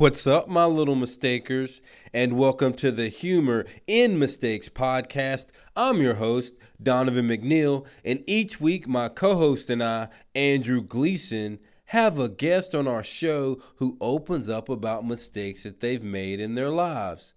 [0.00, 1.82] What's up, my little mistakers,
[2.14, 5.48] and welcome to the Humor in Mistakes podcast.
[5.76, 11.58] I'm your host, Donovan McNeil, and each week my co host and I, Andrew Gleason,
[11.84, 16.54] have a guest on our show who opens up about mistakes that they've made in
[16.54, 17.34] their lives.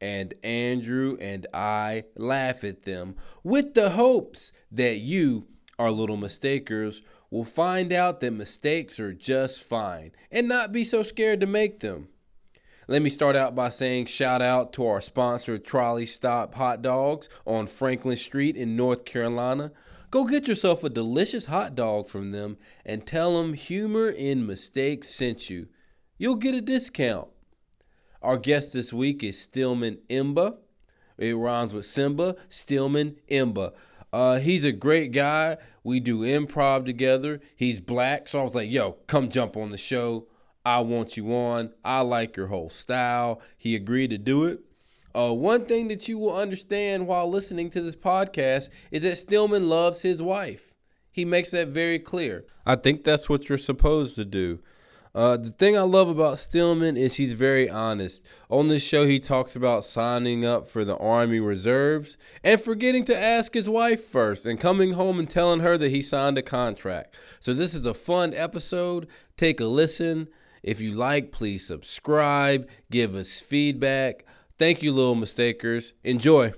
[0.00, 7.02] And Andrew and I laugh at them with the hopes that you, our little mistakers,
[7.30, 11.80] will find out that mistakes are just fine and not be so scared to make
[11.80, 12.08] them.
[12.88, 17.28] Let me start out by saying shout out to our sponsor, Trolley Stop Hot Dogs
[17.44, 19.72] on Franklin Street in North Carolina.
[20.12, 25.10] Go get yourself a delicious hot dog from them and tell them Humor in Mistakes
[25.10, 25.66] sent you.
[26.16, 27.28] You'll get a discount.
[28.22, 30.58] Our guest this week is Stillman Imba.
[31.18, 33.72] It rhymes with Simba, Stillman Imba.
[34.16, 35.58] Uh, he's a great guy.
[35.84, 37.38] We do improv together.
[37.54, 40.26] He's black, so I was like, yo, come jump on the show.
[40.64, 41.74] I want you on.
[41.84, 43.42] I like your whole style.
[43.58, 44.60] He agreed to do it.
[45.14, 49.68] Uh, one thing that you will understand while listening to this podcast is that Stillman
[49.68, 50.72] loves his wife.
[51.12, 52.46] He makes that very clear.
[52.64, 54.60] I think that's what you're supposed to do.
[55.16, 58.22] Uh, the thing I love about Stillman is he's very honest.
[58.50, 63.18] On this show, he talks about signing up for the Army Reserves and forgetting to
[63.18, 67.14] ask his wife first and coming home and telling her that he signed a contract.
[67.40, 69.08] So, this is a fun episode.
[69.38, 70.28] Take a listen.
[70.62, 74.26] If you like, please subscribe, give us feedback.
[74.58, 75.94] Thank you, little mistakers.
[76.04, 76.52] Enjoy.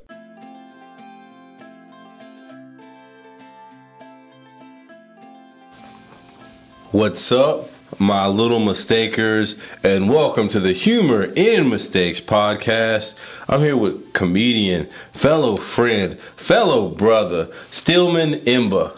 [6.91, 13.19] What's up, my little mistakers, and welcome to the Humor in Mistakes podcast.
[13.48, 18.97] I'm here with comedian, fellow friend, fellow brother, Stillman Imba.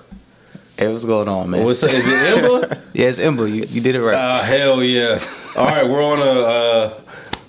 [0.77, 1.65] Hey, what's going on, man?
[1.65, 1.91] What's up?
[1.93, 2.81] Is it Imba?
[2.93, 3.49] yeah, it's Imba.
[3.49, 4.15] You, you did it right.
[4.15, 5.21] Uh, hell yeah!
[5.57, 7.01] All right, we're on a uh,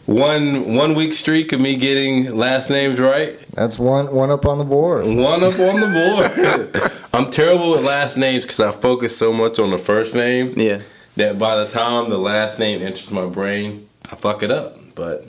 [0.06, 3.40] one one week streak of me getting last names right.
[3.52, 5.06] That's one one up on the board.
[5.06, 6.92] One up on the board.
[7.14, 10.82] I'm terrible with last names because I focus so much on the first name yeah.
[11.16, 14.78] That by the time the last name enters my brain, I fuck it up.
[14.96, 15.26] But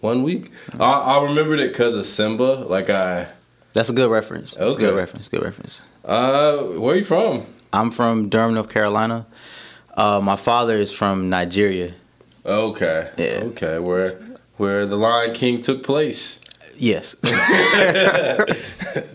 [0.00, 2.64] one week, I, I remembered it because of Simba.
[2.68, 3.28] Like I,
[3.72, 4.54] That's a good reference.
[4.54, 5.28] That's a good reference.
[5.28, 5.82] Good reference.
[6.04, 7.42] uh, where are you from?
[7.72, 9.26] I'm from Durham, North Carolina.
[9.94, 11.92] Uh, my father is from Nigeria.
[12.46, 13.40] Okay, Yeah.
[13.44, 14.18] okay, where
[14.56, 16.40] where the Lion King took place.
[16.76, 17.16] Yes.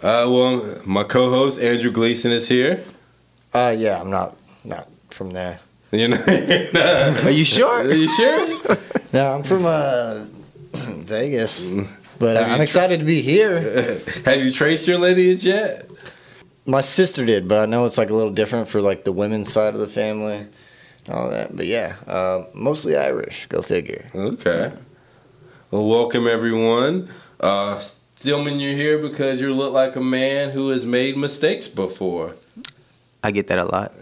[0.00, 2.80] Uh, well, my co-host Andrew Gleason is here.
[3.52, 4.36] Uh, yeah, I'm not
[4.68, 5.60] not from there.
[5.90, 6.22] You know,
[7.24, 7.80] Are you sure?
[7.80, 8.76] Are you sure?
[9.14, 10.24] No, I'm from uh,
[11.08, 11.72] Vegas,
[12.18, 13.58] but uh, I'm tr- excited to be here.
[14.26, 15.90] Have you traced your lineage yet?
[16.66, 19.50] My sister did, but I know it's like a little different for like the women's
[19.50, 20.44] side of the family,
[21.06, 21.56] and all that.
[21.56, 23.46] But yeah, uh, mostly Irish.
[23.46, 24.04] Go figure.
[24.14, 24.74] Okay.
[25.70, 27.08] Well, welcome everyone.
[27.40, 32.34] Uh, Stillman, you're here because you look like a man who has made mistakes before.
[33.24, 33.94] I get that a lot.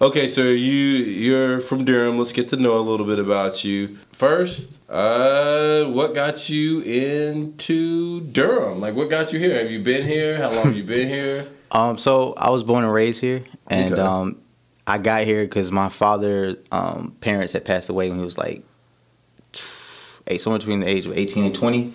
[0.00, 2.18] Okay, so you you're from Durham.
[2.18, 3.88] Let's get to know a little bit about you.
[4.12, 8.80] First, uh, what got you into Durham?
[8.80, 9.58] Like, what got you here?
[9.60, 10.38] Have you been here?
[10.38, 11.48] How long have you been here?
[11.74, 14.02] Um, so I was born and raised here, and Okay.
[14.02, 14.36] um,
[14.86, 18.62] I got here because my father um, parents had passed away when he was like,
[20.26, 21.94] eight, somewhere between the age of eighteen and twenty.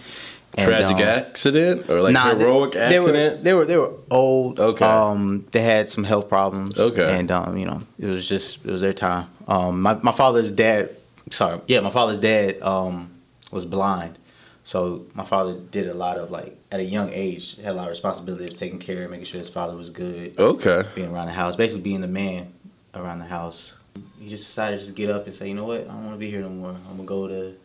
[0.58, 3.38] And, Tragic um, accident or like Nah, they- heroic they, accident?
[3.38, 4.60] were they were they were old.
[4.60, 4.84] Okay.
[4.86, 6.78] Um, they had some health problems.
[6.78, 7.20] Okay.
[7.20, 9.28] And um, you know, it was just it was their time.
[9.48, 10.90] Um, my my father's dad,
[11.30, 13.12] sorry, yeah, my father's dad um
[13.52, 14.18] was blind,
[14.64, 17.84] so my father did a lot of like at a young age had a lot
[17.84, 20.84] of responsibility of taking care, of making sure his father was good, okay.
[20.96, 22.52] being around the house, basically being the man
[22.96, 23.76] around the house.
[24.20, 26.14] He just decided to just get up and say, you know what, I don't want
[26.16, 26.72] to be here no more.
[26.72, 27.56] I'm gonna go to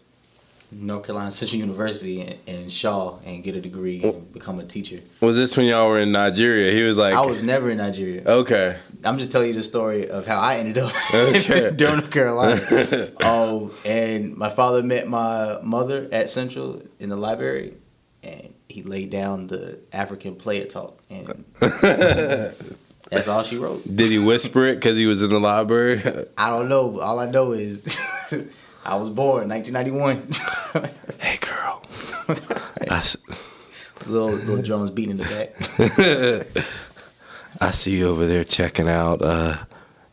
[0.74, 5.00] North Carolina Central University in, in Shaw and get a degree and become a teacher.
[5.20, 6.72] Was this when y'all were in Nigeria?
[6.72, 8.22] He was like, I was never in Nigeria.
[8.26, 8.76] okay.
[9.04, 11.68] I'm just telling you the story of how I ended up Okay.
[11.68, 12.60] in Durham, North Carolina.
[13.20, 17.74] oh, and my father met my mother at Central in the library,
[18.22, 21.44] and he laid down the African player talk, and
[23.10, 23.82] that's all she wrote.
[23.84, 26.00] Did he whisper it because he was in the library?
[26.38, 27.00] I don't know.
[27.00, 27.98] All I know is
[28.84, 30.90] I was born 1991.
[31.20, 31.82] hey, girl.
[32.90, 33.04] I,
[34.06, 36.66] little little drums beating in the back.
[37.60, 39.56] I see you over there checking out uh,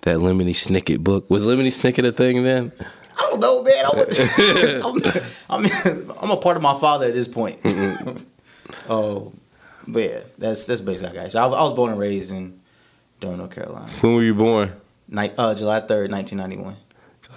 [0.02, 1.30] that Lemony Snicket book.
[1.30, 2.72] Was Lemony Snicket a thing then?
[3.18, 3.86] I don't know, man.
[4.84, 7.60] I'm, I'm, I'm a part of my father at this point.
[8.90, 9.34] oh,
[9.88, 11.32] but yeah, that's that's basically how I got.
[11.32, 12.60] So I, was- I was born and raised in
[13.20, 13.92] Durham, North Carolina.
[14.02, 14.74] When were you born?
[15.08, 16.76] Night, uh, July third, nineteen ninety one.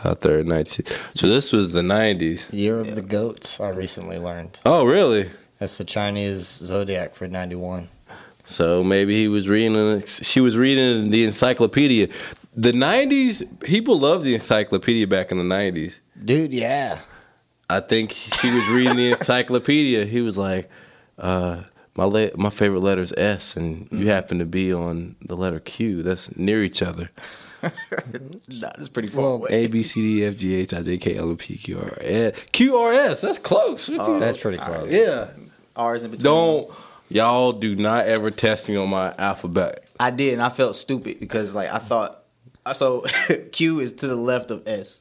[0.05, 0.69] Uh, third night.
[1.15, 2.47] So this was the nineties.
[2.51, 3.61] Year of the goats.
[3.61, 4.61] I recently learned.
[4.67, 5.31] Oh, really?
[5.59, 7.89] That's the Chinese zodiac for ninety one.
[8.45, 10.05] So maybe he was reading.
[10.07, 12.09] She was reading the encyclopedia.
[12.57, 15.99] The '90s, people loved the encyclopedia back in the '90s.
[16.25, 16.99] Dude, yeah.
[17.71, 20.05] I think she was reading the encyclopedia.
[20.05, 20.69] He was like,
[21.19, 21.63] uh,
[21.97, 25.61] "My le- my favorite letter is S, and you happen to be on the letter
[25.61, 26.03] Q.
[26.03, 27.11] That's near each other.
[27.63, 28.27] Mm-hmm.
[28.61, 29.49] nah, that's pretty far Well, away.
[29.51, 31.93] A B C D F G H I J K L M P Q R
[32.01, 33.21] S Q R S.
[33.21, 33.89] That's close.
[33.89, 34.91] What uh, That's pretty close.
[34.93, 35.29] yeah.
[35.77, 36.25] R's in between.
[36.25, 36.71] Don't
[37.09, 39.85] y'all do not ever test me on my alphabet.
[40.01, 42.23] I did, and I felt stupid because like I thought,
[42.75, 43.05] so
[43.53, 45.01] Q is to the left of S.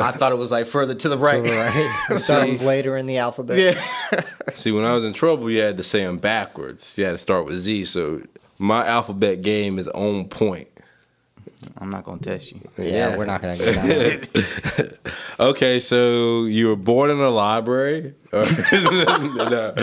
[0.00, 1.42] I thought it was like further to the right.
[1.42, 2.06] Right.
[2.10, 3.58] You thought it was later in the alphabet.
[3.58, 4.20] Yeah.
[4.54, 6.96] See, when I was in trouble, you had to say them backwards.
[6.98, 7.86] You had to start with Z.
[7.86, 8.20] So
[8.58, 10.68] my alphabet game is on point.
[11.78, 12.60] I'm not gonna test you.
[12.78, 14.90] Yeah, we're not gonna get down there.
[15.40, 18.14] Okay, so you were born in a library.
[18.32, 19.74] Or- no.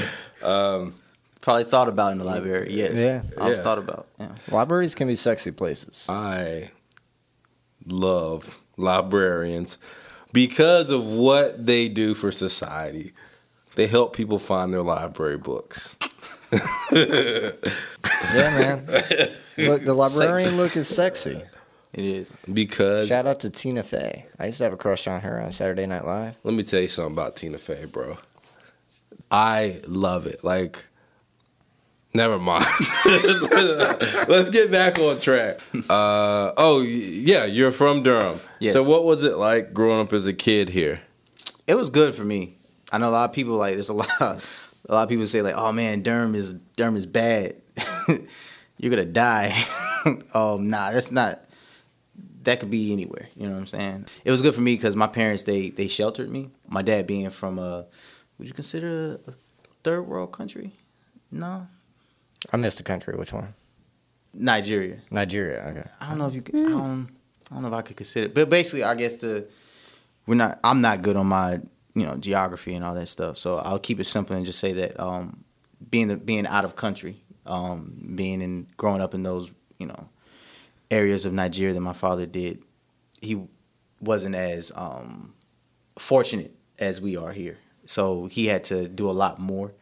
[0.43, 0.93] Um,
[1.41, 2.69] Probably thought about in the library.
[2.71, 2.93] Yes.
[2.95, 3.21] Yeah.
[3.41, 3.63] I was Yeah.
[3.63, 4.07] thought about.
[4.19, 4.29] Yeah.
[4.51, 6.05] Libraries can be sexy places.
[6.09, 6.71] I
[7.87, 9.77] love librarians
[10.33, 13.13] because of what they do for society.
[13.75, 15.95] They help people find their library books.
[18.33, 18.85] Yeah, man.
[19.57, 21.41] Look, the librarian look is sexy.
[21.95, 22.31] It is.
[22.51, 24.25] Because Shout out to Tina Fey.
[24.37, 26.37] I used to have a crush on her on Saturday Night Live.
[26.43, 28.17] let me tell you something about Tina Fey, bro.
[29.31, 30.43] I love it.
[30.43, 30.85] Like,
[32.13, 32.65] never mind.
[34.27, 35.61] Let's get back on track.
[35.89, 38.39] Uh, oh, yeah, you're from Durham.
[38.59, 38.73] Yes.
[38.73, 40.99] So, what was it like growing up as a kid here?
[41.65, 42.57] It was good for me.
[42.91, 43.73] I know a lot of people like.
[43.73, 44.09] There's a lot.
[44.19, 47.55] Of, A lot of people say like, "Oh man, Durham is Durham is bad.
[48.77, 49.57] You're gonna die."
[50.33, 51.41] um, nah, that's not.
[52.45, 53.27] That could be anywhere.
[53.35, 54.05] You know what I'm saying?
[54.23, 56.49] It was good for me because my parents they they sheltered me.
[56.67, 57.85] My dad being from a,
[58.37, 59.33] would you consider a
[59.83, 60.71] third world country?
[61.31, 61.67] No,
[62.51, 63.15] I missed the country.
[63.17, 63.53] Which one?
[64.33, 65.01] Nigeria.
[65.09, 65.65] Nigeria.
[65.69, 65.89] Okay.
[65.99, 66.55] I don't know if you could.
[66.55, 67.09] I don't.
[67.49, 68.29] I don't know if I could consider.
[68.29, 69.47] But basically, I guess the
[70.27, 70.59] we're not.
[70.63, 71.59] I'm not good on my
[71.95, 73.37] you know geography and all that stuff.
[73.37, 75.43] So I'll keep it simple and just say that um,
[75.89, 80.09] being the, being out of country, um, being in growing up in those you know
[80.91, 82.63] areas of Nigeria that my father did,
[83.21, 83.47] he
[83.99, 85.33] wasn't as um,
[85.97, 87.57] fortunate as we are here.
[87.85, 89.73] So he had to do a lot more.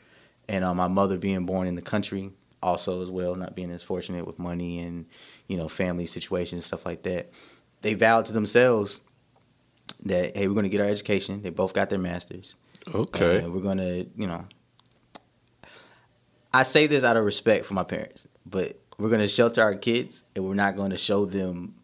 [0.47, 3.83] And uh, my mother being born in the country also as well, not being as
[3.83, 5.05] fortunate with money and,
[5.47, 7.31] you know, family situations stuff like that.
[7.81, 9.01] They vowed to themselves
[10.05, 11.41] that, hey, we're going to get our education.
[11.41, 12.55] They both got their masters.
[12.93, 13.39] Okay.
[13.39, 14.45] And we're going to, you know,
[16.53, 19.75] I say this out of respect for my parents, but we're going to shelter our
[19.75, 21.75] kids and we're not going to show them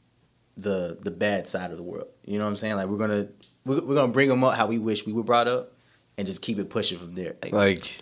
[0.57, 2.07] the the bad side of the world.
[2.25, 2.75] You know what I'm saying?
[2.75, 3.29] Like we're going to
[3.65, 5.73] we're, we're going to bring them up how we wish we were brought up
[6.17, 7.35] and just keep it pushing from there.
[7.41, 7.99] Like, Like,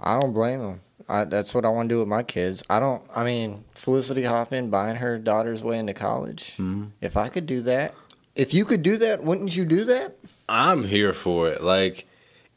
[0.00, 0.80] I don't blame them.
[1.08, 2.62] I, that's what I want to do with my kids.
[2.70, 3.02] I don't.
[3.14, 6.52] I mean, Felicity Huffman buying her daughter's way into college.
[6.52, 6.86] Mm-hmm.
[7.00, 7.94] If I could do that,
[8.34, 10.14] if you could do that, wouldn't you do that?
[10.48, 11.62] I'm here for it.
[11.62, 12.06] Like,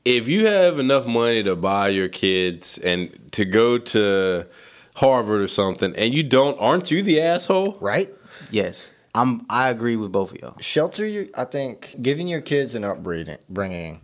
[0.06, 4.46] if you have enough money to buy your kids and to go to
[4.96, 7.78] Harvard or something, and you don't, aren't you the asshole?
[7.80, 8.10] Right.
[8.52, 8.92] yes.
[9.16, 10.56] I'm I agree with both of y'all.
[10.60, 11.26] Shelter your.
[11.38, 14.02] I think giving your kids an upbringing, bringing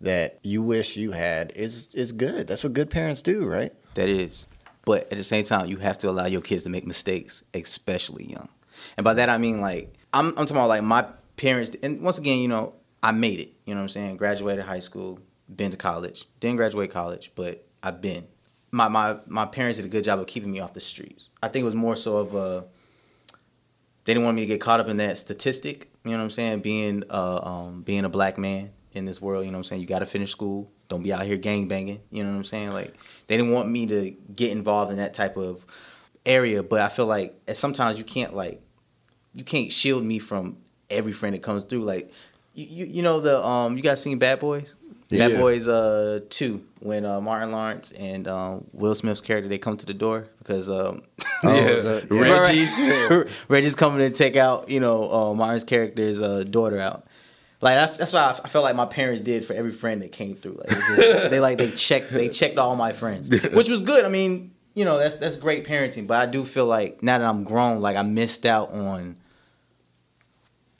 [0.00, 2.46] that you wish you had is is good.
[2.46, 3.72] That's what good parents do, right?
[3.94, 4.46] That is.
[4.84, 8.24] But at the same time, you have to allow your kids to make mistakes, especially
[8.24, 8.48] young.
[8.96, 12.18] And by that I mean like I'm I'm talking about like my parents and once
[12.18, 13.52] again, you know, I made it.
[13.64, 14.16] You know what I'm saying?
[14.18, 15.20] Graduated high school,
[15.54, 16.26] been to college.
[16.40, 18.26] Didn't graduate college, but I've been.
[18.70, 21.30] My my my parents did a good job of keeping me off the streets.
[21.42, 22.66] I think it was more so of a
[24.04, 25.90] they didn't want me to get caught up in that statistic.
[26.04, 26.60] You know what I'm saying?
[26.60, 29.80] Being uh um being a black man in this world, you know what I'm saying?
[29.82, 30.70] You got to finish school.
[30.88, 32.00] Don't be out here gang banging.
[32.10, 32.72] You know what I'm saying?
[32.72, 32.94] Like
[33.26, 35.64] they didn't want me to get involved in that type of
[36.24, 36.62] area.
[36.62, 38.62] But I feel like sometimes you can't like
[39.34, 40.56] you can't shield me from
[40.90, 41.82] every friend that comes through.
[41.82, 42.10] Like
[42.54, 44.74] you you, you know the um you guys seen Bad Boys?
[45.10, 49.76] Bad Boys uh two when uh, Martin Lawrence and um, Will Smith's character they come
[49.76, 51.02] to the door because um
[51.44, 52.00] Oh, yeah.
[52.00, 53.30] the- Reggie.
[53.48, 57.06] Reggie's coming to take out, you know, uh, Martin's character's uh, daughter out.
[57.60, 60.12] Like that's, that's what I, I felt like my parents did for every friend that
[60.12, 60.58] came through.
[60.58, 64.04] Like just- they like they checked they checked all my friends, which was good.
[64.04, 66.06] I mean, you know, that's that's great parenting.
[66.06, 69.16] But I do feel like now that I'm grown, like I missed out on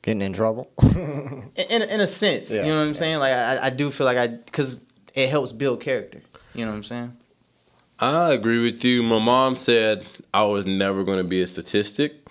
[0.09, 0.71] Getting in trouble.
[0.83, 2.51] in in, in a sense.
[2.51, 2.95] Yeah, you know what I'm yeah.
[2.95, 3.19] saying?
[3.19, 6.23] Like I, I do feel like I because it helps build character.
[6.55, 7.17] You know what I'm saying?
[8.01, 9.03] I agree with you.
[9.03, 12.27] My mom said I was never going to be a statistic.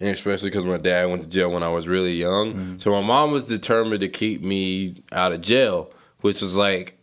[0.00, 2.52] and especially because my dad went to jail when I was really young.
[2.52, 2.78] Mm-hmm.
[2.78, 5.90] So my mom was determined to keep me out of jail,
[6.20, 6.98] which was like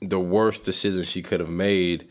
[0.00, 2.08] the worst decision she could have made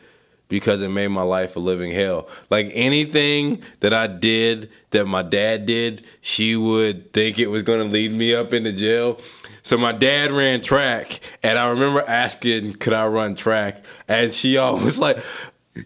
[0.50, 2.28] because it made my life a living hell.
[2.50, 7.86] Like anything that I did that my dad did, she would think it was going
[7.86, 9.20] to lead me up into jail.
[9.64, 14.58] So my dad ran track, and I remember asking, "Could I run track?" And she
[14.58, 15.18] always like,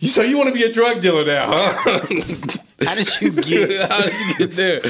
[0.02, 3.90] so you want to be a drug dealer now, huh?" How did you get?
[3.92, 4.82] How did you get there?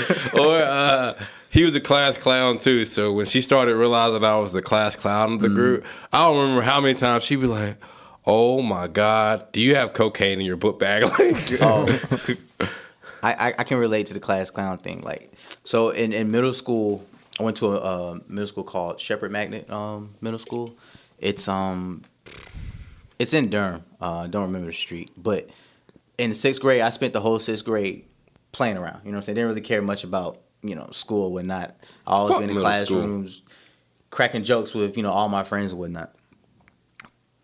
[0.42, 1.14] Or uh,
[1.50, 2.86] he was a class clown too.
[2.86, 6.38] So when she started realizing I was the class clown of the group, I don't
[6.38, 7.78] remember how many times she'd be like,
[8.28, 11.88] "Oh my god, do you have cocaine in your book bag?" Like, Oh.
[13.24, 15.02] I, I, I can relate to the class clown thing.
[15.02, 15.32] Like,
[15.64, 17.04] so in, in middle school,
[17.40, 20.78] I went to a uh, middle school called Shepard Magnet um, Middle School.
[21.18, 22.04] It's um,
[23.18, 23.84] it's in Durham.
[24.00, 25.50] Uh, I don't remember the street, but
[26.20, 28.06] in sixth grade, I spent the whole sixth grade
[28.52, 29.02] playing around.
[29.04, 29.36] You know what I'm saying?
[29.36, 31.76] Didn't really care much about you know school and whatnot.
[32.06, 32.98] I always Fuck been in middle school.
[32.98, 33.42] classrooms,
[34.12, 36.14] cracking jokes with you know all my friends and whatnot.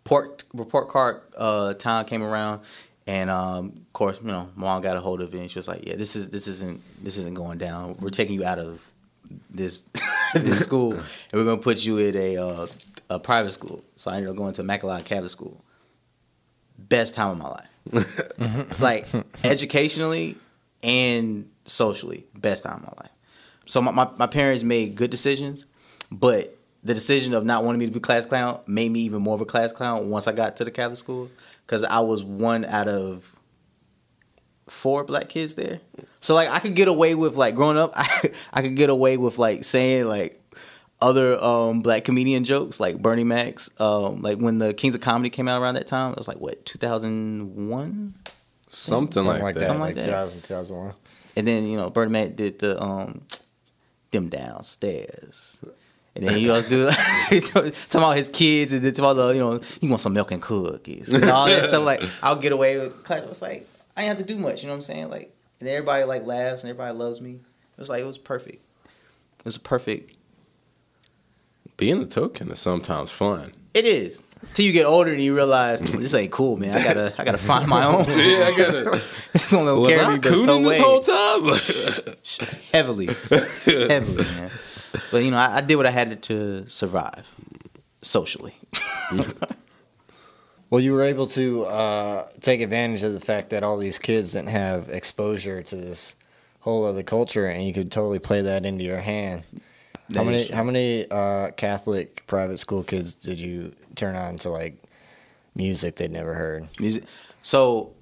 [0.04, 2.60] Port report card uh, time came around,
[3.06, 5.66] and um, of course, you know, mom got a hold of it, and she was
[5.66, 7.96] like, "Yeah, this is this isn't this isn't going down.
[7.98, 8.86] We're taking you out of
[9.50, 9.84] this
[10.34, 12.66] this school, and we're gonna put you at a uh,
[13.10, 15.64] a private school." So I ended up going to Immaculata Catholic School.
[16.78, 19.06] Best time of my life, like
[19.42, 20.36] educationally
[20.82, 23.10] and socially, best time of my life.
[23.66, 25.64] So my, my, my parents made good decisions,
[26.10, 26.54] but
[26.84, 29.40] the decision of not wanting me to be class clown made me even more of
[29.40, 31.30] a class clown once I got to the Catholic school
[31.66, 33.34] because I was one out of
[34.68, 35.80] four black kids there.
[36.20, 39.16] So like I could get away with like growing up, I, I could get away
[39.16, 40.38] with like saying like
[41.00, 43.70] other um, black comedian jokes like Bernie Mac's.
[43.80, 46.38] Um, like when the Kings of Comedy came out around that time, it was like
[46.38, 48.14] what 2001,
[48.68, 49.60] something, like, like that.
[49.60, 50.10] that, Something like like that.
[50.10, 50.94] 2000, 2001.
[51.36, 53.22] and then you know Bernie Mac did the um
[54.10, 55.62] them downstairs.
[56.16, 59.40] And then he was do talking about his kids and then talking about the, you
[59.40, 61.84] know, he wants some milk and cookies and all that stuff.
[61.84, 63.24] Like I'll get away with class.
[63.26, 63.66] It's like
[63.96, 64.62] I didn't have to do much.
[64.62, 65.10] You know what I'm saying?
[65.10, 67.32] Like and everybody like laughs and everybody loves me.
[67.32, 68.62] It was like it was perfect.
[69.40, 70.14] It was perfect.
[71.76, 73.52] Being the token is sometimes fun.
[73.74, 76.76] It is till you get older and you realize this ain't cool, man.
[76.76, 78.04] I gotta I gotta find my own.
[78.08, 78.96] Yeah, I gotta.
[79.34, 80.78] It's gonna Was carry I me but so this way.
[80.78, 82.60] whole time?
[82.72, 83.06] heavily,
[83.64, 84.50] heavily, man.
[85.10, 87.30] But you know, I, I did what I had to survive
[88.02, 88.54] socially.
[90.74, 94.32] Well, you were able to uh, take advantage of the fact that all these kids
[94.32, 96.16] didn't have exposure to this
[96.58, 99.44] whole other culture, and you could totally play that into your hand.
[100.08, 104.50] That how many how many uh, Catholic private school kids did you turn on to
[104.50, 104.82] like
[105.54, 106.66] music they'd never heard?
[106.80, 107.04] Music.
[107.42, 107.93] So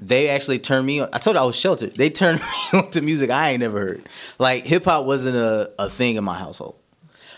[0.00, 1.08] they actually turned me on.
[1.12, 1.94] I told you I was sheltered.
[1.94, 2.40] They turned
[2.72, 4.08] me on to music I ain't never heard.
[4.38, 6.76] Like hip hop wasn't a, a thing in my household.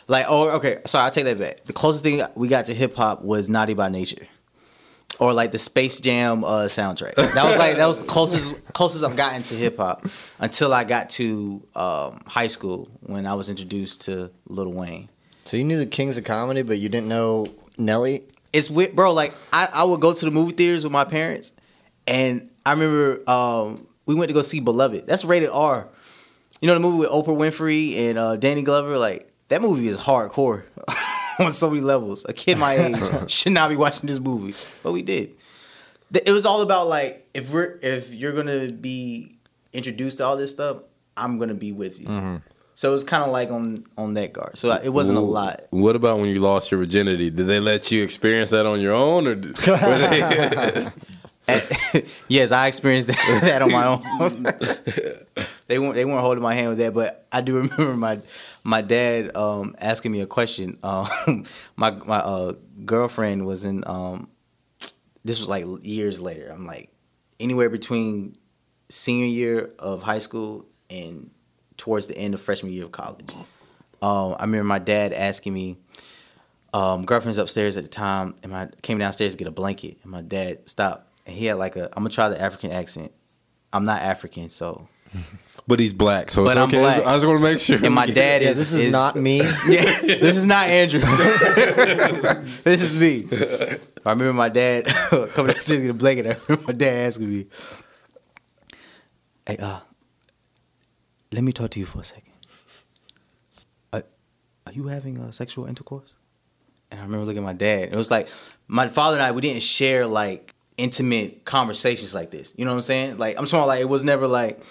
[0.09, 1.65] Like oh okay, sorry, I'll take that back.
[1.65, 4.27] The closest thing we got to hip hop was Naughty by Nature.
[5.21, 7.15] Or like the Space Jam uh, soundtrack.
[7.15, 10.05] That was like that was the closest closest I've gotten to hip hop
[10.41, 15.09] until I got to um, high school when I was introduced to Lil Wayne.
[15.45, 18.25] So you knew the Kings of Comedy, but you didn't know Nelly.
[18.53, 19.13] it's weird, bro.
[19.13, 21.53] Like I, I would go to the movie theaters with my parents,
[22.07, 25.07] and I remember um, we went to go see Beloved.
[25.07, 25.89] That's rated R.
[26.61, 28.99] You know the movie with Oprah Winfrey and uh, Danny Glover.
[28.99, 30.65] Like that movie is hardcore
[31.41, 32.25] on so many levels.
[32.29, 32.97] A kid my age
[33.31, 35.35] should not be watching this movie, but we did.
[36.13, 39.37] It was all about like if we're if you're gonna be
[39.73, 40.79] introduced to all this stuff,
[41.17, 42.41] I'm gonna be with you.
[42.75, 44.57] So it was kind of like on on that guard.
[44.57, 45.63] So it wasn't a lot.
[45.71, 47.31] What about when you lost your virginity?
[47.31, 50.91] Did they let you experience that on your own, or did, they,
[52.29, 54.43] yes, I experienced that, that on my own.
[55.67, 58.21] they weren't they weren't holding my hand with that, but I do remember my
[58.63, 60.79] my dad um, asking me a question.
[60.83, 61.45] Um,
[61.77, 63.83] my my uh, girlfriend was in.
[63.87, 64.29] Um,
[65.25, 66.51] this was like years later.
[66.53, 66.91] I'm like
[67.39, 68.37] anywhere between
[68.89, 71.31] senior year of high school and
[71.77, 73.31] towards the end of freshman year of college.
[74.01, 75.79] Um, I remember my dad asking me.
[76.75, 80.11] Um, girlfriend's upstairs at the time, and I came downstairs to get a blanket, and
[80.11, 81.85] my dad stopped, and he had like a.
[81.97, 83.13] I'm gonna try the African accent.
[83.73, 84.89] I'm not African, so.
[85.69, 86.79] but he's black, so it's But I'm okay.
[86.81, 86.99] black.
[87.07, 87.85] I just want to make sure.
[87.85, 88.59] And my dad Yeah, is.
[88.59, 89.39] this is, not me.
[89.69, 91.01] Yeah, this is not Andrew.
[92.65, 93.27] this is me.
[94.05, 96.27] I remember my dad coming downstairs to get a blanket.
[96.27, 97.47] I remember my dad asking me,
[99.47, 99.81] "Hey, uh,
[101.31, 102.33] let me talk to you for a second.
[103.93, 104.03] Uh,
[104.67, 106.15] are you having uh, sexual intercourse?"
[106.91, 107.91] And I remember looking at my dad.
[107.93, 108.29] It was like
[108.67, 109.31] my father and I.
[109.31, 112.55] We didn't share like intimate conversations like this.
[112.57, 113.19] You know what I'm saying?
[113.19, 114.63] Like I'm talking like it was never like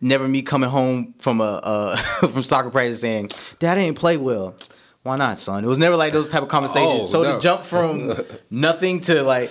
[0.00, 1.96] never me coming home from a uh,
[2.28, 4.54] from soccer practice saying, "Dad, I didn't play well."
[5.02, 5.64] Why not, son?
[5.64, 7.00] It was never like those type of conversations.
[7.00, 7.36] Oh, so no.
[7.36, 8.14] to jump from
[8.50, 9.50] nothing to like,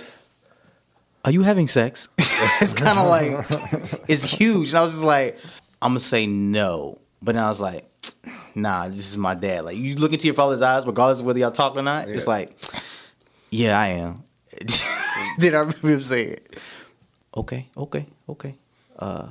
[1.24, 2.10] are you having sex?
[2.18, 4.68] it's kind of like it's huge.
[4.68, 5.38] And I was just like,
[5.82, 7.86] I'm gonna say no, but then I was like,
[8.54, 9.64] nah, this is my dad.
[9.64, 12.08] Like you look into your father's eyes, regardless of whether y'all talk or not.
[12.08, 12.56] It's like,
[13.50, 14.24] yeah, I am.
[15.42, 16.36] then I remember him saying,
[17.36, 18.56] okay, okay, okay.
[18.98, 19.28] Uh,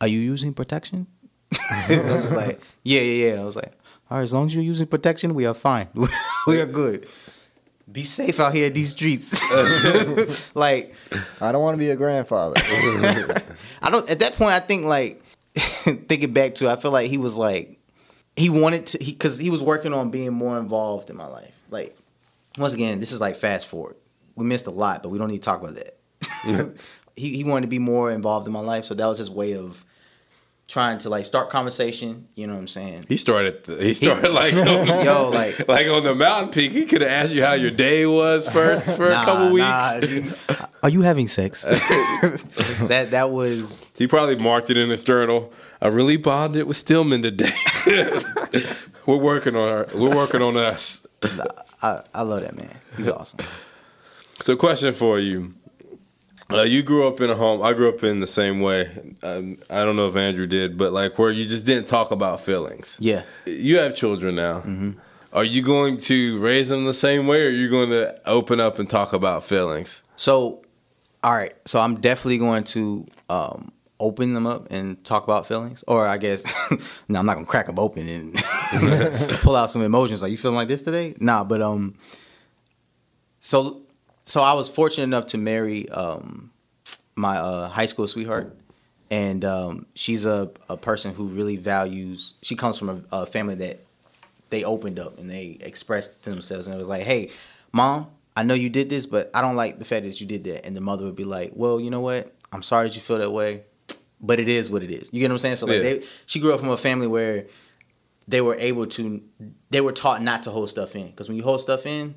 [0.00, 1.06] are you using protection?
[1.70, 3.40] I was like, yeah, yeah, yeah.
[3.40, 3.72] I was like,
[4.10, 5.88] all right, as long as you're using protection, we are fine.
[6.46, 7.08] we are good.
[7.90, 9.32] Be safe out here in these streets.
[10.54, 10.94] like,
[11.40, 12.56] I don't want to be a grandfather.
[13.80, 14.08] I don't.
[14.10, 15.22] At that point, I think like
[15.56, 17.78] thinking back to, it, I feel like he was like
[18.36, 21.54] he wanted to, he because he was working on being more involved in my life.
[21.70, 21.96] Like,
[22.58, 23.96] once again, this is like fast forward.
[24.34, 26.76] We missed a lot, but we don't need to talk about that.
[27.16, 29.54] he he wanted to be more involved in my life, so that was his way
[29.54, 29.84] of
[30.68, 32.28] trying to like start conversation.
[32.34, 33.06] You know what I'm saying?
[33.08, 33.64] He started.
[33.64, 36.72] The, he started like on, Yo, like like on the mountain peak.
[36.72, 39.66] He could have asked you how your day was first for a couple weeks.
[39.66, 40.34] nah, dude.
[40.82, 41.62] Are you having sex?
[41.62, 45.52] that that was He probably marked it in his journal.
[45.80, 47.50] I really bonded with Stillman today.
[49.08, 51.06] We're working on our, we're working on us.
[51.82, 52.78] I, I love that man.
[52.96, 53.40] He's awesome.
[54.38, 55.54] So, question for you:
[56.52, 57.62] uh, You grew up in a home.
[57.62, 58.86] I grew up in the same way.
[59.22, 62.42] Um, I don't know if Andrew did, but like where you just didn't talk about
[62.42, 62.98] feelings.
[63.00, 63.22] Yeah.
[63.46, 64.62] You have children now.
[65.32, 68.60] Are you going to raise them the same way, or are you going to open
[68.60, 70.02] up and talk about feelings?
[70.16, 70.62] So,
[71.24, 71.54] all right.
[71.64, 76.18] So I'm definitely going to um, open them up and talk about feelings, or I
[76.18, 76.44] guess
[77.08, 78.34] no, I'm not gonna crack them open and
[79.40, 80.22] pull out some emotions.
[80.22, 81.14] Like you feeling like this today?
[81.20, 81.94] Nah, but um,
[83.40, 83.82] so
[84.24, 86.50] so I was fortunate enough to marry um
[87.18, 88.54] my uh, high school sweetheart.
[89.10, 92.34] And um, she's a, a person who really values.
[92.42, 93.80] She comes from a, a family that
[94.50, 97.30] they opened up and they expressed to themselves and it was like, "Hey,
[97.72, 100.44] mom, I know you did this, but I don't like the fact that you did
[100.44, 102.32] that." And the mother would be like, "Well, you know what?
[102.52, 103.62] I'm sorry that you feel that way,
[104.20, 105.56] but it is what it is." You get what I'm saying?
[105.56, 105.82] So like, Yeah.
[105.82, 107.46] they, she grew up from a family where
[108.26, 109.22] they were able to,
[109.70, 112.14] they were taught not to hold stuff in because when you hold stuff in,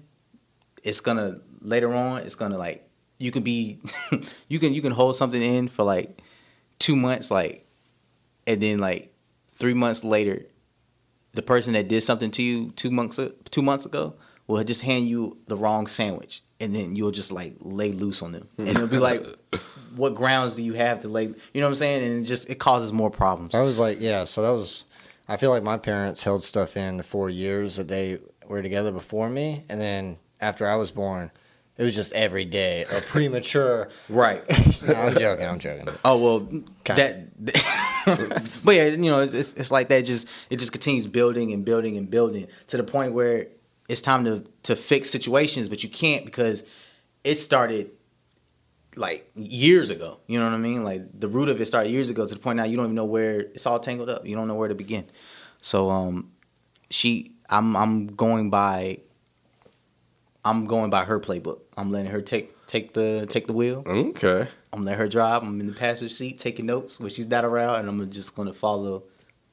[0.84, 2.88] it's gonna later on, it's gonna like
[3.20, 3.80] you could be,
[4.50, 6.22] you can you can hold something in for like
[6.80, 7.66] two months, like,
[8.48, 9.14] and then like
[9.48, 10.46] three months later,
[11.34, 13.20] the person that did something to you two months
[13.52, 14.16] two months ago
[14.48, 18.32] will just hand you the wrong sandwich, and then you'll just like lay loose on
[18.32, 18.68] them, hmm.
[18.68, 19.26] and it'll be like,
[19.96, 21.24] what grounds do you have to lay?
[21.24, 22.04] You know what I'm saying?
[22.04, 23.54] And it just it causes more problems.
[23.54, 24.24] I was like, yeah.
[24.24, 24.86] So that was.
[25.28, 28.92] I feel like my parents held stuff in the four years that they were together
[28.92, 31.32] before me, and then after I was born,
[31.78, 33.90] it was just every day a premature.
[34.10, 34.44] Right.
[34.82, 35.46] No, I'm joking.
[35.46, 35.94] I'm joking.
[36.04, 37.28] Oh well, Kinda.
[37.40, 38.62] that.
[38.66, 40.06] but yeah, you know, it's, it's it's like that.
[40.06, 43.50] Just it just continues building and building and building to the point where
[43.92, 46.64] it's time to to fix situations, but you can't because
[47.26, 47.92] it started
[48.96, 50.20] like years ago.
[50.28, 50.86] You know what I mean?
[50.86, 52.96] Like the root of it started years ago to the point now you don't even
[52.96, 54.26] know where it's all tangled up.
[54.26, 55.06] You don't know where to begin.
[55.60, 56.32] So um,
[56.90, 59.00] she, I'm I'm going by.
[60.44, 61.60] I'm going by her playbook.
[61.78, 63.84] I'm letting her take take the take the wheel.
[63.86, 64.48] Okay.
[64.72, 65.44] I'm letting her drive.
[65.44, 68.54] I'm in the passenger seat taking notes when she's not around, and I'm just gonna
[68.54, 69.04] follow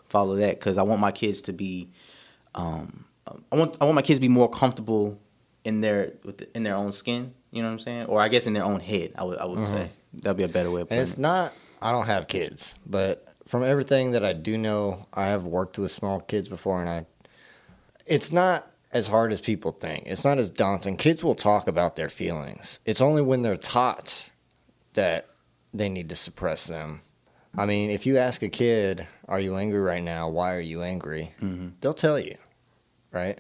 [0.09, 1.91] follow that because I want my kids to be,
[2.55, 3.05] um,
[3.53, 5.21] I want I want my kids to be more comfortable
[5.65, 7.35] in their with the, in their own skin.
[7.51, 8.07] You know what I'm saying?
[8.07, 9.13] Or I guess in their own head.
[9.17, 10.19] I would I would say mm-hmm.
[10.19, 11.19] that'd be a better way of And it's it.
[11.19, 11.53] not.
[11.81, 15.91] I don't have kids, but from everything that I do know, I have worked with
[15.91, 17.07] small kids before, and I.
[18.05, 20.05] It's not as hard as people think.
[20.07, 20.97] It's not as daunting.
[20.97, 22.81] Kids will talk about their feelings.
[22.85, 24.31] It's only when they're taught
[24.95, 25.29] that
[25.73, 27.03] they need to suppress them.
[27.57, 30.29] I mean, if you ask a kid, "Are you angry right now?
[30.29, 31.69] Why are you angry?" Mm-hmm.
[31.81, 32.37] They'll tell you,
[33.13, 33.39] right?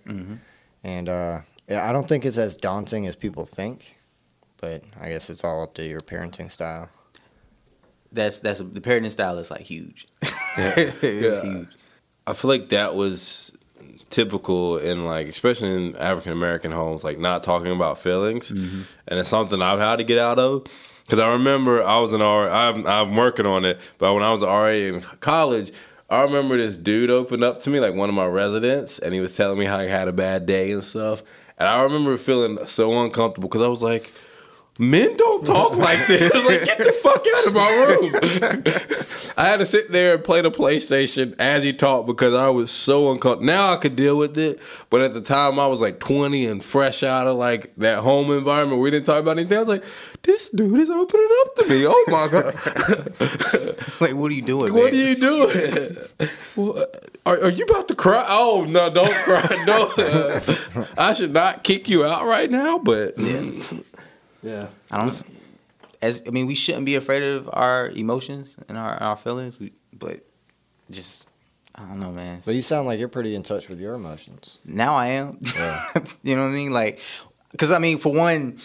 [0.84, 3.96] And uh, yeah, I don't think it's as daunting as people think,
[4.60, 6.88] but I guess it's all up to your parenting style.
[8.12, 10.06] That's that's the parenting style is like huge.
[10.56, 11.42] it's Yeah.
[11.42, 11.68] huge.
[12.26, 13.52] I feel like that was
[14.10, 19.28] typical in like especially in African American homes, like not talking about feelings, and it's
[19.28, 20.66] something I've had to get out of.
[21.04, 24.30] Because I remember I was an RA, I'm, I'm working on it, but when I
[24.30, 25.72] was an RA in college,
[26.10, 29.20] I remember this dude opened up to me, like one of my residents, and he
[29.20, 31.22] was telling me how he had a bad day and stuff.
[31.58, 34.10] And I remember feeling so uncomfortable because I was like,
[34.78, 36.32] men don't talk like this.
[36.34, 39.34] like, get the fuck out of my room.
[39.36, 42.70] I had to sit there and play the PlayStation as he talked because I was
[42.70, 43.46] so uncomfortable.
[43.46, 44.60] Now I could deal with it,
[44.90, 48.30] but at the time I was like 20 and fresh out of like that home
[48.30, 48.80] environment.
[48.80, 49.56] We didn't talk about anything.
[49.56, 49.84] I was like,
[50.22, 51.84] this dude is opening up to me.
[51.86, 52.54] Oh my god!
[54.00, 54.74] like, what are you doing?
[54.74, 55.00] what man?
[55.00, 55.96] are you doing?
[57.26, 58.24] Are, are you about to cry?
[58.26, 58.90] Oh no!
[58.90, 59.64] Don't cry!
[59.66, 59.92] No,
[60.98, 62.78] I should not kick you out right now.
[62.78, 63.62] But yeah.
[64.90, 65.22] I don't.
[66.00, 69.58] As I mean, we shouldn't be afraid of our emotions and our our feelings.
[69.58, 70.20] We, but
[70.90, 71.28] just
[71.74, 72.40] I don't know, man.
[72.44, 74.58] But you sound like you're pretty in touch with your emotions.
[74.64, 75.38] now I am.
[75.56, 75.84] Yeah.
[76.22, 76.72] you know what I mean?
[76.72, 77.00] Like,
[77.52, 78.58] because I mean, for one,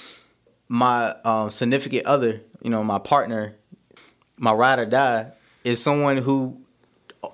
[0.67, 3.55] my um, significant other, you know, my partner,
[4.39, 5.31] my ride or die,
[5.63, 6.59] is someone who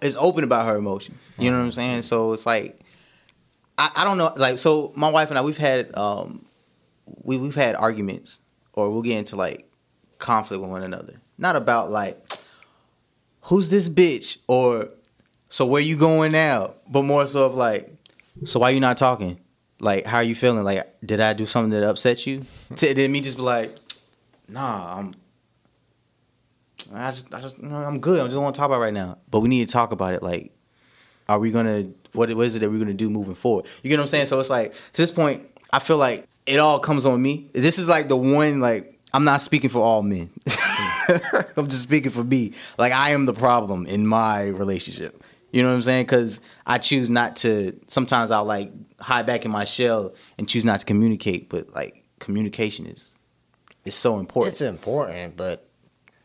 [0.01, 1.31] is open about her emotions.
[1.37, 2.01] You know what I'm saying?
[2.01, 2.79] So it's like,
[3.77, 4.33] I, I don't know.
[4.35, 6.45] Like, so my wife and I, we've had um,
[7.23, 8.39] we we've had arguments,
[8.73, 9.69] or we'll get into like
[10.17, 11.21] conflict with one another.
[11.37, 12.17] Not about like,
[13.43, 14.89] who's this bitch, or
[15.49, 17.91] so where you going now, but more so of like,
[18.45, 19.39] so why you not talking?
[19.79, 20.63] Like, how are you feeling?
[20.63, 22.43] Like, did I do something that upset you?
[22.75, 23.77] Did me just be like,
[24.49, 25.13] nah, I'm,
[26.93, 28.19] I just, I just, no, I'm good.
[28.19, 29.17] I just don't want to talk about right now.
[29.29, 30.21] But we need to talk about it.
[30.21, 30.51] Like,
[31.29, 33.67] are we gonna, what, what is it that we're gonna do moving forward?
[33.81, 34.25] You get what I'm saying?
[34.25, 37.49] So it's like, to this point, I feel like it all comes on me.
[37.53, 40.31] This is like the one, like, I'm not speaking for all men.
[41.57, 42.53] I'm just speaking for me.
[42.77, 45.23] Like, I am the problem in my relationship.
[45.51, 46.05] You know what I'm saying?
[46.05, 47.79] Because I choose not to.
[47.87, 51.49] Sometimes I'll like hide back in my shell and choose not to communicate.
[51.49, 53.17] But like communication is
[53.85, 54.53] is so important.
[54.53, 55.67] It's important, but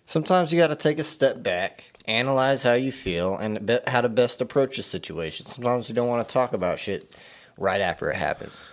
[0.05, 4.11] sometimes you got to take a step back, analyze how you feel, and how to
[4.11, 5.47] best approach a situation.
[5.47, 7.17] Sometimes you don't want to talk about shit
[7.57, 8.67] right after it happens.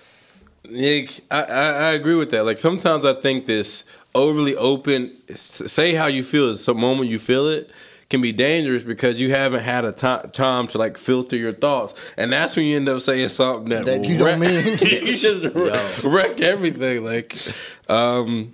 [0.69, 2.45] Yeah, I, I, I agree with that.
[2.45, 7.47] Like sometimes I think this overly open, say how you feel, some moment you feel
[7.47, 7.69] it,
[8.09, 11.93] can be dangerous because you haven't had a ti- time to like filter your thoughts,
[12.17, 14.65] and that's when you end up saying something that, That will you don't wreck- mean.
[14.81, 17.03] you just wreck, wreck everything.
[17.05, 17.37] Like,
[17.89, 18.53] um,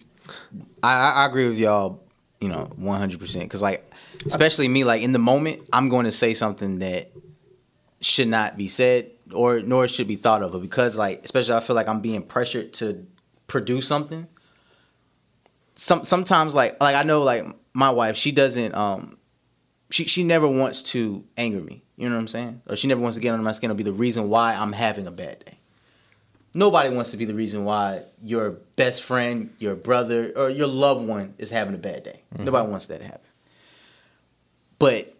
[0.84, 2.04] I, I I agree with y'all.
[2.40, 3.20] You know, 100.
[3.20, 3.92] percent Because like,
[4.28, 7.10] especially me, like in the moment, I'm going to say something that
[8.00, 10.52] should not be said or nor should be thought of.
[10.52, 13.06] But because like, especially I feel like I'm being pressured to
[13.48, 14.28] produce something.
[15.76, 19.18] Some sometimes like like I know like my wife, she doesn't um
[19.90, 21.84] she she never wants to anger me.
[21.98, 22.62] You know what I'm saying?
[22.68, 24.74] Or she never wants to get under my skin or be the reason why I'm
[24.74, 25.58] having a bad day.
[26.54, 31.08] Nobody wants to be the reason why your best friend, your brother, or your loved
[31.08, 32.24] one is having a bad day.
[32.38, 33.22] Nobody wants that to happen.
[34.80, 35.16] But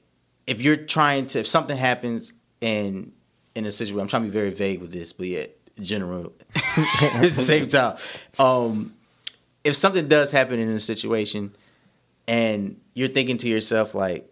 [0.46, 3.12] if you're trying to, if something happens in
[3.58, 6.62] in a situation, I'm trying to be very vague with this, but yet general at
[7.22, 7.98] the same time.
[8.38, 8.94] Um,
[9.64, 11.56] if something does happen in a situation,
[12.28, 14.32] and you're thinking to yourself like,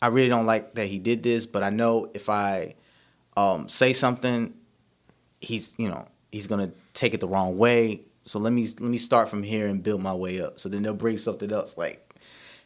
[0.00, 2.76] I really don't like that he did this, but I know if I
[3.36, 4.54] um, say something,
[5.40, 8.02] he's you know he's gonna take it the wrong way.
[8.24, 10.60] So let me let me start from here and build my way up.
[10.60, 12.14] So then they'll bring something else like,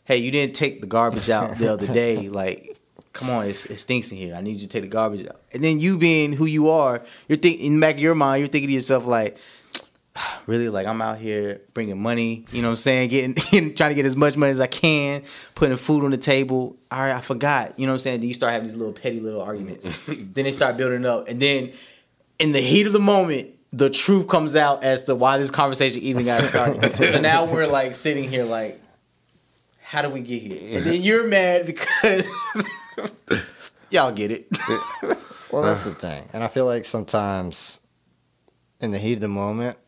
[0.04, 2.28] hey, you didn't take the garbage out the other day.
[2.34, 2.76] Like,
[3.14, 4.34] come on, it's, it stinks in here.
[4.34, 5.40] I need you to take the garbage out.
[5.54, 8.40] And then you being who you are, you're thinking in the back of your mind,
[8.40, 9.38] you're thinking to yourself like,
[10.46, 13.10] really like I'm out here bringing money, you know what I'm saying?
[13.10, 15.22] Getting, getting trying to get as much money as I can,
[15.54, 16.76] putting food on the table.
[16.90, 17.78] All right, I forgot.
[17.78, 18.20] You know what I'm saying?
[18.20, 20.04] Then you start having these little petty little arguments.
[20.06, 21.28] then they start building up.
[21.28, 21.72] And then
[22.40, 26.02] in the heat of the moment, the truth comes out as to why this conversation
[26.02, 26.96] even got started.
[27.10, 28.80] so now we're like sitting here like,
[29.82, 30.78] how do we get here?
[30.78, 32.26] And then you're mad because
[33.90, 34.46] y'all get it.
[35.52, 36.28] Well, that's the thing.
[36.32, 37.80] And I feel like sometimes
[38.80, 39.78] in the heat of the moment,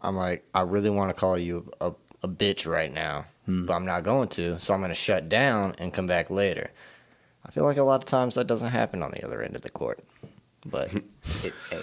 [0.00, 3.66] I'm like, I really want to call you a, a bitch right now, hmm.
[3.66, 4.60] but I'm not going to.
[4.60, 6.70] So I'm going to shut down and come back later.
[7.44, 9.62] I feel like a lot of times that doesn't happen on the other end of
[9.62, 9.98] the court.
[10.64, 10.94] But
[11.42, 11.82] It- hey,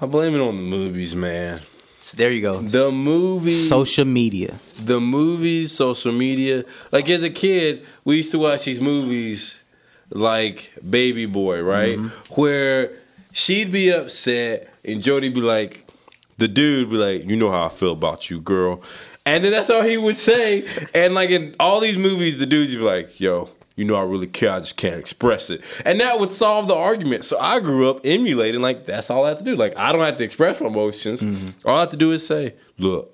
[0.00, 1.62] I blame it on the movies, man.
[2.04, 2.60] So there you go.
[2.60, 4.54] The movies, Social media.
[4.84, 6.64] the movies, social media.
[6.92, 9.62] Like as a kid, we used to watch these movies
[10.10, 11.96] like Baby Boy, right?
[11.96, 12.34] Mm-hmm.
[12.40, 12.92] Where
[13.32, 15.88] she'd be upset and Jody be like,
[16.36, 18.82] the dude be like, you know how I feel about you, girl.
[19.24, 20.64] And then that's all he would say.
[20.94, 24.04] and like in all these movies, the dudes would be like, yo, you know I
[24.04, 25.62] really care, I just can't express it.
[25.84, 27.24] And that would solve the argument.
[27.24, 29.56] So I grew up emulating, like, that's all I have to do.
[29.56, 31.22] Like, I don't have to express my emotions.
[31.22, 31.68] Mm-hmm.
[31.68, 33.10] All I have to do is say, look,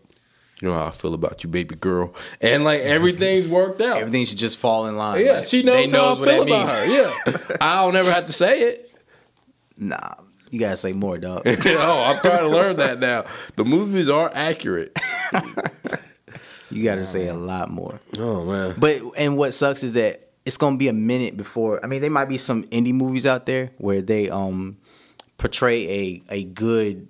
[0.60, 2.14] you know how I feel about you, baby girl.
[2.42, 3.96] And like everything's worked out.
[3.96, 5.24] Everything should just fall in line.
[5.24, 6.58] Yeah, Like, she knows they how I what feel that about
[7.26, 7.32] means.
[7.32, 7.40] her.
[7.48, 8.92] Yeah, I'll never have to say it.
[9.78, 10.14] Nah.
[10.50, 11.42] You gotta say more, dog.
[11.46, 13.24] oh, I'm trying to learn that now.
[13.56, 14.98] The movies are accurate.
[16.70, 17.98] You gotta say a lot more.
[18.18, 18.74] Oh man.
[18.78, 21.78] But and what sucks is that it's gonna be a minute before.
[21.80, 24.78] I mean, there might be some indie movies out there where they um
[25.38, 27.06] portray a a good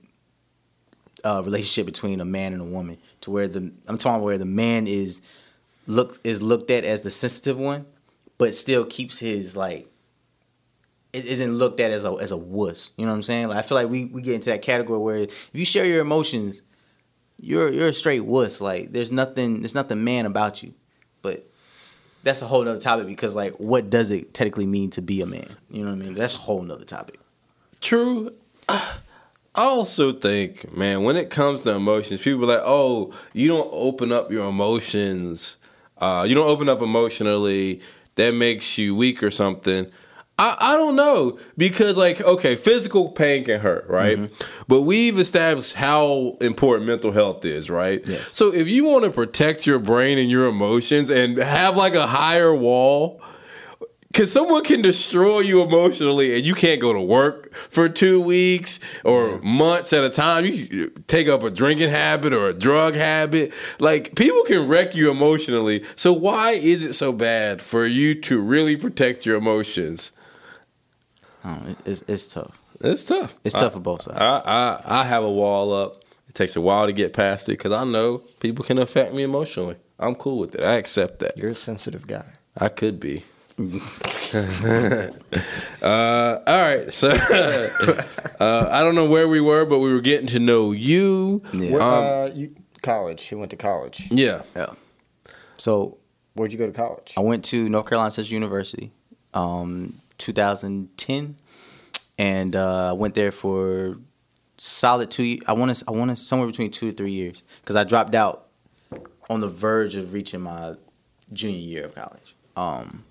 [1.24, 4.44] uh, relationship between a man and a woman, to where the I'm talking where the
[4.44, 5.22] man is
[5.86, 7.86] look is looked at as the sensitive one,
[8.36, 9.88] but still keeps his like
[11.14, 12.92] it isn't looked at as a as a wuss.
[12.98, 13.48] You know what I'm saying?
[13.48, 16.02] Like I feel like we, we get into that category where if you share your
[16.02, 16.60] emotions,
[17.40, 18.60] you're you're a straight wuss.
[18.60, 20.74] Like there's nothing there's nothing man about you.
[21.22, 21.49] But
[22.22, 25.26] that's a whole nother topic because like what does it technically mean to be a
[25.26, 25.48] man?
[25.70, 26.14] You know what I mean?
[26.14, 27.18] That's a whole nother topic.
[27.80, 28.34] True.
[28.68, 33.68] I also think, man, when it comes to emotions, people are like, oh, you don't
[33.72, 35.56] open up your emotions.
[35.98, 37.80] Uh, you don't open up emotionally.
[38.14, 39.90] That makes you weak or something.
[40.40, 44.64] I, I don't know because like okay physical pain can hurt right Mm-hmm.
[44.68, 48.32] but we've established how important mental health is right Yes.
[48.36, 52.06] so if you want to protect your brain and your emotions and have like a
[52.06, 53.20] higher wall
[54.12, 58.80] because someone can destroy you emotionally and you can't go to work for two weeks
[59.04, 60.44] or months at a time.
[60.46, 63.52] You take up a drinking habit or a drug habit.
[63.78, 65.84] Like people can wreck you emotionally.
[65.94, 70.10] So why is it so bad for you to really protect your emotions?
[71.44, 72.58] I it's, it's tough.
[72.80, 73.34] It's tough.
[73.44, 74.18] It's tough for both sides.
[74.20, 75.96] I, I I have a wall up.
[76.28, 79.22] It takes a while to get past it because I know people can affect me
[79.22, 79.76] emotionally.
[79.98, 80.62] I'm cool with it.
[80.62, 81.36] I accept that.
[81.36, 82.24] You're a sensitive guy.
[82.56, 83.24] I could be.
[85.82, 87.08] uh, all right, so
[88.40, 91.42] uh, I don't know where we were, but we were getting to know you.
[91.52, 91.70] Yeah.
[91.72, 93.24] Where, Um, uh, you college.
[93.26, 94.08] He went to college.
[94.10, 94.42] yeah.
[94.56, 94.70] yeah.
[95.58, 95.98] So
[96.34, 97.12] Where'd you go to college?
[97.16, 98.92] I went to North Carolina Central University,
[99.34, 101.36] um, 2010,
[102.18, 103.96] and uh, I went there for
[104.58, 105.38] solid two.
[105.48, 105.84] I want to.
[105.88, 108.46] I want to somewhere between two to three years because I dropped out
[109.28, 110.74] on the verge of reaching my
[111.32, 112.36] junior year of college.
[112.56, 113.04] Um,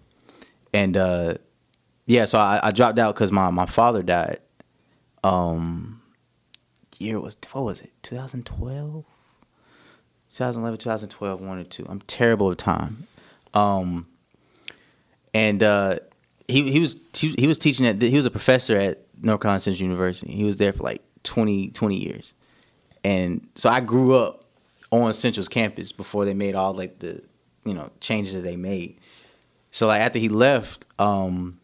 [0.74, 1.36] and uh,
[2.06, 4.40] yeah, so I, I dropped out because my my father died.
[5.24, 6.02] Um,
[7.00, 7.92] year was what was it?
[8.04, 9.06] 2012.
[10.30, 11.86] 2011, 2012, one or two.
[11.90, 13.08] I'm terrible with time.
[13.54, 14.06] Um,
[15.34, 16.00] and uh,
[16.50, 19.84] he he was he, was teaching at he was a professor at North Carolina Central
[19.84, 20.32] University.
[20.32, 22.34] He was there for like 20, 20 years,
[23.04, 24.46] and so I grew up
[24.92, 27.24] on Central's campus before they made all like the
[27.66, 29.00] you know changes that they made.
[29.72, 31.60] So like after he left, um,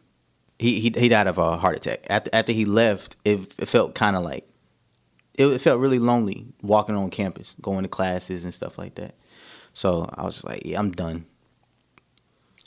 [0.60, 2.06] he he he died of a heart attack.
[2.10, 4.48] After after he left, it, it felt kind of like
[5.34, 9.15] it, it felt really lonely walking on campus, going to classes and stuff like that.
[9.74, 11.26] So I was just like, yeah, I'm done.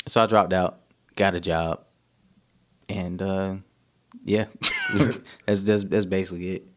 [0.06, 0.80] So I dropped out,
[1.16, 1.84] got a job,
[2.88, 3.56] and uh,
[4.24, 4.46] yeah,
[5.46, 6.68] that's, that's that's basically it.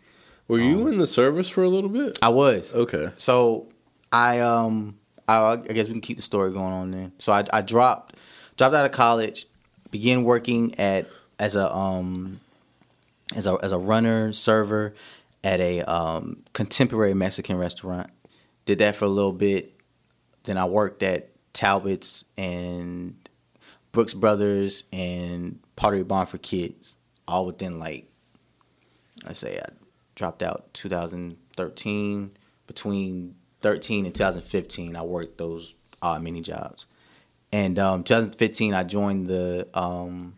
[0.48, 2.20] Were you in the service for a little bit?
[2.22, 3.10] I was Okay.
[3.18, 3.70] So
[4.12, 4.98] I um
[5.28, 7.14] I, I guess we can keep the story going on then.
[7.20, 8.18] So I, I dropped
[8.58, 9.48] dropped out of college,
[9.92, 11.08] began working at
[11.40, 12.42] as a um
[13.36, 14.94] as a as a runner server
[15.44, 18.10] at a um, contemporary Mexican restaurant.
[18.66, 19.74] Did that for a little bit.
[20.44, 23.16] Then I worked at Talbot's and
[23.92, 28.08] Brooks Brothers and Pottery Barn for Kids, all within like
[29.26, 29.70] I say I
[30.14, 32.38] dropped out 2013.
[32.68, 36.86] Between 13 and 2015, I worked those odd mini jobs.
[37.52, 39.68] And um, 2015, I joined the.
[39.74, 40.36] Um,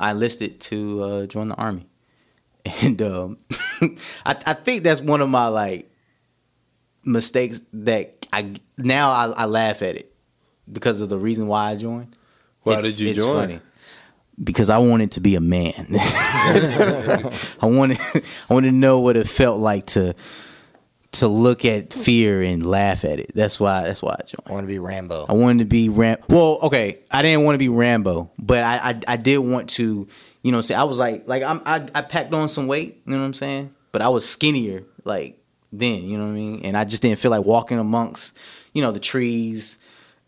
[0.00, 1.86] I enlisted to uh, join the army,
[2.82, 3.38] and um,
[4.26, 5.88] I, I think that's one of my like
[7.04, 10.12] mistakes that I now I, I laugh at it
[10.70, 12.16] because of the reason why I joined.
[12.64, 13.36] Why It's- did you it's join?
[13.36, 13.60] funny.
[14.42, 15.86] Because I wanted to be a man.
[15.90, 17.20] I
[17.62, 20.14] wanted I wanted to know what it felt like to
[21.12, 23.32] to look at fear and laugh at it.
[23.34, 24.46] That's why that's why I joined.
[24.46, 25.26] I want to be Rambo.
[25.28, 26.18] I wanted to be Ram.
[26.28, 30.08] Well, okay, I didn't want to be Rambo, but I, I I did want to,
[30.42, 33.12] you know, say I was like like I'm I, I packed on some weight, you
[33.12, 33.74] know what I'm saying?
[33.92, 35.38] But I was skinnier like
[35.72, 36.60] then, you know what I mean?
[36.64, 38.36] And I just didn't feel like walking amongst,
[38.72, 39.78] you know, the trees.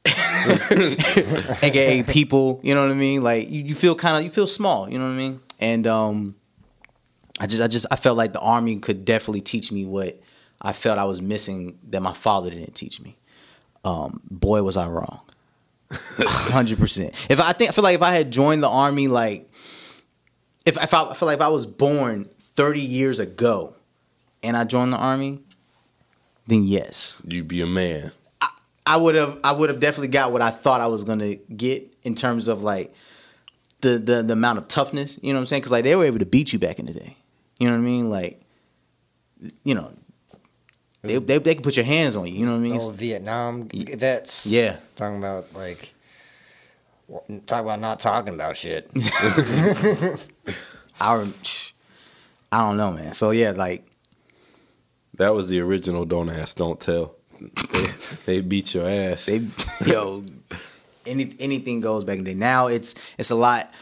[1.62, 3.22] aka people, you know what I mean?
[3.22, 5.40] Like you, you feel kind of you feel small, you know what I mean?
[5.60, 6.36] And um
[7.38, 10.20] I just I just I felt like the army could definitely teach me what
[10.60, 13.16] I felt I was missing that my father didn't teach me.
[13.84, 15.20] Um, boy, was I wrong.
[15.92, 17.12] Hundred percent.
[17.30, 19.50] If I think I feel like if I had joined the army, like
[20.64, 23.76] if, if I, I feel like if I was born thirty years ago,
[24.42, 25.40] and I joined the army,
[26.46, 28.12] then yes, You'd be a man.
[28.86, 31.92] I would have I would have definitely got what I thought I was gonna get
[32.04, 32.94] in terms of like
[33.80, 35.18] the the, the amount of toughness.
[35.22, 35.62] You know what I'm saying?
[35.62, 37.16] Because like they were able to beat you back in the day.
[37.58, 38.10] You know what I mean?
[38.10, 38.40] Like,
[39.64, 39.92] you know,
[41.02, 42.34] they they, they can put your hands on you.
[42.34, 42.80] You know what I mean?
[42.80, 44.46] Oh, Vietnam vets.
[44.46, 44.76] Yeah.
[44.94, 45.92] Talking about like,
[47.08, 48.90] wa- talk about not talking about shit.
[51.00, 51.26] I
[52.52, 53.14] I don't know, man.
[53.14, 53.86] So yeah, like
[55.14, 57.14] That was the original Don't Ask, Don't Tell.
[57.38, 57.86] They,
[58.26, 59.26] they beat your ass.
[59.26, 59.42] they
[59.86, 60.24] yo
[61.06, 62.38] any anything goes back in the day.
[62.38, 63.72] Now it's it's a lot.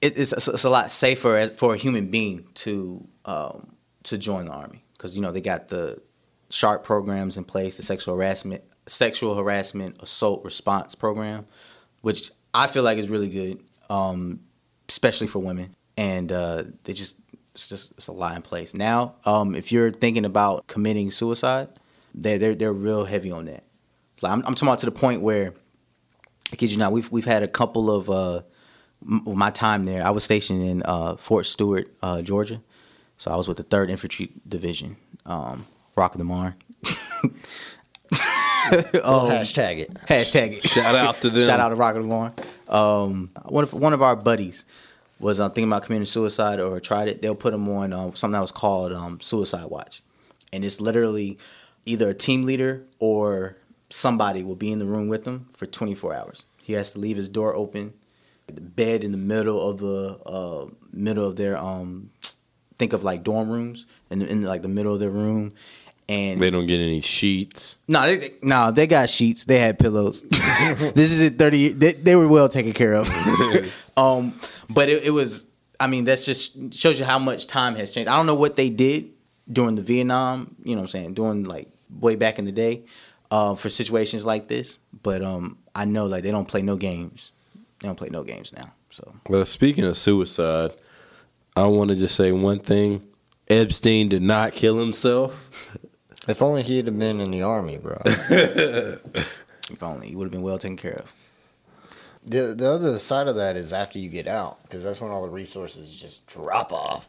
[0.00, 3.74] It, it's it's a lot safer as, for a human being to um,
[4.04, 6.00] to join the army because you know they got the
[6.50, 11.46] SHARP programs in place, the sexual harassment sexual harassment assault response program,
[12.00, 14.40] which I feel like is really good, um,
[14.88, 15.74] especially for women.
[15.96, 17.20] And uh, they just
[17.54, 19.14] it's just it's a lot in place now.
[19.24, 21.68] Um, if you're thinking about committing suicide,
[22.14, 23.64] they they're they're real heavy on that.
[24.22, 25.54] Like, I'm, I'm talking about to the point where,
[26.52, 28.42] I kid you not, we've we've had a couple of uh,
[29.06, 30.04] m- my time there.
[30.04, 32.60] I was stationed in uh, Fort Stewart, uh, Georgia,
[33.16, 34.96] so I was with the Third Infantry Division,
[35.26, 35.64] um,
[35.96, 36.54] Rock of the Marne.
[39.02, 39.94] Oh, hashtag it.
[40.08, 40.68] Hashtag it.
[40.68, 41.42] Shout out to them.
[41.44, 42.32] Shout out to Rock of the Marne.
[42.68, 44.64] Um, one of one of our buddies
[45.18, 47.20] was uh, thinking about committing suicide or tried it.
[47.22, 50.02] They'll put him on um, something that was called um, Suicide Watch,
[50.52, 51.38] and it's literally
[51.84, 53.56] either a team leader or
[53.88, 56.44] somebody will be in the room with him for 24 hours.
[56.62, 57.94] He has to leave his door open,
[58.46, 62.10] the bed in the middle of the uh, middle of their um,
[62.78, 65.52] think of like dorm rooms, in, in like the middle of their room,
[66.08, 67.76] and they don't get any sheets.
[67.88, 69.44] no, they, they- no, they got sheets.
[69.44, 70.22] They had pillows.
[70.30, 71.38] this is it.
[71.38, 71.68] Thirty.
[71.68, 73.08] They, they were well taken care of.
[73.96, 74.34] um,
[74.68, 75.46] but it, it was.
[75.78, 78.08] I mean, that's just shows you how much time has changed.
[78.08, 79.10] I don't know what they did
[79.50, 80.56] during the Vietnam.
[80.62, 82.84] You know, what I'm saying during like way back in the day
[83.30, 84.78] uh, for situations like this.
[85.02, 87.32] But um, I know like they don't play no games.
[87.80, 88.72] They don't play no games now.
[88.90, 90.72] So Well, speaking of suicide,
[91.56, 93.06] I want to just say one thing.
[93.48, 95.76] Epstein did not kill himself.
[96.28, 97.96] If only he'd have been in the army, bro.
[98.04, 101.12] if only he would have been well taken care of.
[102.24, 105.24] the the other side of that is after you get out, because that's when all
[105.24, 107.08] the resources just drop off.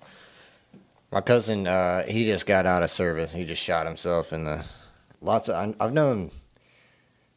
[1.12, 3.34] My cousin, uh, he just got out of service.
[3.34, 4.66] He just shot himself in the.
[5.22, 6.32] Lots of I've known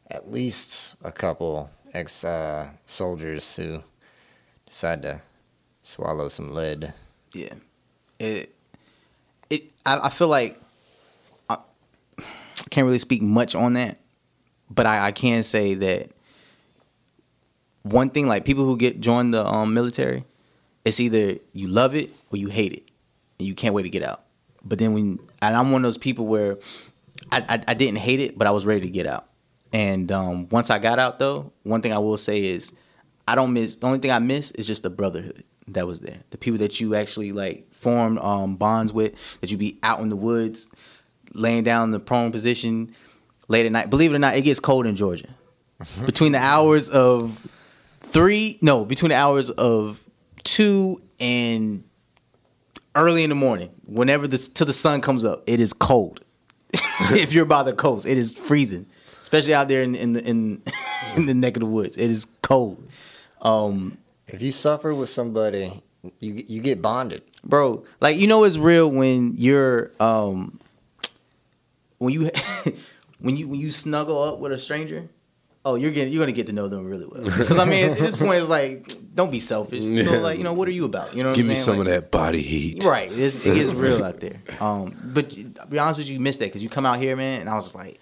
[0.09, 3.83] at least a couple ex uh, soldiers who
[4.65, 5.21] decide to
[5.83, 6.93] swallow some lead.
[7.33, 7.53] Yeah,
[8.17, 8.55] it
[9.49, 9.71] it.
[9.85, 10.59] I, I feel like
[11.49, 11.57] I,
[12.17, 12.23] I
[12.69, 13.99] can't really speak much on that,
[14.69, 16.11] but I, I can say that
[17.83, 20.23] one thing, like people who get join the um, military,
[20.85, 22.89] it's either you love it or you hate it,
[23.39, 24.23] and you can't wait to get out.
[24.63, 26.57] But then when and I'm one of those people where
[27.31, 29.27] I I, I didn't hate it, but I was ready to get out.
[29.73, 32.71] And um, once I got out, though, one thing I will say is
[33.27, 33.75] I don't miss.
[33.75, 36.19] The only thing I miss is just the brotherhood that was there.
[36.29, 39.39] The people that you actually like formed um, bonds with.
[39.41, 40.69] That you be out in the woods,
[41.33, 42.95] laying down in the prone position
[43.47, 43.89] late at night.
[43.89, 45.29] Believe it or not, it gets cold in Georgia.
[46.05, 47.45] Between the hours of
[47.99, 50.01] three, no, between the hours of
[50.43, 51.83] two and
[52.95, 56.21] early in the morning, whenever the till the sun comes up, it is cold.
[56.73, 58.85] if you're by the coast, it is freezing,
[59.23, 60.61] especially out there in in the in,
[61.17, 61.97] in the neck of the woods.
[61.97, 62.81] It is cold.
[63.41, 65.71] Um, If you suffer with somebody,
[66.19, 67.21] you you get bonded.
[67.43, 70.59] bro like you know it's real when you're um
[71.99, 72.29] when you
[73.19, 75.07] when you when you snuggle up with a stranger
[75.65, 77.23] oh you're getting you're gonna get to know them really well.
[77.23, 79.83] Because i mean at this point it's like don't be selfish.
[79.83, 81.15] So like you know what are you about?
[81.15, 81.65] You know what Give I'm me saying?
[81.65, 82.83] some Like, of that body heat.
[82.83, 83.09] right.
[83.11, 84.41] It's, it gets real out there.
[84.61, 87.15] Um but to be honest with you you missed that because you come out here
[87.15, 87.99] man and i was like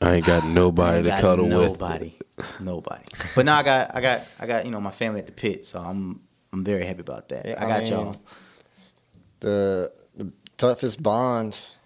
[0.00, 2.14] I ain't got nobody ain't to got cuddle nobody.
[2.60, 3.04] Nobody.
[3.34, 5.64] But now i got i got i got you know my family at the pit
[5.66, 6.20] so i'm
[6.52, 7.46] i'm very happy about that.
[7.46, 8.16] Yeah, i got I mean, y'all
[9.40, 11.76] The the toughest bonds,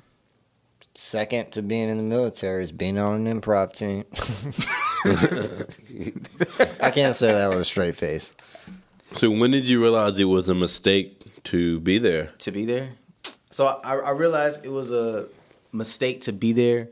[0.95, 4.05] second to being in the military, is being on an improv team.
[6.81, 8.35] I can't say that with a straight face.
[9.13, 12.33] So when did you realize it was a mistake to be there?
[12.39, 12.91] to be there.
[13.51, 15.27] So I, I realized it was a
[15.73, 16.89] mistake to be there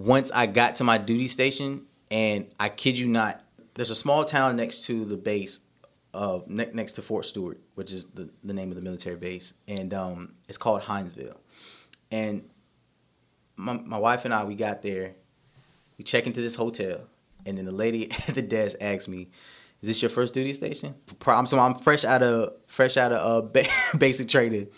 [0.00, 3.42] once I got to my duty station, and I kid you not,
[3.74, 5.60] there's a small town next to the base,
[6.12, 9.54] of ne- next to Fort Stewart, which is the, the name of the military base,
[9.68, 11.36] and um, it's called Hinesville.
[12.10, 12.48] And
[13.56, 15.12] my, my wife and I, we got there,
[15.98, 17.02] we check into this hotel,
[17.46, 19.28] and then the lady at the desk asked me,
[19.82, 23.12] "Is this your first duty station?" Pro- I'm so I'm fresh out of fresh out
[23.12, 23.68] of uh, ba-
[23.98, 24.68] basic training.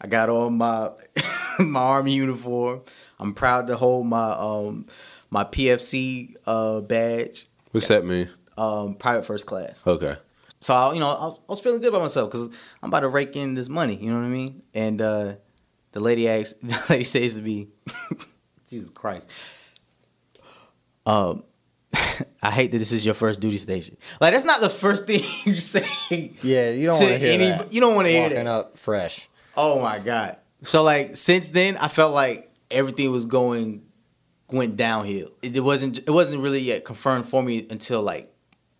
[0.00, 0.90] I got on my
[1.58, 2.82] my army uniform.
[3.18, 4.86] I'm proud to hold my um
[5.30, 8.28] my PFC uh, badge, What's that mean?
[8.58, 9.82] um, private first class.
[9.86, 10.14] Okay.
[10.60, 12.46] So I, you know, I was, I was feeling good about myself because
[12.82, 13.96] I'm about to rake in this money.
[13.96, 14.62] You know what I mean?
[14.74, 15.34] And uh,
[15.92, 17.68] the lady asks, the lady says to me,
[18.68, 19.26] "Jesus Christ."
[21.06, 21.44] Um,
[22.42, 23.96] I hate that this is your first duty station.
[24.20, 26.32] Like that's not the first thing you say.
[26.42, 27.72] Yeah, you don't want to hear any- that.
[27.72, 28.46] You don't want to hear that.
[28.46, 29.28] up fresh.
[29.56, 30.38] Oh my god.
[30.62, 33.82] So like since then, I felt like everything was going
[34.50, 35.30] went downhill.
[35.40, 35.98] It, it wasn't.
[35.98, 38.32] It wasn't really yet confirmed for me until like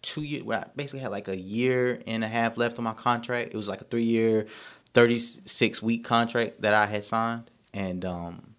[0.03, 0.43] two years.
[0.43, 3.55] Where I basically had like a year and a half left on my contract.
[3.55, 4.47] It was like a three year,
[4.93, 8.55] thirty six week contract that I had signed, and um,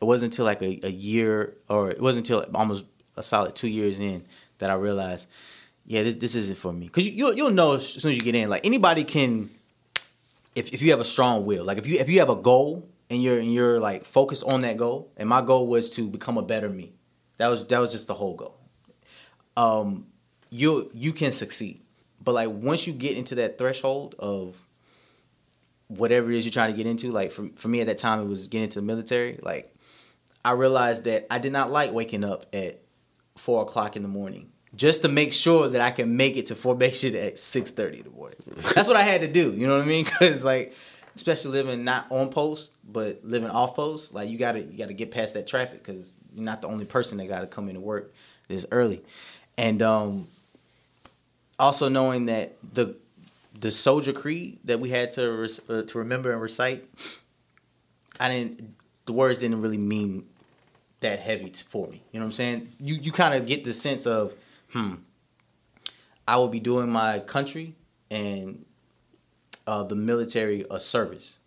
[0.00, 2.84] it wasn't until like a, a year, or it wasn't until almost
[3.16, 4.24] a solid two years in
[4.58, 5.28] that I realized,
[5.84, 6.88] yeah, this this isn't for me.
[6.88, 8.48] Cause you, you'll you'll know as soon as you get in.
[8.48, 9.50] Like anybody can
[10.56, 12.88] if, if you have a strong will, like if you if you have a goal
[13.10, 16.38] and you're and you're like focused on that goal, and my goal was to become
[16.38, 16.94] a better me.
[17.36, 18.58] That was that was just the whole goal.
[19.56, 20.06] Um,
[20.50, 21.82] you you can succeed,
[22.24, 24.56] but like once you get into that threshold of
[25.88, 28.20] whatever it is you're trying to get into, like for for me at that time
[28.20, 29.38] it was getting into the military.
[29.42, 29.74] Like
[30.42, 32.80] I realized that I did not like waking up at
[33.36, 36.54] four o'clock in the morning just to make sure that I can make it to
[36.54, 38.38] formation at six thirty in the morning.
[38.74, 39.52] That's what I had to do.
[39.52, 40.04] You know what I mean?
[40.20, 40.74] Because like,
[41.14, 45.10] especially living not on post but living off post, like you gotta you gotta get
[45.10, 48.12] past that traffic because you're not the only person that gotta come into work
[48.48, 49.02] this early,
[49.58, 50.28] and um,
[51.58, 52.94] also knowing that the
[53.58, 56.84] the soldier creed that we had to rec- uh, to remember and recite,
[58.20, 58.74] I didn't.
[59.06, 60.26] The words didn't really mean
[61.00, 62.02] that heavy t- for me.
[62.12, 62.68] You know what I'm saying?
[62.80, 64.34] You you kind of get the sense of,
[64.70, 64.94] hmm,
[66.26, 67.74] I will be doing my country
[68.10, 68.64] and
[69.66, 71.38] uh, the military a service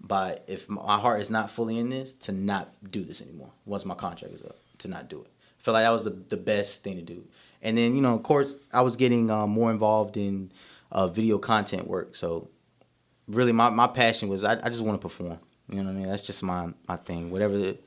[0.00, 3.84] by if my heart is not fully in this to not do this anymore once
[3.84, 5.28] my contract is up to not do it.
[5.58, 7.24] I feel like that was the the best thing to do.
[7.62, 10.52] And then you know, of course, I was getting um, more involved in
[10.92, 12.14] uh, video content work.
[12.16, 12.48] So
[13.26, 15.38] really, my, my passion was I, I just want to perform.
[15.68, 16.08] You know what I mean?
[16.08, 17.30] That's just my my thing.
[17.30, 17.78] Whatever the,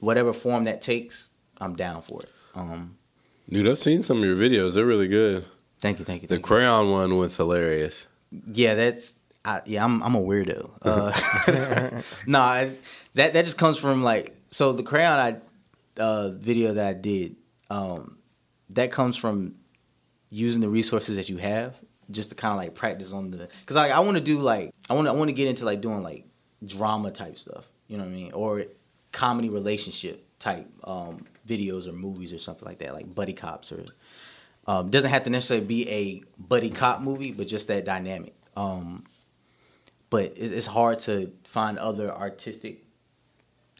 [0.00, 2.30] whatever form that takes, I'm down for it.
[2.54, 2.96] Um,
[3.48, 4.74] Dude, I've seen some of your videos.
[4.74, 5.44] They're really good.
[5.80, 6.28] thank you, thank you.
[6.28, 6.48] The Thank you.
[6.48, 8.06] crayon one was hilarious.
[8.50, 9.84] Yeah, that's I, yeah.
[9.84, 10.70] I'm I'm a weirdo.
[10.82, 12.72] Uh, no, I,
[13.14, 17.36] that that just comes from like so the crayon I uh, video that I did.
[17.68, 18.18] Um,
[18.70, 19.56] that comes from
[20.30, 21.74] using the resources that you have
[22.10, 24.72] just to kind of like practice on the because like I want to do like
[24.88, 26.24] I want I want to get into like doing like
[26.64, 27.64] drama type stuff.
[27.88, 28.32] You know what I mean?
[28.32, 28.64] Or
[29.12, 33.84] comedy relationship type um, videos or movies or something like that, like buddy cops or
[34.66, 38.34] um, doesn't have to necessarily be a buddy cop movie, but just that dynamic.
[38.56, 39.04] Um,
[40.10, 42.84] but it's, hard to find other artistic,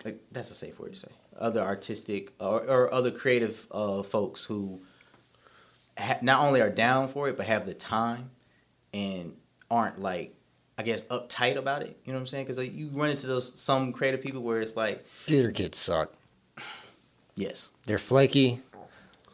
[0.05, 1.09] like that's a safe word to say,
[1.39, 4.81] other artistic or, or other creative uh, folks who
[5.99, 8.31] ha- not only are down for it, but have the time
[8.95, 9.37] and
[9.71, 10.35] aren't like,
[10.79, 11.97] I guess, uptight about it.
[12.05, 12.45] You know what I'm saying?
[12.45, 16.13] Because like, you run into those some creative people where it's like, Theater kids suck.
[17.37, 18.61] yes, They're flaky,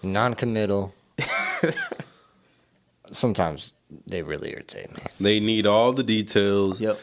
[0.03, 0.95] non-committal.
[3.11, 3.75] Sometimes
[4.07, 5.01] they really irritate me.
[5.19, 6.81] They need all the details.
[6.81, 6.99] yep,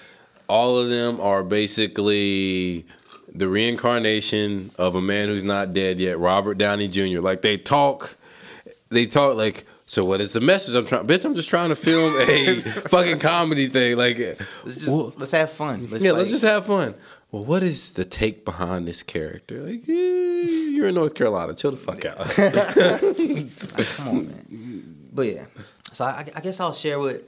[0.47, 2.85] All of them are basically
[3.33, 7.21] the reincarnation of a man who's not dead yet, Robert Downey Jr.
[7.21, 8.17] Like they talk,
[8.89, 9.65] they talk like.
[9.87, 11.05] So what is the message I'm trying?
[11.05, 12.59] Bitch, I'm just trying to film a
[12.89, 13.97] fucking comedy thing.
[13.97, 14.17] Like,
[14.63, 15.87] let's just well, let's have fun.
[15.91, 16.95] Let's yeah, like- let's just have fun.
[17.31, 19.61] Well, what is the take behind this character?
[19.63, 19.91] Like, eh,
[20.71, 21.53] you're in North Carolina.
[21.53, 22.17] Chill the fuck out.
[23.97, 25.09] Come on, man.
[25.11, 25.45] But yeah,
[25.91, 27.23] so I, I guess I'll share with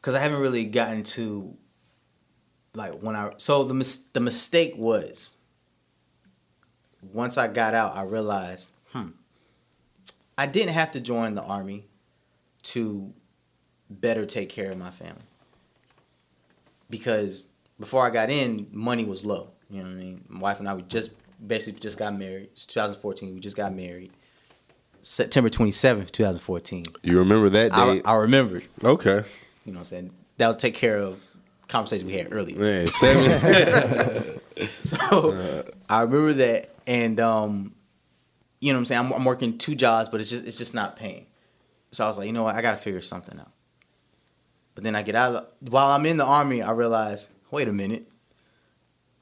[0.00, 1.56] because I haven't really gotten to
[2.74, 5.34] like when I so the mis- the mistake was
[7.12, 9.08] once I got out, I realized, hmm,
[10.36, 11.86] I didn't have to join the army
[12.72, 13.12] to
[13.90, 15.22] better take care of my family
[16.90, 17.48] because
[17.78, 19.50] before I got in, money was low.
[19.70, 20.24] You know what I mean?
[20.28, 21.12] My wife and I we just
[21.44, 22.50] basically just got married.
[22.52, 23.34] It's 2014.
[23.34, 24.10] We just got married.
[25.02, 26.86] September 27th, 2014.
[27.02, 28.02] you remember that I, date?
[28.04, 28.62] I remember.
[28.82, 29.24] okay.
[29.64, 30.10] You know what I'm saying?
[30.38, 31.20] That'll take care of
[31.68, 32.58] conversations we had earlier.
[32.58, 34.40] Man, seven.
[34.82, 37.74] So I remember that, and um,
[38.60, 39.06] you know what I'm saying.
[39.06, 41.26] I'm, I'm working two jobs, but it's just it's just not paying.
[41.90, 42.54] So I was like, you know what?
[42.54, 43.50] I got to figure something out.
[44.74, 45.54] But then I get out.
[45.60, 48.08] While I'm in the army, I realize, wait a minute,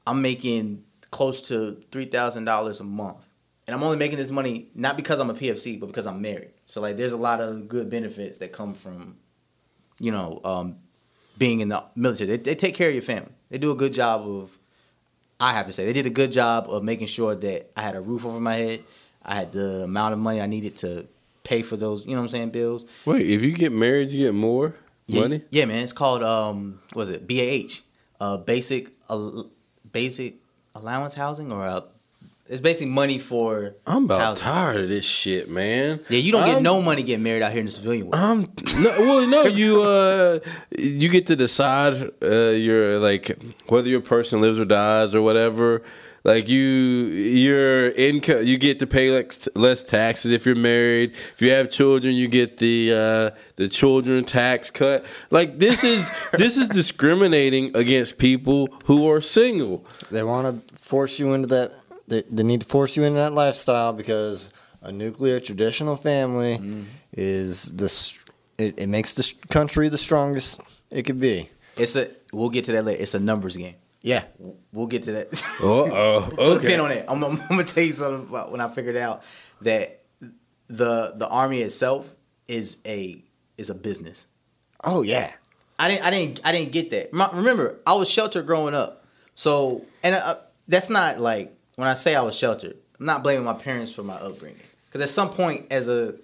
[0.05, 3.27] I'm making close to three thousand dollars a month,
[3.65, 6.51] and I'm only making this money not because I'm a PFC, but because I'm married.
[6.65, 9.17] So like, there's a lot of good benefits that come from,
[9.99, 10.77] you know, um,
[11.37, 12.37] being in the military.
[12.37, 13.31] They, they take care of your family.
[13.49, 14.57] They do a good job of
[15.39, 17.95] I have to say they did a good job of making sure that I had
[17.95, 18.83] a roof over my head.
[19.23, 21.07] I had the amount of money I needed to
[21.47, 22.05] pay for those.
[22.05, 22.49] You know what I'm saying?
[22.51, 22.85] Bills.
[23.05, 24.75] Wait, if you get married, you get more
[25.07, 25.41] Yeah, money.
[25.49, 25.79] Yeah, man.
[25.83, 27.81] It's called um, what was it BAH?
[28.19, 29.43] Uh, basic uh,
[29.91, 30.35] basic
[30.75, 31.81] allowance housing or uh,
[32.49, 33.75] it's basically money for.
[33.85, 34.43] I'm about housing.
[34.43, 35.99] tired of this shit, man.
[36.09, 38.15] Yeah, you don't get I'm- no money getting married out here in the civilian world.
[38.15, 40.39] Um, no, well, no, you uh,
[40.77, 43.37] you get to decide uh, your like
[43.67, 45.83] whether your person lives or dies or whatever.
[46.27, 51.11] Like you, your income, you get to pay like s- less taxes if you're married.
[51.11, 55.05] If you have children, you get the uh, the children tax cut.
[55.31, 59.85] Like this is this is discriminating against people who are single.
[60.11, 61.71] They want to force you into that.
[62.09, 64.51] They, they need to force you into that lifestyle because
[64.81, 67.87] a nuclear traditional family is the.
[68.57, 70.59] It, it makes the country the strongest
[70.91, 71.49] it could be.
[71.77, 72.09] It's a.
[72.33, 73.01] We'll get to that later.
[73.01, 73.75] It's a numbers game.
[74.07, 74.23] Yeah.
[74.71, 75.43] We'll get to that.
[75.61, 77.05] Oh, oh, Put a pin on it.
[77.09, 79.23] I'm, I'm, I'm gonna tell you something about when I figured out
[79.61, 80.01] that
[80.67, 82.07] the the army itself
[82.47, 83.21] is a
[83.57, 84.27] is a business.
[84.83, 85.33] Oh yeah.
[85.77, 87.11] I didn't I didn't I didn't get that.
[87.11, 89.03] My- Remember, I was sheltered growing up.
[89.35, 90.35] So, and uh,
[90.67, 92.77] that's not like when I say I was sheltered.
[92.99, 94.57] I'm not blaming my parents for my upbringing.
[94.85, 96.15] Because at some point, as a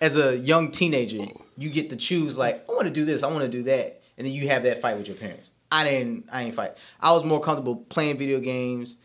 [0.00, 1.24] as a young teenager,
[1.56, 4.02] you get to choose like I want to do this, I want to do that,
[4.18, 5.50] and then you have that fight with your parents.
[5.70, 6.72] I didn't I didn't fight.
[7.00, 8.96] I was more comfortable playing video games,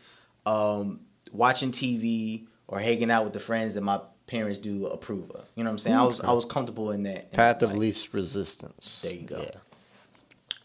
[0.46, 1.00] um,
[1.32, 5.46] watching TV, or hanging out with the friends that my parents do approve of.
[5.54, 5.96] You know what I'm saying?
[5.96, 7.24] I was I was comfortable in that.
[7.24, 7.78] in Path that of life.
[7.80, 9.02] least resistance.
[9.02, 9.42] There you go.
[9.42, 9.58] Yeah.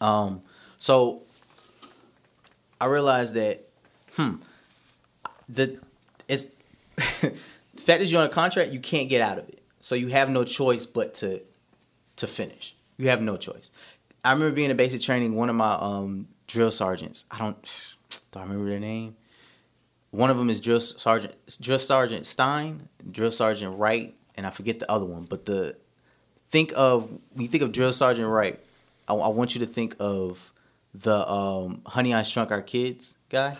[0.00, 0.42] Um,
[0.78, 1.22] so
[2.80, 3.60] I realized that,
[4.16, 4.36] hmm,
[5.48, 5.78] the
[6.28, 6.46] it's
[6.96, 7.30] the
[7.76, 9.60] fact that you're on a contract, you can't get out of it.
[9.80, 11.42] So you have no choice but to
[12.16, 12.74] to finish.
[12.96, 13.70] You have no choice.
[14.24, 15.34] I remember being in basic training.
[15.34, 17.24] One of my um, drill sergeants.
[17.30, 17.94] I don't.
[18.32, 19.16] Do I remember their name?
[20.10, 24.78] One of them is drill sergeant drill sergeant Stein, drill sergeant Wright, and I forget
[24.78, 25.24] the other one.
[25.24, 25.76] But the
[26.46, 28.58] think of when you think of drill sergeant Wright,
[29.08, 30.52] I, I want you to think of
[30.92, 33.56] the um, Honey I Shrunk Our Kids guy,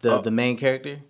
[0.00, 1.00] the the main character.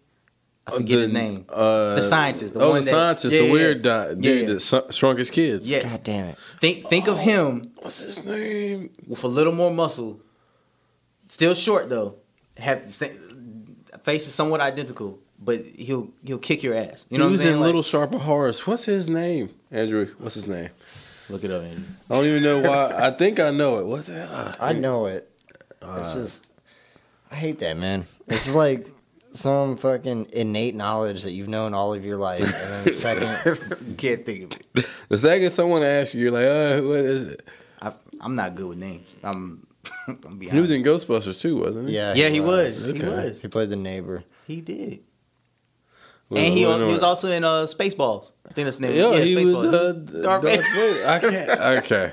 [0.66, 1.44] I forget his name.
[1.48, 2.54] Uh, the scientist.
[2.54, 4.04] The oh, one the that- scientist, yeah, the weird yeah.
[4.06, 4.46] di- dude Yeah, yeah.
[4.54, 5.68] that su- kids.
[5.68, 5.96] Yes.
[5.96, 6.38] God damn it.
[6.60, 8.90] Think think of him What's his name?
[9.08, 10.20] with a little more muscle,
[11.28, 12.16] still short though.
[12.58, 17.06] Have the face is somewhat identical, but he'll he'll kick your ass.
[17.10, 17.54] You know he what was I'm saying?
[17.54, 18.66] in Like- Little Shop of Horrors.
[18.66, 19.50] What's his name?
[19.70, 20.14] Andrew.
[20.18, 20.68] What's his name?
[21.28, 21.84] look it up, Andrew.
[22.10, 22.92] I don't even know why.
[23.06, 23.86] I think I know it.
[23.86, 24.28] What's that?
[24.30, 25.28] Uh, I know it.
[25.80, 26.46] It's just,
[27.30, 28.04] I hate that, man.
[28.28, 28.86] It's just like
[29.32, 34.24] some fucking innate knowledge that you've known all of your life, and then second, can't
[34.26, 34.86] think of it.
[35.08, 37.46] the second someone asks you, you're like, uh, what is it?
[37.80, 39.14] I, I'm not good with names.
[39.22, 39.66] I'm.
[40.26, 40.82] I'm be He was in.
[40.84, 41.94] Ghostbusters too, wasn't he?
[41.96, 42.84] yeah, Yeah, he was.
[42.86, 43.08] He Okay.
[43.08, 43.42] was.
[43.42, 44.22] He played the neighbor.
[44.46, 45.00] He did.
[46.28, 48.32] Was- and he, was- he was also in uh, Spaceballs.
[48.48, 48.96] I think that's the name.
[48.96, 49.74] Yeah, yeah, he was Spaceballs.
[49.74, 50.62] uh, Darth Darth Vader.
[50.62, 51.06] Vader.
[51.08, 51.84] I can't.
[51.84, 52.12] Okay.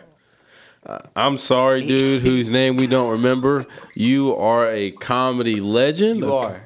[0.85, 3.65] Uh, I'm sorry, dude, whose name we don't remember.
[3.95, 6.19] You are a comedy legend.
[6.21, 6.61] You are.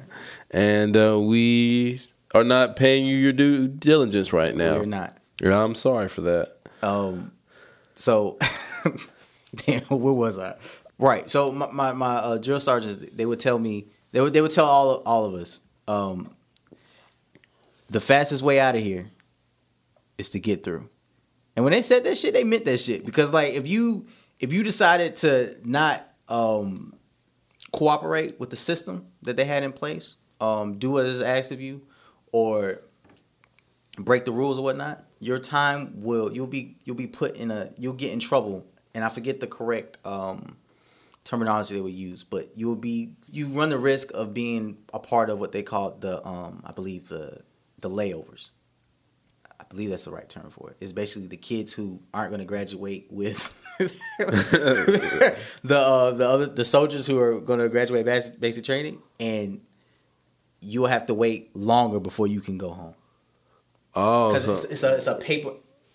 [0.54, 2.00] And uh, we
[2.32, 4.76] are not paying you your due diligence right now.
[4.76, 5.18] You're not.
[5.42, 6.58] Yeah, I'm sorry for that.
[6.80, 7.32] Um,
[7.96, 8.38] so,
[9.56, 10.54] damn, where was I?
[10.96, 11.28] Right.
[11.28, 14.52] So my my, my uh, drill sergeants, they would tell me, they would they would
[14.52, 16.30] tell all all of us, um,
[17.90, 19.10] the fastest way out of here
[20.18, 20.88] is to get through.
[21.56, 24.06] And when they said that shit, they meant that shit because like if you
[24.38, 26.94] if you decided to not um,
[27.72, 31.60] cooperate with the system that they had in place, um, do what is asked of
[31.60, 31.82] you,
[32.32, 32.80] or
[33.98, 37.72] break the rules or whatnot, your time will you'll be you'll be put in a
[37.76, 38.66] you'll get in trouble.
[38.94, 40.56] And I forget the correct um,
[41.24, 45.30] terminology they would use, but you'll be you run the risk of being a part
[45.30, 47.42] of what they call the um, I believe the
[47.80, 48.50] the layovers.
[49.58, 50.76] I believe that's the right term for it.
[50.80, 56.64] It's basically the kids who aren't going to graduate with the uh, the other the
[56.64, 59.60] soldiers who are going to graduate basic, basic training, and
[60.64, 62.94] you'll have to wait longer before you can go home
[63.94, 65.52] Oh, because so- it's, it's a it's a paper.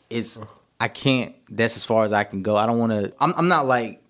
[0.09, 0.45] It's uh-huh.
[0.80, 1.36] I can't.
[1.49, 2.55] That's as far as I can go.
[2.55, 3.13] I don't want to.
[3.20, 4.01] I'm I'm not like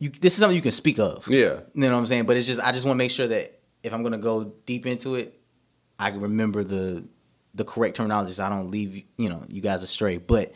[0.00, 0.08] you.
[0.10, 1.28] This is something you can speak of.
[1.28, 1.60] yeah.
[1.74, 2.24] You know what I'm saying?
[2.24, 4.86] But it's just I just want to make sure that if I'm gonna go deep
[4.86, 5.38] into it,
[5.98, 7.04] I can remember the
[7.54, 10.16] the correct terminology so I don't leave you know you guys astray.
[10.16, 10.52] But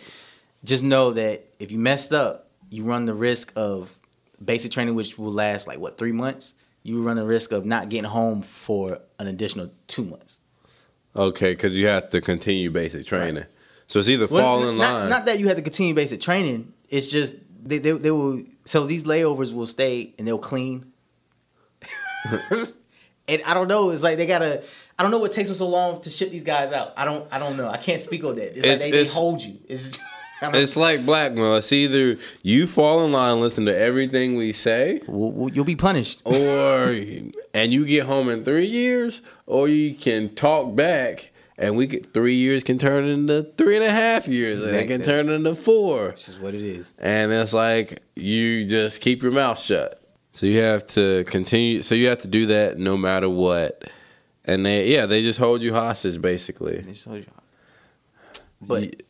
[0.64, 3.96] just know that if you messed up, you run the risk of
[4.44, 6.54] basic training, which will last like what three months.
[6.82, 10.40] You run the risk of not getting home for an additional two months.
[11.14, 13.44] Okay, because you have to continue basic training.
[13.86, 15.10] So it's either Well, fall in not, line.
[15.10, 16.72] Not that you have to continue basic training.
[16.88, 18.42] It's just they, they they will.
[18.64, 20.90] So these layovers will stay and they'll clean.
[23.28, 23.90] and I don't know.
[23.90, 24.62] It's like they gotta.
[24.62, 24.64] I
[24.98, 26.92] I don't know what takes them so long to ship these guys out.
[26.96, 27.68] I don't I don't know.
[27.68, 28.48] I can't speak on that.
[28.56, 29.58] It's, It's- like they, they hold you.
[29.68, 29.98] It's
[30.42, 31.56] It's like blackmail.
[31.56, 36.22] It's either you fall in line, listen to everything we say, you'll be punished.
[36.26, 36.88] or
[37.54, 42.12] and you get home in three years, or you can talk back, and we get
[42.12, 45.54] three years can turn into three and a half years, and it can turn into
[45.54, 46.10] four.
[46.10, 46.94] This is what it is.
[46.98, 50.02] and it's like you just keep your mouth shut.
[50.34, 51.82] So you have to continue.
[51.82, 53.84] So you have to do that no matter what.
[54.44, 56.78] And they, yeah, they just hold you hostage basically.
[56.78, 57.26] They just hold you.
[58.60, 59.02] But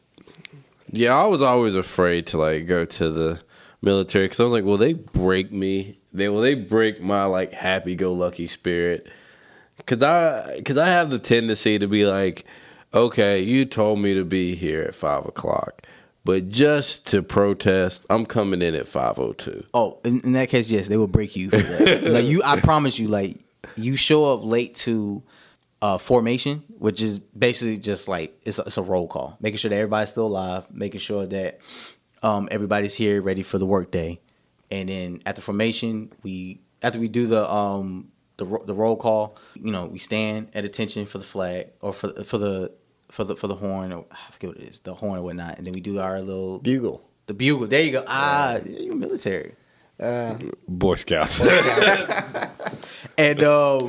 [0.92, 3.40] Yeah, I was always afraid to like go to the
[3.80, 5.98] military because I was like, will they break me?
[6.12, 9.08] They will they break my like happy go lucky spirit?
[9.86, 12.44] Cause I cause I have the tendency to be like,
[12.92, 15.86] okay, you told me to be here at five o'clock,
[16.24, 19.64] but just to protest, I'm coming in at five o two.
[19.72, 22.04] Oh, in, in that case, yes, they will break you for that.
[22.04, 23.38] like you, I promise you, like
[23.76, 25.22] you show up late to
[25.82, 29.68] uh, formation, which is basically just like it's a, it's a roll call, making sure
[29.68, 31.58] that everybody's still alive, making sure that
[32.22, 34.18] um, everybody's here, ready for the workday,
[34.70, 39.36] and then at the formation, we after we do the um the the roll call,
[39.54, 42.72] you know, we stand at attention for the flag or for for the
[43.10, 45.58] for the for the horn or I forget what it is, the horn or whatnot,
[45.58, 47.02] and then we do our little Bugle.
[47.26, 47.66] the bugle.
[47.66, 48.04] There you go.
[48.06, 49.54] Ah, you're military.
[50.00, 51.40] Uh, Boy Scouts.
[53.18, 53.88] and uh,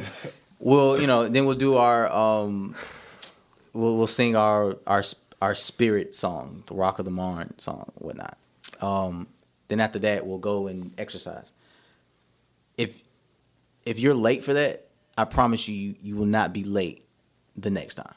[0.64, 2.76] we'll you know then we'll do our um
[3.74, 5.04] we'll we'll sing our our
[5.42, 8.38] our spirit song, the Rock of the Marne song, whatnot.
[8.82, 9.28] Um,
[9.68, 11.52] then after that we'll go and exercise.
[12.78, 13.04] If
[13.86, 14.88] if you're late for that,
[15.18, 17.06] I promise you you, you will not be late
[17.56, 18.16] the next time.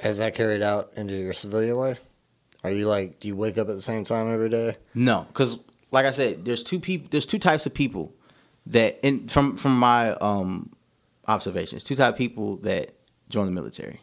[0.00, 2.00] has that carried out into your civilian life?
[2.64, 4.76] Are you like, do you wake up at the same time every day?
[4.94, 5.58] No, because
[5.90, 7.08] like I said, there's two people.
[7.10, 8.12] There's two types of people
[8.66, 10.70] that, in from from my um
[11.28, 12.92] observations, two type of people that
[13.28, 14.00] join the military.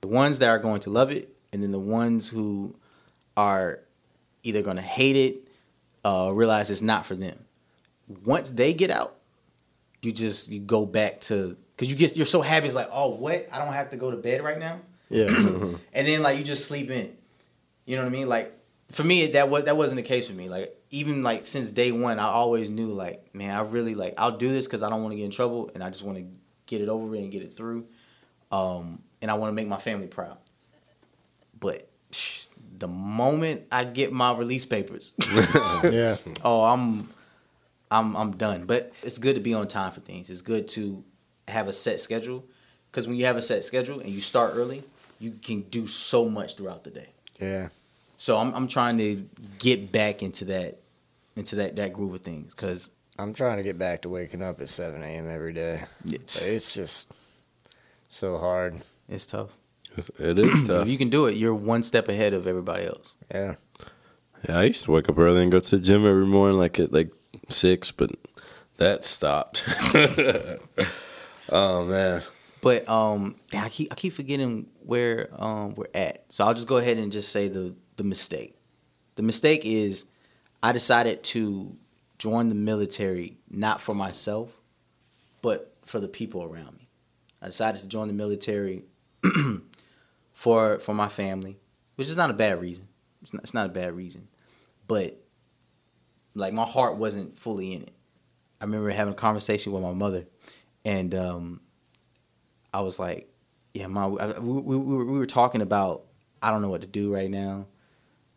[0.00, 2.74] The ones that are going to love it, and then the ones who
[3.36, 3.80] are
[4.42, 5.48] either going to hate it,
[6.04, 7.38] uh, realize it's not for them.
[8.24, 9.16] Once they get out,
[10.00, 12.66] you just you go back to because you get you're so happy.
[12.66, 13.48] It's like, oh, what?
[13.52, 15.26] I don't have to go to bed right now Yeah.
[15.92, 17.16] and then like you just sleep in.
[17.86, 18.28] You know what I mean?
[18.28, 18.52] Like
[18.90, 20.48] for me, that was that wasn't the case for me.
[20.48, 24.36] Like even like since day one, I always knew like, man, I really like I'll
[24.36, 26.38] do this because I don't want to get in trouble and I just want to
[26.72, 27.86] get it over with and get it through,
[28.50, 30.38] um, and I want to make my family proud.
[31.60, 32.46] But psh,
[32.78, 35.14] the moment I get my release papers,
[35.84, 36.16] yeah.
[36.44, 37.10] oh, I'm
[37.90, 38.64] I'm I'm done.
[38.64, 40.30] But it's good to be on time for things.
[40.30, 41.04] It's good to
[41.46, 42.44] have a set schedule
[42.90, 44.82] because when you have a set schedule and you start early,
[45.20, 47.10] you can do so much throughout the day.
[47.38, 47.68] Yeah.
[48.16, 50.78] So I'm I'm trying to get back into that
[51.36, 52.88] into that that groove of things because
[53.18, 55.28] I'm trying to get back to waking up at 7 a.m.
[55.28, 55.82] every day.
[56.06, 57.12] It's- it's just
[58.08, 58.80] so hard.
[59.08, 59.50] it's tough.
[60.18, 60.82] it is tough.
[60.86, 63.14] If you can do it, you're one step ahead of everybody else.
[63.32, 63.54] Yeah.
[64.48, 66.80] Yeah, I used to wake up early and go to the gym every morning, like
[66.80, 67.10] at like
[67.48, 68.10] six, but
[68.78, 69.62] that stopped.
[71.50, 72.22] oh man,
[72.60, 76.24] But um, I keep I keep forgetting where um we're at.
[76.30, 78.56] So I'll just go ahead and just say the the mistake.
[79.16, 80.06] The mistake is
[80.62, 81.76] I decided to
[82.22, 84.50] join the military not for myself,
[85.40, 86.88] but for the people around me.
[87.40, 88.84] I decided to join the military
[90.32, 91.58] for for my family,
[91.96, 92.86] which is not a bad reason.
[93.22, 94.28] It's not, it's not a bad reason,
[94.86, 95.20] but
[96.34, 97.92] like my heart wasn't fully in it.
[98.60, 100.26] I remember having a conversation with my mother,
[100.84, 101.60] and um,
[102.72, 103.28] I was like,
[103.74, 106.04] "Yeah, mom, we, we, we were- we were talking about
[106.40, 107.66] I don't know what to do right now.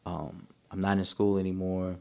[0.08, 1.98] Um, I'm not in school anymore.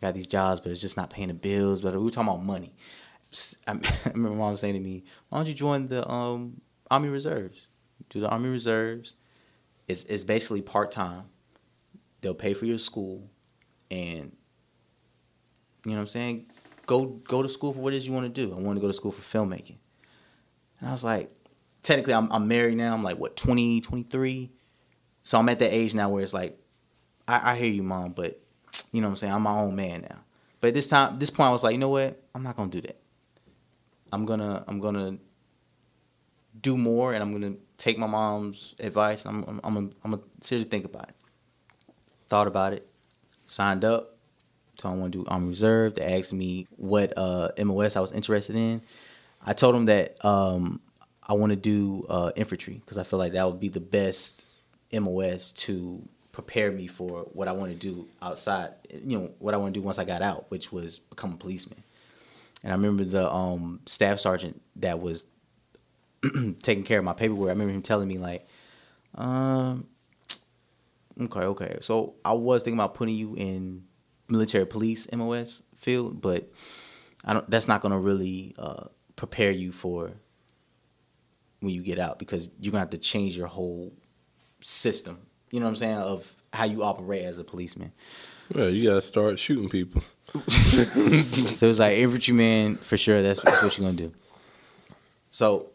[0.00, 1.80] I got these jobs, but it's just not paying the bills.
[1.80, 2.74] But we were talking about money.
[3.66, 7.66] I remember mom saying to me, "Why don't you join the um, Army Reserves?
[8.08, 9.14] Do the Army Reserves.
[9.88, 11.24] It's it's basically part time.
[12.20, 13.30] They'll pay for your school,
[13.90, 14.36] and
[15.84, 16.46] you know what I'm saying.
[16.86, 18.52] Go go to school for what it is you want to do.
[18.52, 19.78] I want to go to school for filmmaking."
[20.80, 21.30] And I was like,
[21.82, 22.94] technically, I'm, I'm married now.
[22.94, 24.50] I'm like, what, 20, 23?
[25.22, 26.58] So I'm at that age now where it's like,
[27.28, 28.39] I, I hear you, mom, but
[28.92, 29.32] you know what I'm saying?
[29.32, 30.18] I'm my own man now.
[30.60, 32.22] But at this time, this point, I was like, you know what?
[32.34, 33.00] I'm not gonna do that.
[34.12, 35.18] I'm gonna, I'm gonna
[36.60, 39.24] do more, and I'm gonna take my mom's advice.
[39.24, 41.14] I'm, I'm, I'm, gonna, I'm gonna seriously think about it.
[42.28, 42.86] Thought about it,
[43.46, 44.16] signed up.
[44.74, 45.96] So I want to do Army Reserve.
[45.96, 48.80] They asked me what uh, MOS I was interested in.
[49.44, 50.80] I told them that um,
[51.22, 54.46] I want to do uh, infantry because I feel like that would be the best
[54.92, 58.74] MOS to prepare me for what I want to do outside.
[58.92, 61.36] You know what I want to do once I got out, which was become a
[61.36, 61.82] policeman.
[62.62, 65.24] And I remember the um, staff sergeant that was
[66.62, 67.48] taking care of my paperwork.
[67.48, 68.46] I remember him telling me like,
[69.14, 69.86] um,
[71.20, 71.78] okay, okay.
[71.80, 73.84] So I was thinking about putting you in
[74.28, 76.50] military police MOS field, but
[77.24, 77.50] I don't.
[77.50, 78.84] That's not gonna really uh,
[79.16, 80.12] prepare you for
[81.60, 83.92] when you get out because you're gonna have to change your whole
[84.60, 85.18] system.
[85.50, 87.92] You know what I'm saying of how you operate as a policeman.
[88.54, 90.02] Well, you gotta start shooting people.
[90.50, 93.22] So it was like infantryman for sure.
[93.22, 94.12] That's, that's what you're gonna do.
[95.30, 95.70] So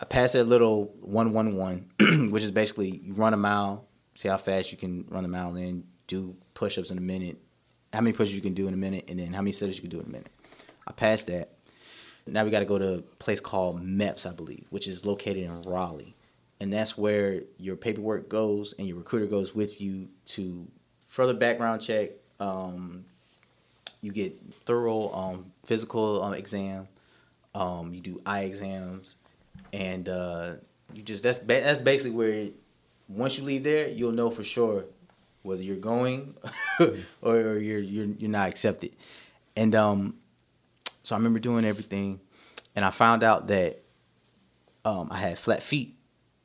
[0.00, 1.90] I passed that little one one one,
[2.30, 5.54] which is basically you run a mile, see how fast you can run a mile,
[5.56, 7.38] and do push ups in a minute.
[7.92, 9.68] How many push ups you can do in a minute, and then how many sit
[9.68, 10.30] ups you can do in a minute.
[10.86, 11.50] I passed that.
[12.26, 15.44] Now we got to go to a place called MEPS, I believe, which is located
[15.44, 16.14] in Raleigh,
[16.60, 20.66] and that's where your paperwork goes and your recruiter goes with you to
[21.08, 22.10] further background check.
[22.40, 23.04] Um,
[24.00, 24.34] you get
[24.64, 26.88] thorough um, physical um, exam.
[27.54, 29.16] Um, you do eye exams,
[29.72, 30.54] and uh,
[30.92, 32.48] you just that's ba- that's basically where
[33.08, 34.84] once you leave there, you'll know for sure
[35.42, 36.34] whether you're going
[37.22, 38.94] or you're you're you're not accepted.
[39.56, 40.14] And um,
[41.02, 42.20] so I remember doing everything,
[42.76, 43.82] and I found out that
[44.84, 45.97] um, I had flat feet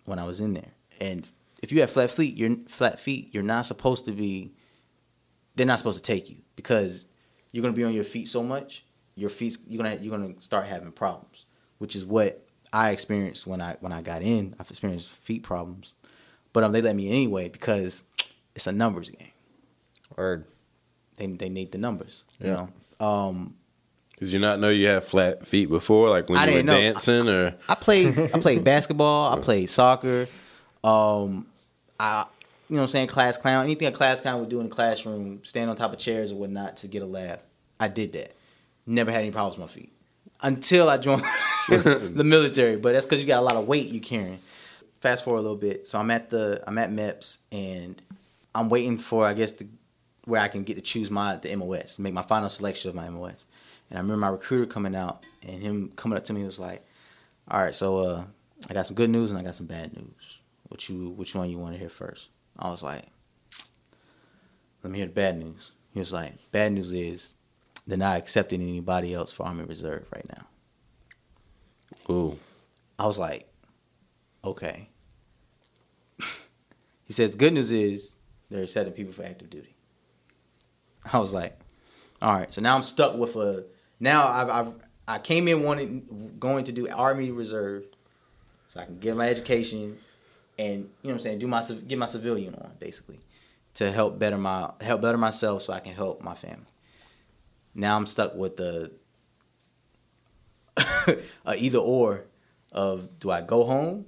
[0.06, 0.72] when I was in there.
[1.02, 1.28] And
[1.62, 3.30] if you have flat feet, you're flat feet.
[3.34, 4.54] You're not supposed to be.
[5.56, 7.06] They're not supposed to take you because
[7.52, 8.86] you're gonna be on your feet so much.
[9.16, 11.46] Your feet, you're gonna you're gonna start having problems,
[11.78, 14.56] which is what I experienced when I when I got in.
[14.60, 15.94] I've experienced feet problems,
[16.52, 18.04] but um, they let me anyway because
[18.56, 19.32] it's a numbers game.
[20.18, 20.46] Or
[21.18, 22.24] They they need the numbers.
[22.40, 22.68] You Yeah.
[23.00, 23.06] know.
[23.06, 23.56] Um,
[24.20, 26.74] Did you not know you had flat feet before, like when I you were know.
[26.80, 30.28] dancing, or I played I played basketball, I played soccer.
[30.84, 31.48] Um
[32.00, 32.26] I
[32.70, 34.74] you know what I'm saying, class clown, anything a class clown would do in the
[34.74, 37.40] classroom, stand on top of chairs or whatnot to get a laugh.
[37.80, 38.34] I did that.
[38.86, 39.92] Never had any problems with my feet.
[40.42, 41.22] Until I joined
[41.70, 42.78] the military.
[42.78, 44.40] But that's because you got a lot of weight you carrying.
[45.02, 45.86] Fast forward a little bit.
[45.86, 48.02] So I'm at the I'm at MEPS and
[48.56, 49.68] I'm waiting for I guess the
[50.26, 53.10] where I can get to choose my the MOS, make my final selection of my
[53.10, 53.46] MOS.
[53.90, 56.86] And I remember my recruiter coming out and him coming up to me was like,
[57.48, 58.24] "All right, so uh,
[58.70, 60.42] I got some good news and I got some bad news.
[60.70, 62.30] What you which one you want to hear first?
[62.58, 63.06] I was like,
[64.84, 67.36] "Let me hear the bad news." He was like, "Bad news is
[67.86, 70.48] they're not accepting anybody else for Army Reserve right now."
[72.10, 72.38] ooh,
[72.98, 73.48] I was like,
[74.44, 74.90] "Okay."
[77.06, 78.18] he says, "Good news is
[78.50, 79.76] they're accepting people for active duty."
[81.12, 81.60] I was like,
[82.22, 83.66] "All right." So now I'm stuck with a.
[84.04, 84.74] Now I've, I've
[85.08, 87.86] I came in wanting going to do Army Reserve,
[88.68, 89.98] so I can get my education,
[90.60, 93.22] and you know what I'm saying, do my get my civilian on basically,
[93.76, 96.66] to help better my help better myself so I can help my family.
[97.74, 98.92] Now I'm stuck with the
[101.46, 102.26] either or
[102.74, 104.06] of do I go home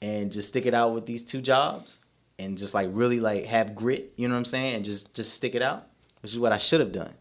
[0.00, 2.00] and just stick it out with these two jobs
[2.40, 5.32] and just like really like have grit, you know what I'm saying, and just just
[5.32, 5.86] stick it out,
[6.22, 7.14] which is what I should have done.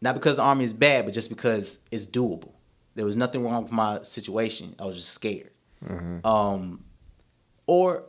[0.00, 2.52] Not because the army is bad, but just because it's doable.
[2.94, 4.74] There was nothing wrong with my situation.
[4.78, 5.50] I was just scared.
[6.24, 6.84] Um,
[7.66, 8.04] or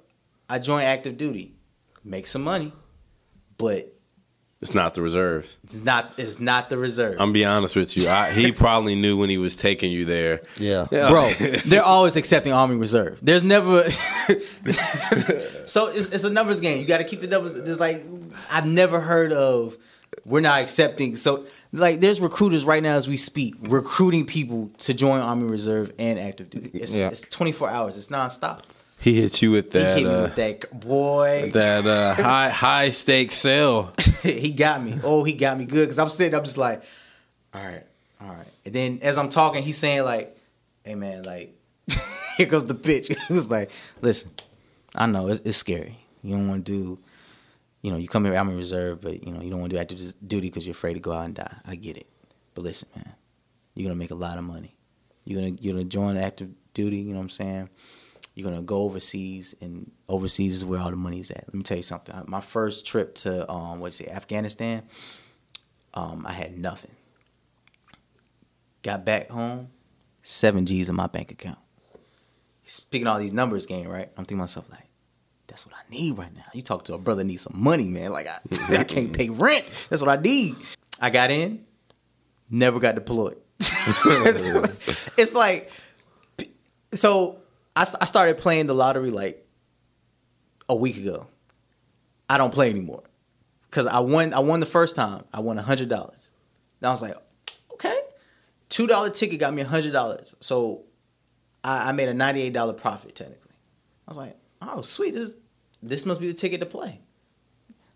[0.50, 1.56] I join active duty,
[2.04, 2.74] make some money,
[3.58, 3.94] but
[4.62, 5.58] it's not the reserves.
[5.64, 7.20] it's not it's not the reserve.
[7.20, 8.08] I'm be honest with you.
[8.08, 10.42] I, he probably knew when he was taking you there.
[10.92, 11.10] yeah.
[11.10, 11.30] bro.
[11.66, 13.18] they're always accepting Army Reserve.
[13.22, 13.90] There's never.
[15.66, 16.80] so it's, it's a numbers game.
[16.80, 17.56] You got to keep the numbers.
[17.56, 18.04] It's like
[18.52, 19.78] I've never heard of.
[20.26, 21.16] We're not accepting.
[21.16, 25.94] So like, there's recruiters right now as we speak recruiting people to join Army Reserve
[25.98, 26.72] and active duty.
[26.74, 27.08] It's, Yeah.
[27.08, 27.98] it's 24 hours.
[27.98, 28.62] It's nonstop.
[29.00, 31.50] He hit you with He that hit me uh, with that boy.
[31.54, 33.92] that uh, high high stakes sale.
[34.22, 34.96] he got me.
[35.04, 36.36] Oh, he got me good because I'm sitting.
[36.38, 36.84] I'm just like,
[37.54, 37.84] all right,
[38.22, 38.48] all right.
[38.64, 40.38] And then as I'm talking, he's saying like,
[40.84, 41.52] "Hey man, like,
[42.38, 44.30] here goes the pitch." he was like, "Listen,
[44.96, 45.98] I know it's, it's scary.
[46.22, 47.00] You don't want to do,
[47.82, 48.36] you know, you come here.
[48.36, 50.74] I'm in reserve, but you know, you don't want to do active duty because you're
[50.74, 51.56] afraid to go out and die.
[51.66, 52.08] I get it.
[52.54, 53.14] But listen, man,
[53.74, 54.76] you're gonna make a lot of money.
[55.26, 56.98] You're gonna you're gonna join active duty.
[56.98, 57.70] You know what I'm saying?"
[58.34, 61.44] You're gonna go overseas, and overseas is where all the money's at.
[61.48, 62.16] Let me tell you something.
[62.28, 64.84] My first trip to um, what's it, Afghanistan,
[65.94, 66.96] um, I had nothing.
[68.84, 69.70] Got back home,
[70.24, 71.60] seven G's in my bank account.
[72.64, 74.10] Speaking all these numbers game, right?
[74.18, 74.88] I'm thinking myself like,
[75.52, 76.46] that's what I need right now.
[76.54, 78.12] You talk to a brother need some money, man.
[78.14, 78.38] Like I,
[78.80, 79.12] I can't mm-hmm.
[79.12, 79.66] pay rent.
[79.90, 80.56] That's what I need.
[81.02, 81.66] I got in,
[82.50, 83.38] never got deployed.
[83.60, 85.70] it's like,
[86.94, 87.42] so
[87.76, 89.46] I, I started playing the lottery like
[90.70, 91.28] a week ago.
[92.30, 93.04] I don't play anymore
[93.70, 94.34] because I won.
[94.34, 95.26] I won the first time.
[95.34, 96.32] I won a hundred dollars.
[96.80, 97.16] And I was like,
[97.74, 98.00] okay,
[98.70, 100.34] two dollar ticket got me a hundred dollars.
[100.40, 100.86] So
[101.62, 103.52] I, I made a ninety eight dollar profit technically.
[104.08, 105.36] I was like, oh sweet, this is,
[105.84, 107.00] this must be the ticket to play.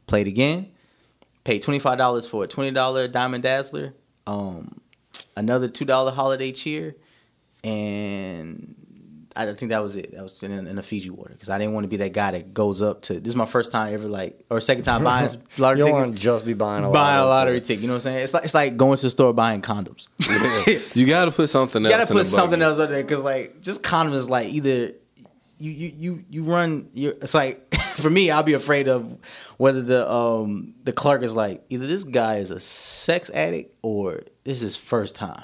[0.07, 0.71] Played again,
[1.43, 3.93] paid twenty five dollars for a twenty dollar Diamond Dazzler,
[4.27, 4.79] um,
[5.35, 6.95] another two dollar Holiday Cheer,
[7.63, 8.75] and
[9.35, 10.13] I think that was it.
[10.13, 12.31] That was in, in a Fiji water because I didn't want to be that guy
[12.31, 13.19] that goes up to.
[13.19, 15.27] This is my first time ever like or second time buying
[15.57, 16.07] lottery you don't tickets.
[16.09, 17.67] want to just be buying a buying a lottery lottery ticket.
[17.67, 17.81] ticket.
[17.81, 18.23] You know what I'm saying?
[18.23, 20.07] It's like it's like going to the store buying condoms.
[20.95, 22.03] You got to put something You else.
[22.03, 24.93] gotta put something else up there because like just condoms like either
[25.57, 29.17] you you you you run your it's like for me I'll be afraid of
[29.57, 34.21] whether the um the clerk is like either this guy is a sex addict or
[34.43, 35.43] this is his first time.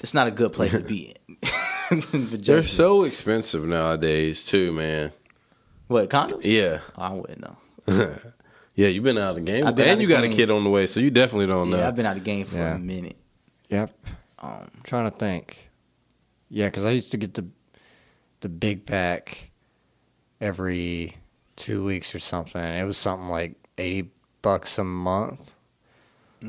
[0.00, 1.36] It's not a good place to be in.
[2.00, 5.12] For They're so expensive nowadays, too, man.
[5.86, 6.44] what condoms?
[6.44, 7.56] Yeah, Oh, I wouldn't know.
[8.74, 8.88] yeah.
[8.88, 10.64] You've been out of the game, I've been and the you got a kid on
[10.64, 11.78] the way, so you definitely don't know.
[11.78, 12.74] Yeah, I've been out of the game for Yeah.
[12.74, 13.16] a minute.
[13.70, 13.90] Yep.
[14.40, 15.70] Um, trying to think.
[16.50, 17.46] Yeah, because I used to get the
[18.40, 19.50] the big pack
[20.40, 21.16] every
[21.56, 22.62] two weeks or something.
[22.62, 24.10] It was something like eighty
[24.42, 25.54] bucks a month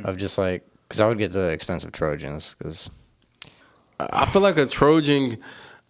[0.04, 2.90] of just like because I would get the expensive Trojans because
[4.00, 5.38] I feel like a Trojan.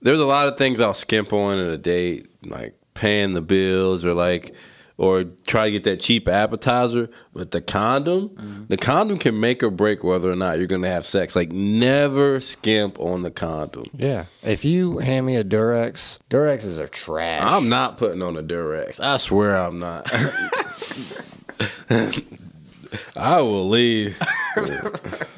[0.02, 4.06] There's a lot of things I'll skimp on in a date, like paying the bills
[4.06, 4.54] or like,
[4.98, 7.10] or try to get that cheap appetizer.
[7.34, 8.64] But the condom, mm-hmm.
[8.68, 11.36] the condom can make or break whether or not you're gonna have sex.
[11.36, 13.86] Like never skimp on the condom.
[13.94, 17.44] yeah, if you hand me a Durex, Durexes are trash.
[17.44, 19.00] I'm not putting on a Durex.
[19.00, 20.12] I swear I'm not.
[23.16, 24.20] I will leave.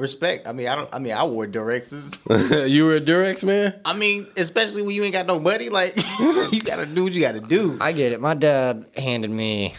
[0.00, 0.48] respect.
[0.48, 0.92] I mean, I don't.
[0.92, 2.68] I mean, I wore Durexes.
[2.68, 3.78] you were a Durex man.
[3.84, 5.94] I mean, especially when you ain't got no money, like
[6.52, 7.78] you gotta do what you gotta do.
[7.80, 8.20] I get it.
[8.20, 9.74] My dad handed me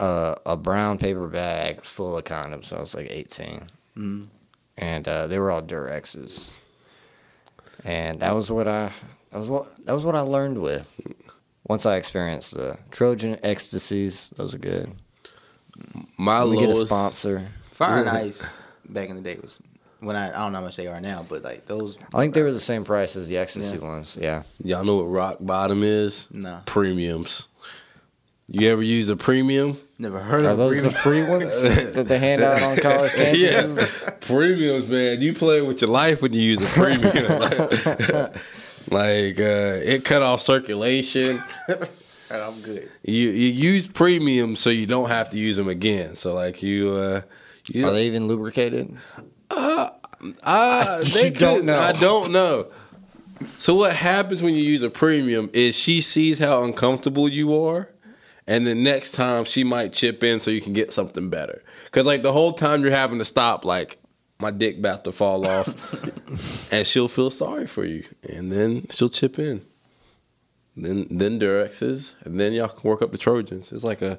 [0.00, 3.62] uh, a brown paper bag full of condoms when I was like 18.
[4.78, 6.54] And uh, they were all Durexes.
[7.84, 8.92] And that was what I
[9.30, 10.92] that was what that was what I learned with.
[11.68, 14.92] Once I experienced the Trojan ecstasies, those are good.
[16.16, 17.48] My Let me get a sponsor.
[17.72, 18.50] Fire and Ice
[18.88, 19.60] back in the day was
[20.00, 21.98] when I I don't know how much they are now, but like those.
[22.14, 23.82] I think they were the same price as the ecstasy Yeah.
[23.88, 24.18] ones.
[24.20, 24.42] Yeah.
[24.62, 26.28] Y'all know what rock bottom is?
[26.30, 26.60] No.
[26.66, 27.48] Premiums.
[28.48, 29.76] You ever use a premium?
[29.98, 31.50] Never heard Are of those the free ones
[31.94, 34.02] that they hand out on college campuses?
[34.02, 34.12] Yeah.
[34.20, 35.20] Premiums, man.
[35.20, 37.12] You play with your life when you use a premium.
[38.90, 41.40] like uh, it cut off circulation.
[41.68, 42.90] And I'm good.
[43.02, 46.14] You you use premium so you don't have to use them again.
[46.16, 47.20] So like you uh
[47.68, 48.96] you Are they even lubricated?
[49.50, 51.78] Uh, they don't know.
[51.78, 52.68] I don't know.
[53.58, 57.90] So what happens when you use a premium is she sees how uncomfortable you are,
[58.46, 61.62] and the next time she might chip in so you can get something better.
[61.90, 63.98] Cause like the whole time you're having to stop, like
[64.38, 69.08] my dick about to fall off, and she'll feel sorry for you, and then she'll
[69.08, 69.62] chip in.
[70.76, 73.72] Then then Durexes, and then y'all can work up the Trojans.
[73.72, 74.18] It's like a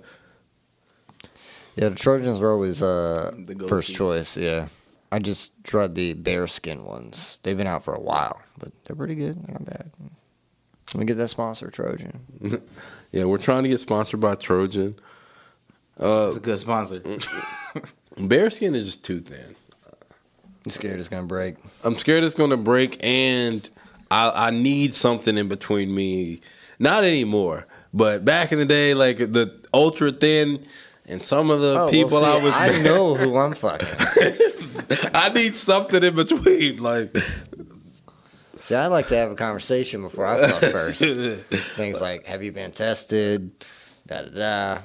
[1.77, 3.69] Yeah, the Trojans were always uh, The go-to.
[3.69, 4.35] first choice.
[4.35, 4.67] Yeah,
[5.11, 7.37] I just tried the bearskin ones.
[7.43, 9.35] They've been out for a while, but they're pretty good.
[9.45, 9.91] They're not bad.
[10.93, 12.19] Let me get that sponsor, Trojan.
[13.11, 13.25] yeah.
[13.25, 14.95] We're trying to get sponsored by Trojan.
[15.99, 17.01] Uh, it's a good sponsor.
[18.17, 19.55] bearskin is just too thin.
[20.65, 21.57] I'm scared it's gonna break.
[21.83, 23.69] I'm scared it's gonna break, and
[24.11, 26.41] I, I need something in between me.
[26.79, 30.65] Not anymore, but back in the day, like the ultra thin,
[31.07, 33.87] and some of the Oh, well, people see, I was, I know who I'm fucking.
[35.13, 36.77] I need something in between.
[36.77, 37.15] Like,
[38.59, 40.99] See, I like to have a conversation before I fuck first.
[41.75, 43.51] Things like, have you been tested?
[44.05, 44.29] Da da
[44.75, 44.81] da.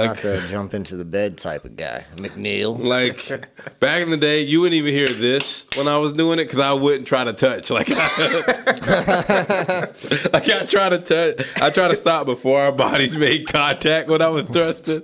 [0.00, 2.04] I'm not Like- the jump into the bed type of guy.
[2.16, 2.78] McNeil.
[2.84, 3.48] like
[3.80, 6.60] back in the day, you wouldn't even hear this when I was doing it because
[6.60, 7.70] I wouldn't try to touch.
[7.70, 7.96] Like, I,
[10.32, 14.22] like I try to touch, I try to stop before our bodies made contact when
[14.22, 15.02] I was thrusting.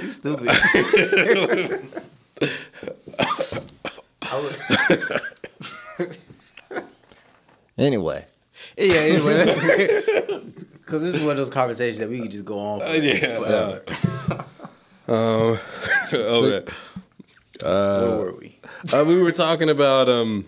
[0.00, 0.48] You stupid.
[4.22, 4.26] I
[7.76, 8.24] Anyway,
[8.78, 8.94] yeah.
[8.94, 9.44] Anyway,
[10.84, 12.80] because this is one of those conversations that we can just go on.
[12.80, 13.38] For, yeah.
[13.38, 14.44] forever.
[15.06, 15.58] Um,
[16.12, 16.72] okay.
[17.62, 18.54] Where were we?
[18.92, 20.44] uh, we were talking about um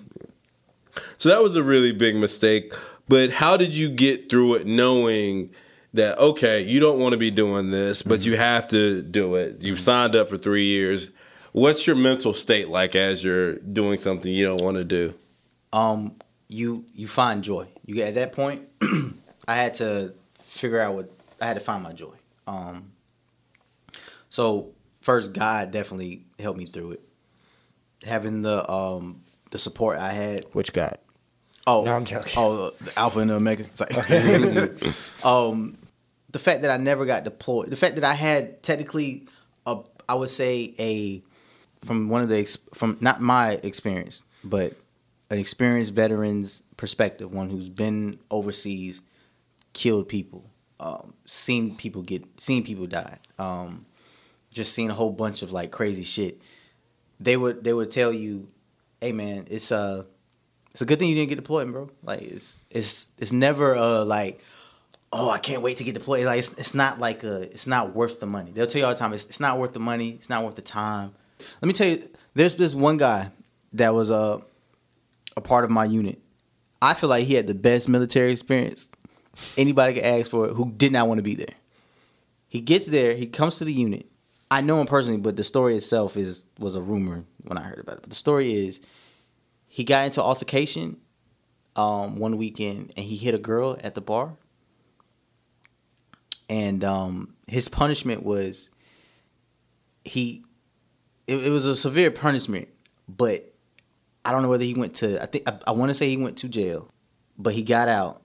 [1.18, 2.72] so that was a really big mistake
[3.09, 5.51] but how did you get through it knowing
[5.95, 9.62] that okay you don't want to be doing this but you have to do it
[9.62, 11.09] you've signed up for three years
[11.53, 15.14] what's your mental state like as you're doing something you don't want to do
[15.72, 16.14] um
[16.49, 18.62] you you find joy you get at that point
[19.49, 20.12] i had to
[20.57, 22.14] figure out what i had to find my joy
[22.46, 22.92] um
[24.30, 27.00] so first god definitely helped me through it
[28.04, 30.44] having the um the support I had.
[30.52, 30.98] Which God?
[31.66, 32.32] Oh, No, I'm joking.
[32.36, 33.64] Oh, the Alpha and the Omega.
[35.24, 35.78] Um,
[36.30, 39.26] the fact that I never got deployed, the fact that I had technically
[39.66, 39.78] a,
[40.09, 41.22] I would say a,
[41.84, 42.44] from one of the
[42.74, 44.74] from not my experience, but
[45.30, 49.00] an experienced veteran's perspective, one who's been overseas,
[49.76, 50.50] killed people,
[50.80, 53.84] um, seen people get, seen people die, um,
[54.50, 56.40] just seen a whole bunch of like crazy shit.
[57.20, 58.48] They would they would tell you,
[59.02, 60.04] "Hey man, it's uh
[60.70, 61.90] it's a good thing you didn't get deployed, bro.
[62.02, 64.42] Like it's it's it's never uh like
[65.12, 66.24] oh I can't wait to get deployed.
[66.24, 68.50] Like it's, it's not like a it's not worth the money.
[68.52, 70.10] They'll tell you all the time it's it's not worth the money.
[70.10, 71.12] It's not worth the time.
[71.60, 73.30] Let me tell you, there's this one guy
[73.74, 74.40] that was a
[75.36, 76.18] a part of my unit.
[76.80, 78.90] I feel like he had the best military experience
[79.57, 81.55] anybody could ask for it who did not want to be there.
[82.49, 84.07] He gets there, he comes to the unit.
[84.51, 87.80] I know him personally, but the story itself is was a rumor when I heard
[87.80, 88.03] about it.
[88.03, 88.80] But the story is
[89.68, 90.99] he got into altercation
[91.74, 94.37] um, one weekend and he hit a girl at the bar.
[96.49, 98.70] And um, his punishment was
[100.05, 100.45] he
[101.26, 102.68] it, it was a severe punishment,
[103.09, 103.53] but
[104.24, 106.16] I don't know whether he went to I think I, I want to say he
[106.16, 106.91] went to jail,
[107.37, 108.22] but he got out.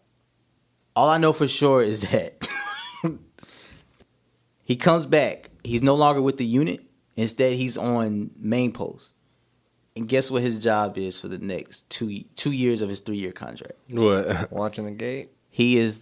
[0.95, 2.47] All I know for sure is that
[4.63, 5.49] he comes back.
[5.63, 6.81] He's no longer with the unit.
[7.15, 9.13] Instead, he's on main post.
[9.95, 13.17] And guess what his job is for the next two two years of his three
[13.17, 13.73] year contract?
[13.89, 14.51] What?
[14.51, 15.29] Watching the gate.
[15.49, 15.99] He is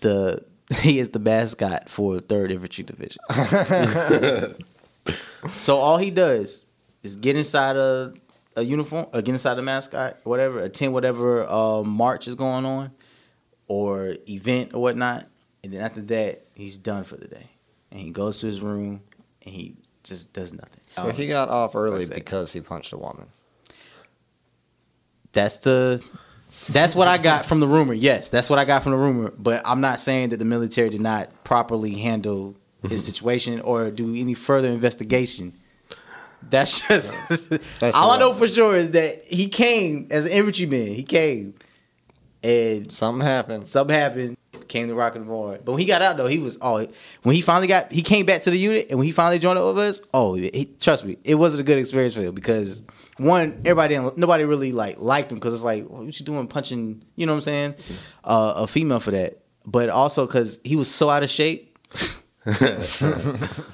[0.00, 0.44] the
[0.80, 3.20] he is the mascot for Third Infantry Division.
[5.48, 6.66] so all he does
[7.02, 8.14] is get inside a
[8.56, 12.90] a uniform, or get inside the mascot, whatever, attend whatever um, march is going on,
[13.68, 15.26] or event or whatnot,
[15.64, 17.50] and then after that he's done for the day,
[17.90, 19.02] and he goes to his room
[19.44, 20.80] and he just does nothing.
[20.96, 23.26] So he got off early because he punched a woman.
[25.32, 26.02] That's the
[26.70, 27.92] that's what I got from the rumor.
[27.92, 29.32] Yes, that's what I got from the rumor.
[29.36, 32.54] But I'm not saying that the military did not properly handle
[32.88, 35.52] his situation or do any further investigation.
[36.48, 37.12] That's just
[37.80, 40.94] That's all I know for sure is that he came as an infantryman.
[40.94, 41.54] He came
[42.42, 43.66] and Something happened.
[43.66, 44.36] something happened.
[44.68, 45.56] Came to Rock and Roll.
[45.64, 46.84] But when he got out though, he was oh
[47.22, 49.58] when he finally got he came back to the unit and when he finally joined
[49.58, 52.82] up with us, oh he, trust me, it wasn't a good experience for him because
[53.18, 57.04] one everybody didn't- nobody really like liked him because it's like what you doing punching
[57.14, 57.74] you know what I'm saying
[58.24, 61.78] uh, a female for that, but also because he was so out of shape.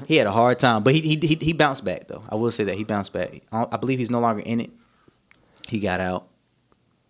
[0.07, 2.23] he had a hard time, but he, he he he bounced back though.
[2.29, 3.43] I will say that he bounced back.
[3.53, 4.71] I, I believe he's no longer in it.
[5.69, 6.29] He got out,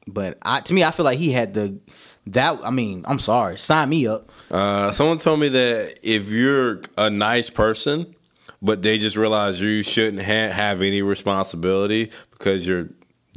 [0.07, 1.79] but I to me I feel like he had the
[2.27, 2.61] that.
[2.65, 4.31] I mean I'm sorry, sign me up.
[4.51, 8.15] Uh, someone told me that if you're a nice person,
[8.61, 12.89] but they just realize you shouldn't ha- have any responsibility because you're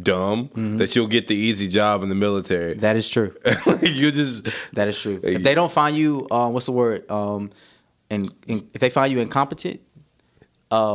[0.02, 2.74] dumb, that you'll get the easy job in the military.
[2.74, 3.34] That is true.
[3.82, 5.20] you just That is true.
[5.24, 7.10] If they don't find you, um, what's the word?
[7.10, 7.52] Um,
[8.10, 9.80] and, and if they find you incompetent,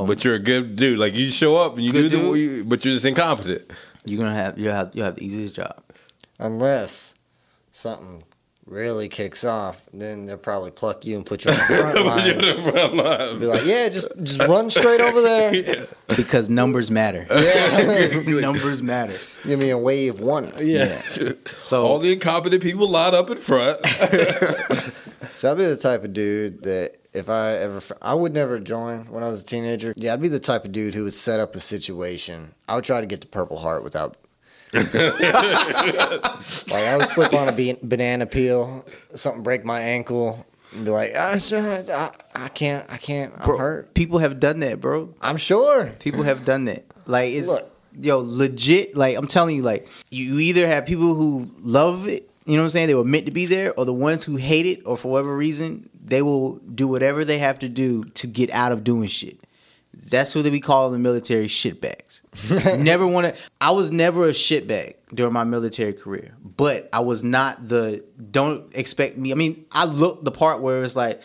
[0.06, 0.98] but you're a good dude.
[0.98, 3.62] Like you show up and you do the, you, but you're just incompetent.
[4.06, 5.82] You're gonna have you have you have the easiest job.
[6.38, 7.14] Unless
[7.72, 8.24] something
[8.70, 11.64] really kicks off, then they'll probably pluck you and put you on the
[12.72, 13.40] front line.
[13.40, 15.86] Be like, yeah, just just run straight over there.
[16.16, 17.24] Because numbers matter.
[17.30, 18.20] Yeah.
[18.40, 19.16] numbers matter.
[19.44, 20.52] Give me a wave one.
[20.58, 21.00] Yeah.
[21.62, 23.78] So All the incompetent people line up in front.
[25.36, 29.04] So I'd be the type of dude that if I ever, I would never join
[29.06, 29.94] when I was a teenager.
[29.96, 32.54] Yeah, I'd be the type of dude who would set up a situation.
[32.68, 34.16] I would try to get the Purple Heart without.
[34.74, 34.94] like
[36.72, 41.12] I would slip on a be- banana peel, something break my ankle, and be like,
[41.18, 45.12] "Ah, sure, I, I can't, I can't, I'm bro, hurt." people have done that, bro.
[45.20, 45.86] I'm sure.
[45.98, 46.84] People have done that.
[47.06, 47.70] Like it's Look.
[48.00, 48.96] yo legit.
[48.96, 52.66] Like I'm telling you, like you either have people who love it, you know what
[52.66, 52.86] I'm saying?
[52.88, 55.36] They were meant to be there, or the ones who hate it, or for whatever
[55.36, 59.38] reason, they will do whatever they have to do to get out of doing shit.
[59.92, 62.22] That's what we call in the military shitbags.
[62.78, 63.40] never want to.
[63.60, 68.04] I was never a shitbag during my military career, but I was not the.
[68.30, 69.32] Don't expect me.
[69.32, 71.20] I mean, I looked the part where it's like,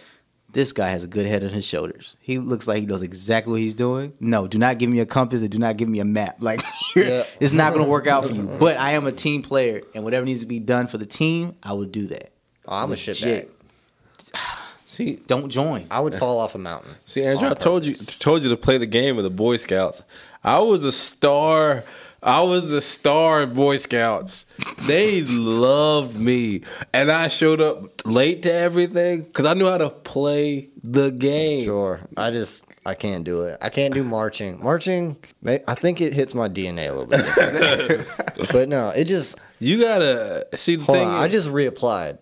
[0.51, 2.15] this guy has a good head on his shoulders.
[2.21, 4.13] He looks like he knows exactly what he's doing.
[4.19, 6.37] No, do not give me a compass and do not give me a map.
[6.39, 6.61] Like,
[6.95, 7.23] Yeah.
[7.39, 8.47] it's not going to work out for you.
[8.59, 11.55] But I am a team player, and whatever needs to be done for the team,
[11.61, 12.31] I will do that.
[12.67, 13.15] Oh, I'm a Legit.
[13.17, 14.64] shitbag.
[14.95, 15.85] See, Don't join.
[15.91, 16.91] I would fall off a mountain.
[17.05, 19.57] see, Andrew, On I told you, told you to play the game of the Boy
[19.57, 20.03] Scouts.
[20.43, 21.83] I was a star
[22.25, 24.45] I was a star in Boy Scouts.
[24.87, 29.89] They loved me, and I showed up late to everything because I knew how to
[29.89, 31.63] play the game.
[31.63, 32.01] Sure.
[32.17, 33.57] I just I can't do it.
[33.61, 34.61] I can't do marching.
[34.61, 35.15] Marching,
[35.45, 38.07] I think it hits my DNA a little bit.
[38.51, 41.07] but no, it just You gotta see the hold thing.
[41.07, 41.15] on.
[41.15, 42.17] I just reapplied.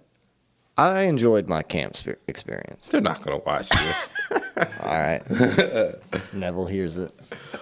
[0.78, 2.88] I enjoyed my camp spe- experience.
[2.88, 4.10] they're not gonna watch this.
[4.82, 5.22] All right.
[6.34, 7.12] Neville hears it.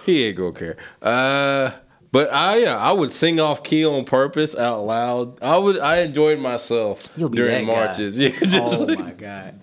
[0.06, 0.76] he ain't gonna care.
[1.02, 1.72] Uh,
[2.10, 5.42] but I yeah, I would sing off key on purpose out loud.
[5.42, 5.78] I would.
[5.78, 7.84] I enjoyed myself You'll be during that guy.
[7.86, 8.16] marches.
[8.18, 9.60] Yeah, just oh like- my god.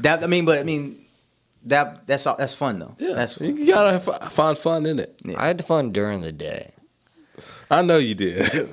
[0.00, 0.98] That I mean, but I mean,
[1.66, 2.94] that that's all, that's fun though.
[2.98, 3.56] yeah, that's fun.
[3.56, 5.18] you gotta f- find fun in it.
[5.36, 6.72] I had fun during the day.
[7.70, 8.68] I know you did.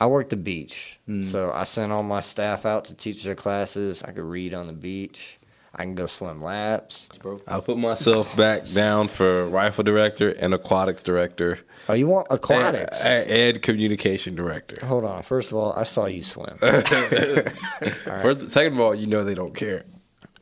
[0.00, 1.22] I worked the beach, hmm.
[1.22, 4.02] so I sent all my staff out to teach their classes.
[4.02, 5.38] I could read on the beach.
[5.74, 7.08] I can go swim laps.
[7.48, 11.60] I put myself back down for rifle director and aquatics director.
[11.88, 13.02] Oh, you want aquatics?
[13.04, 14.84] and, and communication director.
[14.84, 15.22] Hold on.
[15.22, 16.56] First of all, I saw you swim.
[16.58, 19.84] First, second of all, you know they don't care.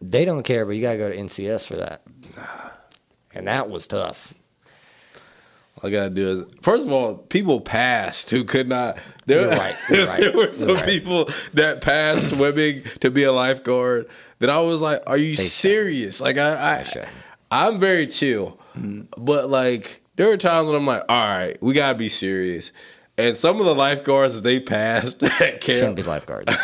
[0.03, 2.03] They don't care, but you gotta go to NCS for that.
[3.33, 4.35] And that was tough.
[5.83, 8.99] All I gotta do is first of all, people passed who could not.
[9.26, 10.85] There, You're right, you're right, there were some right.
[10.85, 14.09] people that passed swimming to be a lifeguard
[14.41, 17.07] that I was like, "Are you serious?" Like I, should.
[17.51, 19.03] I I'm very chill, mm-hmm.
[19.22, 22.72] but like there are times when I'm like, "All right, we gotta be serious."
[23.18, 26.57] And some of the lifeguards that they passed at Shouldn't be lifeguards.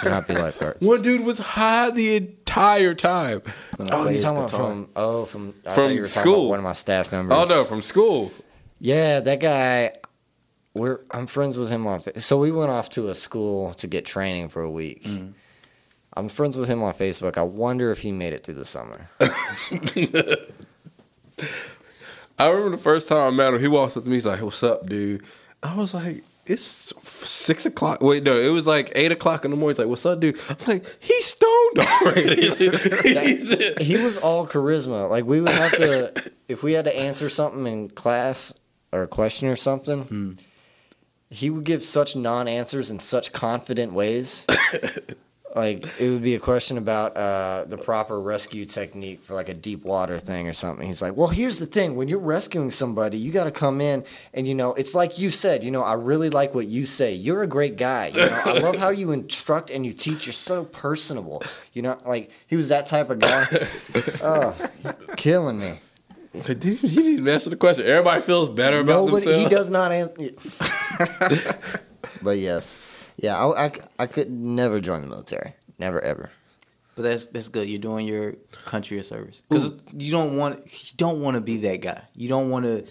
[0.00, 0.86] Should not be lifeguards.
[0.86, 3.40] one dude was high the entire time.
[3.78, 4.66] Oh, you his talking about guitar.
[4.66, 6.34] from oh from I From you were school.
[6.40, 7.38] about one of my staff members.
[7.38, 8.30] Oh no, from school.
[8.82, 9.92] Yeah, that guy.
[10.74, 12.00] We're I'm friends with him on.
[12.20, 15.04] So we went off to a school to get training for a week.
[15.04, 15.34] Mm.
[16.14, 17.38] I'm friends with him on Facebook.
[17.38, 19.08] I wonder if he made it through the summer.
[22.38, 24.42] I remember the first time I met him, he walks up to me, he's like,
[24.42, 25.22] What's up, dude?
[25.62, 28.02] I was like, It's six o'clock.
[28.02, 29.76] Wait, no, it was like eight o'clock in the morning.
[29.76, 30.40] He's like, What's up, dude?
[30.48, 32.50] I'm like, He's stoned already.
[33.84, 35.08] he was all charisma.
[35.08, 38.52] Like we would have to, if we had to answer something in class
[38.92, 40.32] or a question or something, Hmm.
[41.30, 44.46] he would give such non-answers in such confident ways.
[45.54, 49.54] like it would be a question about uh, the proper rescue technique for like a
[49.54, 50.86] deep water thing or something.
[50.86, 54.04] He's like, "Well, here's the thing: when you're rescuing somebody, you got to come in
[54.32, 55.62] and you know, it's like you said.
[55.62, 57.12] You know, I really like what you say.
[57.14, 58.08] You're a great guy.
[58.14, 60.26] You know, I love how you instruct and you teach.
[60.26, 61.42] You're so personable.
[61.74, 63.44] You know, like he was that type of guy.
[64.22, 64.56] oh,
[65.16, 65.80] killing me.
[66.44, 67.86] Did he, he didn't even answer the question.
[67.86, 69.42] Everybody feels better about Nobody, themselves.
[69.42, 71.58] he does not answer.
[72.22, 72.78] but yes,
[73.16, 75.54] yeah, I, I, I could never join the military.
[75.78, 76.30] Never ever.
[76.94, 77.68] But that's that's good.
[77.68, 78.34] You're doing your
[78.66, 82.02] country a service because you don't want you don't want to be that guy.
[82.14, 82.86] You don't want to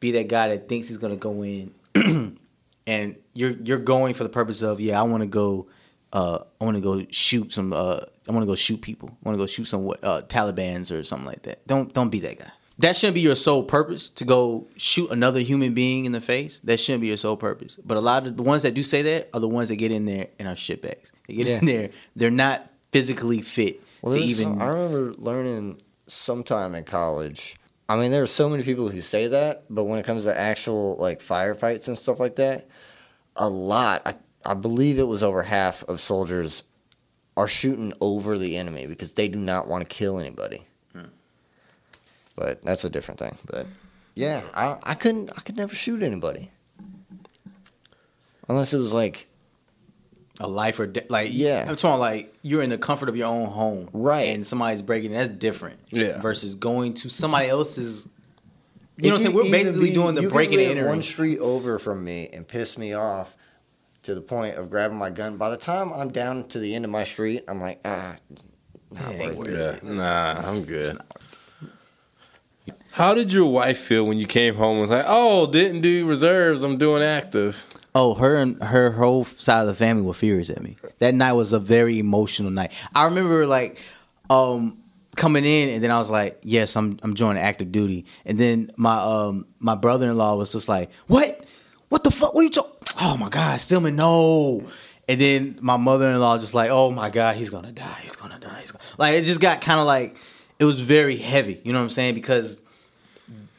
[0.00, 1.74] be that guy that thinks he's gonna go in,
[2.86, 5.68] and you're you're going for the purpose of yeah, I want to go.
[6.10, 7.72] Uh, I want to go shoot some.
[7.72, 9.10] Uh, I want to go shoot people.
[9.10, 11.66] I want to go shoot some uh, Taliban's or something like that.
[11.66, 12.50] Don't don't be that guy.
[12.80, 16.60] That shouldn't be your sole purpose to go shoot another human being in the face.
[16.62, 17.76] That shouldn't be your sole purpose.
[17.84, 19.90] But a lot of the ones that do say that are the ones that get
[19.90, 21.10] in there and are shitbags.
[21.26, 24.44] They get in there; they're not physically fit Well, to even.
[24.44, 27.56] some- I remember learning sometime in college.
[27.88, 30.38] I mean, there are so many people who say that, but when it comes to
[30.38, 32.68] actual like firefights and stuff like that,
[33.34, 34.02] a lot.
[34.06, 34.14] I,
[34.44, 36.62] I believe it was over half of soldiers
[37.36, 40.62] are shooting over the enemy because they do not want to kill anybody.
[42.38, 43.36] But that's a different thing.
[43.46, 43.66] But
[44.14, 45.30] yeah, I, I couldn't.
[45.36, 46.52] I could never shoot anybody
[48.48, 49.26] unless it was like
[50.38, 51.10] a life or death.
[51.10, 51.66] Like Yeah.
[51.68, 54.28] I'm talking like you're in the comfort of your own home, Right.
[54.34, 55.10] And somebody's breaking.
[55.12, 56.20] That's different, Yeah.
[56.20, 58.06] Versus going to somebody else's.
[58.06, 59.34] It You know what I'm saying?
[59.34, 60.88] We're basically be- doing the you could breaking and live entering.
[60.90, 63.36] One street over from me and piss me off
[64.04, 65.36] to the point of grabbing my gun.
[65.38, 68.16] By the time I'm down to the end of my street, I'm like, ah,
[68.92, 69.80] not It worth worth it.
[69.84, 70.98] Yeah, nah, I'm good.
[72.98, 76.04] How did your wife feel when you came home and was like, "Oh, didn't do
[76.04, 76.64] reserves.
[76.64, 77.64] I'm doing active."
[77.94, 80.76] Oh, her and her whole side of the family were furious at me.
[80.98, 82.72] That night was a very emotional night.
[82.96, 83.78] I remember like
[84.30, 84.78] um
[85.14, 88.72] coming in and then I was like, "Yes, I'm I'm joining active duty." And then
[88.76, 91.44] my um my brother-in-law was just like, "What?
[91.90, 92.34] What the fuck?
[92.34, 92.72] What are you talking?
[93.00, 94.66] Oh my god, Stillman, no."
[95.08, 97.98] And then my mother-in-law just like, "Oh my god, he's to die.
[98.02, 98.58] He's to die.
[98.58, 98.84] He's gonna...
[98.98, 100.16] Like it just got kind of like
[100.58, 102.14] it was very heavy, you know what I'm saying?
[102.14, 102.60] Because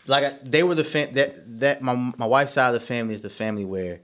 [0.10, 3.14] like I- they were the fam- that that my my wife's side of the family
[3.14, 4.02] is the family where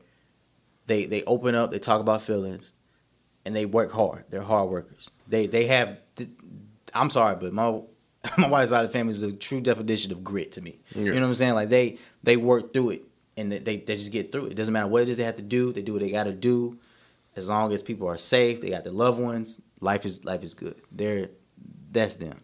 [0.87, 2.73] they they open up, they talk about feelings,
[3.45, 4.25] and they work hard.
[4.29, 5.09] They're hard workers.
[5.27, 5.97] They they have.
[6.93, 7.81] I'm sorry, but my
[8.37, 10.79] my wife's side of the family is the true definition of grit to me.
[10.95, 11.55] You know what I'm saying?
[11.55, 13.03] Like they they work through it,
[13.37, 14.51] and they, they they just get through it.
[14.51, 15.73] It doesn't matter what it is they have to do.
[15.73, 16.77] They do what they got to do.
[17.35, 19.59] As long as people are safe, they got their loved ones.
[19.81, 20.75] Life is life is good.
[20.91, 21.29] They're
[21.91, 22.41] that's them.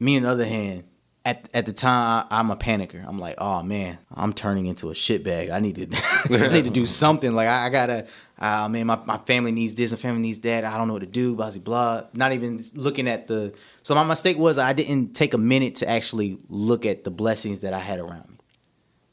[0.00, 0.84] Me on the other hand,
[1.26, 3.06] at at the time I, I'm a panicker.
[3.06, 5.50] I'm like, oh man, I'm turning into a shitbag.
[5.50, 5.88] I need to
[6.46, 7.32] I need to do something.
[7.34, 8.06] Like I, I gotta.
[8.38, 10.62] Uh, man, my, my family needs this, my family needs that.
[10.62, 12.02] I don't know what to do, blah, blah, blah.
[12.12, 13.54] Not even looking at the.
[13.82, 17.62] So my mistake was I didn't take a minute to actually look at the blessings
[17.62, 18.36] that I had around me.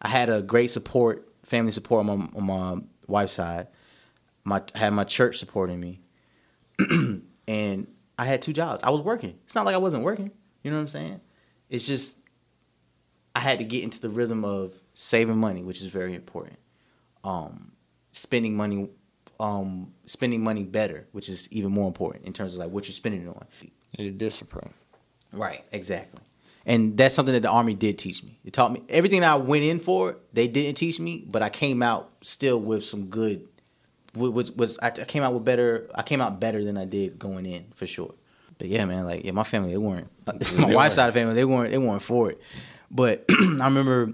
[0.01, 3.67] I had a great support, family support on my, on my wife's side.
[4.43, 6.01] My I had my church supporting me,
[7.47, 7.87] and
[8.19, 8.83] I had two jobs.
[8.83, 9.39] I was working.
[9.45, 10.31] It's not like I wasn't working.
[10.63, 11.21] You know what I'm saying?
[11.73, 12.19] It's just
[13.35, 16.59] I had to get into the rhythm of saving money, which is very important.
[17.23, 17.71] Um,
[18.11, 18.89] spending money,
[19.39, 22.93] um, spending money better, which is even more important in terms of like what you're
[22.93, 23.47] spending it on.
[23.97, 24.71] Your discipline.
[25.31, 26.21] Right, exactly.
[26.63, 28.37] And that's something that the army did teach me.
[28.45, 30.17] It taught me everything I went in for.
[30.31, 33.47] They didn't teach me, but I came out still with some good.
[34.15, 35.89] Was was I came out with better?
[35.95, 38.13] I came out better than I did going in for sure.
[38.57, 40.09] But yeah, man, like yeah, my family they weren't.
[40.57, 42.41] My wife's side of family they weren't they weren't for it.
[42.89, 44.13] But I remember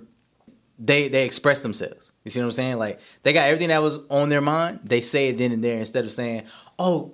[0.80, 2.12] they they expressed themselves.
[2.24, 2.78] You see what I'm saying?
[2.80, 4.80] Like they got everything that was on their mind.
[4.84, 6.44] They say it then and there instead of saying,
[6.80, 7.14] "Oh,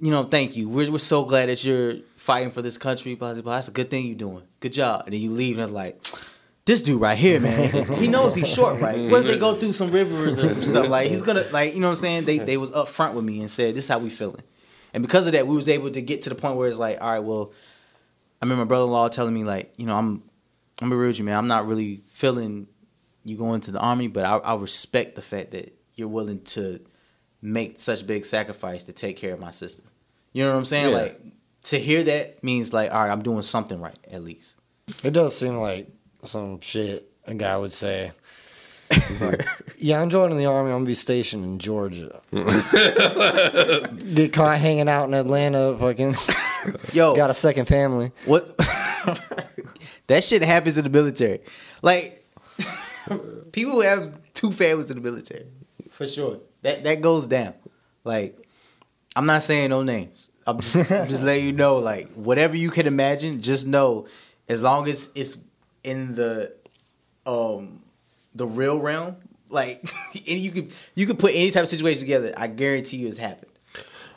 [0.00, 0.68] you know, thank you.
[0.68, 3.42] We're we're so glad that you're fighting for this country." Blah blah.
[3.42, 3.54] blah.
[3.56, 4.42] That's a good thing you're doing.
[4.60, 5.04] Good job.
[5.04, 6.02] And then you leave and it's like.
[6.64, 7.84] This dude right here, man.
[7.98, 9.10] he knows he's short, right?
[9.10, 10.88] What if they go through some rivers or some stuff?
[10.88, 12.24] Like he's gonna, like you know what I'm saying?
[12.24, 14.44] They they was up front with me and said, "This is how we feeling,"
[14.92, 17.00] and because of that, we was able to get to the point where it's like,
[17.00, 17.52] all right, well,
[18.40, 20.22] I remember my brother-in-law telling me like, you know, I'm
[20.80, 21.36] I'm be real with you, man.
[21.36, 22.66] I'm not really feeling
[23.24, 26.80] you going to the army, but I, I respect the fact that you're willing to
[27.40, 29.84] make such big sacrifice to take care of my sister.
[30.32, 30.90] You know what I'm saying?
[30.90, 31.02] Yeah.
[31.02, 31.20] Like
[31.64, 34.56] to hear that means like, all right, I'm doing something right at least.
[35.04, 35.88] It does seem like
[36.22, 38.12] some shit a guy would say.
[39.20, 39.46] Like,
[39.78, 40.70] yeah, I'm joining the army.
[40.70, 42.20] I'm gonna be stationed in Georgia.
[44.14, 45.76] Get caught hanging out in Atlanta.
[45.76, 46.14] Fucking
[46.92, 48.12] Yo, got a second family.
[48.24, 48.56] What?
[50.06, 51.40] that shit happens in the military.
[51.82, 52.24] Like
[53.52, 55.46] people have two families in the military,
[55.90, 56.38] for sure.
[56.62, 57.54] That that goes down.
[58.04, 58.36] Like
[59.16, 60.30] I'm not saying no names.
[60.46, 61.78] I'm just, I'm just letting you know.
[61.78, 64.06] Like whatever you can imagine, just know
[64.48, 65.42] as long as it's
[65.84, 66.54] in the
[67.26, 67.82] um
[68.34, 69.16] the real realm,
[69.48, 72.32] like and you could you could put any type of situation together.
[72.36, 73.50] I guarantee you it's happened.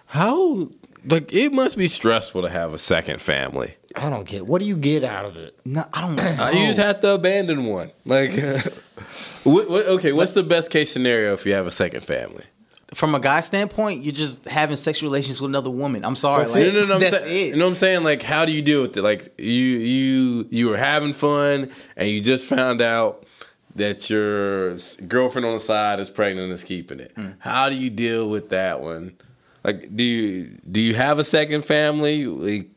[0.07, 0.69] How
[1.07, 3.75] like it must be stressful to have a second family.
[3.95, 4.45] I don't get.
[4.45, 5.57] What do you get out of it?
[5.63, 6.23] No, I don't know.
[6.23, 7.91] Uh, you just have to abandon one.
[8.03, 8.31] Like,
[9.43, 12.43] what, what, okay, what's the best case scenario if you have a second family?
[12.95, 16.05] from a guy standpoint, you're just having sexual relations with another woman.
[16.05, 16.73] I'm sorry, That's like, it.
[16.73, 16.93] No, no, no.
[16.95, 17.49] I'm that's saying, it.
[17.51, 18.03] You know what I'm saying?
[18.03, 19.01] Like, how do you deal with it?
[19.01, 23.25] Like, you you you were having fun, and you just found out
[23.75, 24.77] that your
[25.07, 27.11] girlfriend on the side is pregnant and is keeping it.
[27.15, 27.31] Hmm.
[27.39, 29.15] How do you deal with that one?
[29.63, 32.25] Like, do you do you have a second family?
[32.25, 32.69] Like,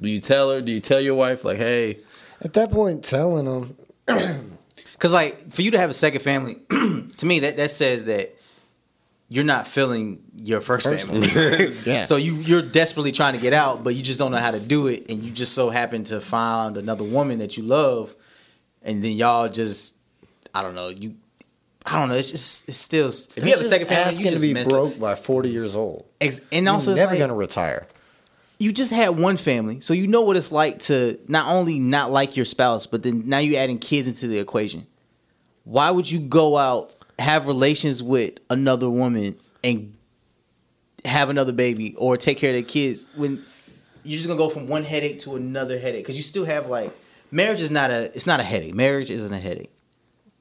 [0.00, 0.60] do you tell her?
[0.60, 1.98] Do you tell your wife like, hey?
[2.40, 3.76] At that point, telling them
[4.98, 8.36] Cause like for you to have a second family, to me that that says that
[9.28, 11.26] you're not feeling your first, First family.
[11.84, 12.04] Yeah.
[12.04, 14.60] So you you're desperately trying to get out, but you just don't know how to
[14.60, 18.14] do it, and you just so happen to find another woman that you love,
[18.82, 19.96] and then y'all just
[20.54, 21.16] I don't know you.
[21.84, 22.14] I don't know.
[22.14, 23.08] It's just it's still.
[23.08, 25.74] If you have a second family, you asking just to be broke by 40 years
[25.74, 26.04] old.
[26.20, 27.88] Ex- and You're also, never like- gonna retire.
[28.58, 32.12] you just had one family, so you know what it's like to not only not
[32.12, 34.86] like your spouse, but then now you're adding kids into the equation.
[35.64, 39.34] Why would you go out, have relations with another woman,
[39.64, 39.94] and
[41.04, 43.44] have another baby or take care of the kids when
[44.04, 46.04] you're just gonna go from one headache to another headache?
[46.04, 46.92] Because you still have like
[47.32, 48.74] marriage is not a it's not a headache.
[48.74, 49.71] Marriage isn't a headache,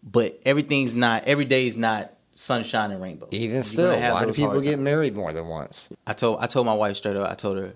[0.04, 3.28] but everything's not every day is not sunshine and rainbow.
[3.32, 4.84] Even You're still, why do people get times.
[4.84, 5.90] married more than once?
[6.08, 7.30] I told I told my wife straight up.
[7.30, 7.74] I told her,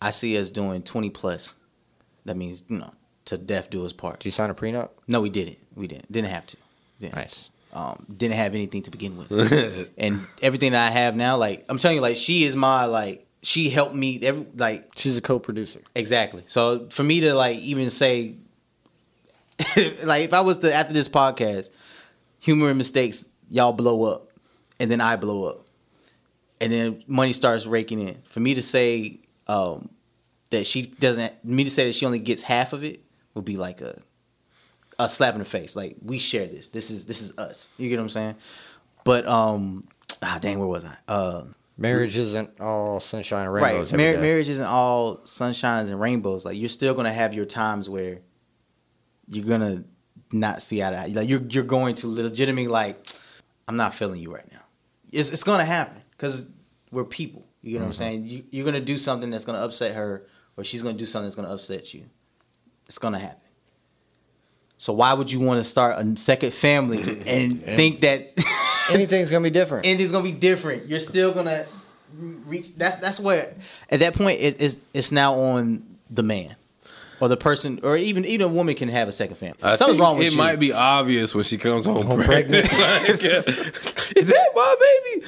[0.00, 1.54] I see us doing twenty plus.
[2.24, 2.92] That means you know
[3.26, 4.20] to death do us part.
[4.20, 4.90] Do you sign a prenup?
[5.08, 5.58] No, we didn't.
[5.74, 6.10] We didn't.
[6.10, 6.56] Didn't have to.
[7.00, 7.50] Didn't Nice.
[7.72, 11.78] Um, didn't have anything to begin with, and everything that I have now, like I'm
[11.78, 14.20] telling you, like she is my like she helped me.
[14.22, 15.80] Every like She's a co-producer.
[15.96, 16.44] Exactly.
[16.46, 18.36] So for me to like even say,
[20.04, 21.70] like if I was to after this podcast,
[22.40, 24.30] humor and mistakes, y'all blow up,
[24.80, 25.66] and then I blow up,
[26.60, 28.22] and then money starts raking in.
[28.24, 29.90] For me to say um,
[30.50, 33.00] that she doesn't, me to say that she only gets half of it
[33.34, 34.00] would be like a
[34.98, 35.76] a slap in the face.
[35.76, 36.68] Like we share this.
[36.68, 37.68] This is this is us.
[37.78, 38.34] You get what I'm saying?
[39.04, 39.86] But um,
[40.22, 40.96] ah, dang, where was I?
[41.06, 41.44] Uh,
[41.76, 43.92] Marriage isn't all sunshine and rainbows.
[43.92, 46.44] every Mar- marriage isn't all sunshines and rainbows.
[46.44, 48.20] Like you're still gonna have your times where
[49.28, 49.84] you're gonna
[50.32, 51.06] not see to eye.
[51.06, 53.04] Like you're you're going to legitimately like,
[53.68, 54.62] I'm not feeling you right now.
[55.12, 56.48] It's it's gonna happen because
[56.90, 57.44] we're people.
[57.62, 57.98] You know what I'm mm-hmm.
[57.98, 58.26] saying?
[58.26, 60.26] You, you're gonna do something that's gonna upset her,
[60.56, 62.04] or she's gonna do something that's gonna upset you.
[62.86, 63.40] It's gonna happen.
[64.76, 68.32] So why would you want to start a second family and think that
[68.90, 69.86] Anything's gonna be different.
[69.86, 70.86] anything's gonna be different?
[70.86, 71.66] You're still gonna
[72.14, 72.74] reach.
[72.76, 73.54] That's that's where
[73.90, 76.56] at that point it, it's it's now on the man
[77.20, 79.58] or the person or even even a woman can have a second family.
[79.62, 80.38] I Something's wrong with it you.
[80.38, 82.68] might be obvious when she comes home, pregnant.
[82.72, 83.42] Like, uh,
[84.16, 84.76] is that my
[85.14, 85.26] baby?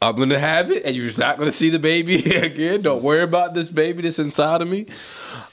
[0.00, 2.82] I'm gonna have it, and you're not gonna see the baby again.
[2.82, 4.86] Don't worry about this baby that's inside of me.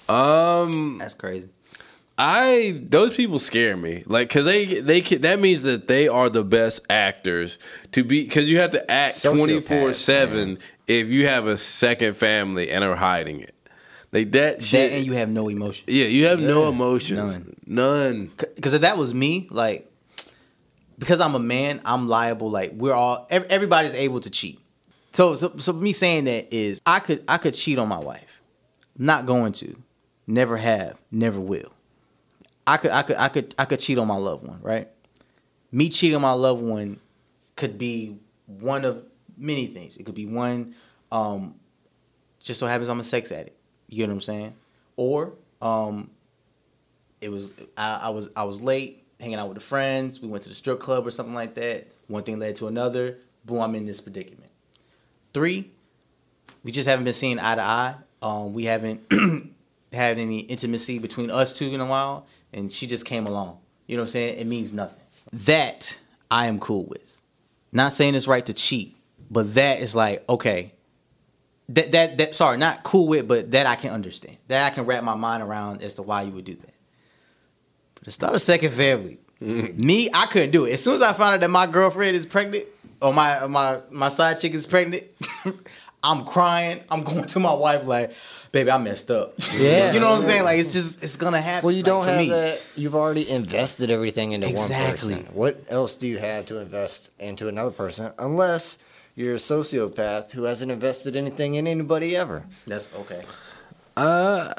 [0.07, 1.49] Um, That's crazy.
[2.17, 4.03] I those people scare me.
[4.05, 7.57] Like, cause they they can, that means that they are the best actors
[7.93, 8.27] to be.
[8.27, 12.83] Cause you have to act twenty four seven if you have a second family and
[12.83, 13.55] are hiding it.
[14.11, 14.91] Like that shit.
[14.91, 15.86] That and you have no emotion.
[15.88, 17.38] yeah, you have no Yeah, emotions.
[17.38, 17.56] none.
[17.68, 18.32] None.
[18.56, 19.91] Because if that was me, like,
[20.98, 22.49] because I'm a man, I'm liable.
[22.49, 24.60] Like, we're all everybody's able to cheat.
[25.14, 28.41] So, so, so me saying that is, I could, I could cheat on my wife.
[28.98, 29.76] Not going to,
[30.27, 31.72] never have, never will.
[32.68, 34.60] I could, I could, I could, I could cheat on my loved one.
[34.61, 34.90] Right?
[35.72, 36.99] Me cheating on my loved one
[37.56, 39.03] could be one of
[39.38, 39.98] many things.
[39.98, 40.76] It could be one,
[41.11, 41.56] um,
[42.41, 43.55] just so happens I'm a sex addict.
[43.87, 44.55] You get what I'm saying?
[44.95, 46.09] Or, um,
[47.21, 50.21] it was I, I was I was late hanging out with the friends.
[50.21, 51.87] We went to the strip club or something like that.
[52.07, 53.17] One thing led to another.
[53.45, 54.51] Boom, I'm in this predicament.
[55.33, 55.71] Three,
[56.63, 57.95] we just haven't been seeing eye to eye.
[58.21, 59.01] Um, we haven't
[59.93, 63.59] had any intimacy between us two in a while, and she just came along.
[63.87, 64.39] You know what I'm saying?
[64.39, 65.01] It means nothing.
[65.31, 65.97] That
[66.31, 67.21] I am cool with.
[67.71, 68.95] Not saying it's right to cheat,
[69.29, 70.71] but that is like okay.
[71.69, 74.37] That that that sorry, not cool with, but that I can understand.
[74.47, 76.73] That I can wrap my mind around as to why you would do that.
[77.95, 79.83] But to start a second family, mm-hmm.
[79.83, 80.73] me, I couldn't do it.
[80.73, 82.65] As soon as I found out that my girlfriend is pregnant,
[83.01, 85.05] or my my my side chick is pregnant,
[86.03, 86.81] I'm crying.
[86.89, 88.11] I'm going to my wife like,
[88.51, 89.33] baby, I messed up.
[89.53, 89.91] Yeah.
[89.93, 90.43] you know what I'm saying?
[90.43, 91.65] Like it's just it's gonna happen.
[91.65, 92.29] Well, you don't for have me.
[92.29, 92.63] that.
[92.75, 95.13] You've already invested everything into Exactly.
[95.13, 95.35] one person.
[95.35, 98.77] What else do you have to invest into another person unless
[99.15, 102.45] you're a sociopath who hasn't invested anything in anybody ever?
[102.67, 103.21] That's okay.
[103.97, 104.53] Uh,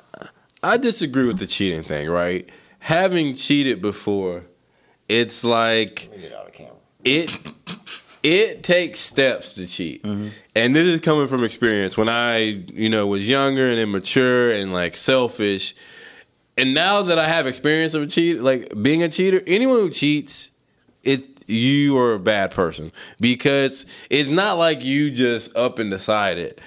[0.62, 2.48] I disagree with the cheating thing, right?
[2.80, 4.44] Having cheated before,
[5.08, 6.74] it's like Get out of camera.
[7.04, 7.36] it
[8.22, 10.04] it takes steps to cheat.
[10.04, 12.38] And this is coming from experience when I,
[12.72, 15.74] you know, was younger and immature and like selfish.
[16.56, 19.90] And now that I have experience of a cheat, like being a cheater, anyone who
[19.90, 20.50] cheats,
[21.04, 26.60] it you are a bad person because it's not like you just up and decided.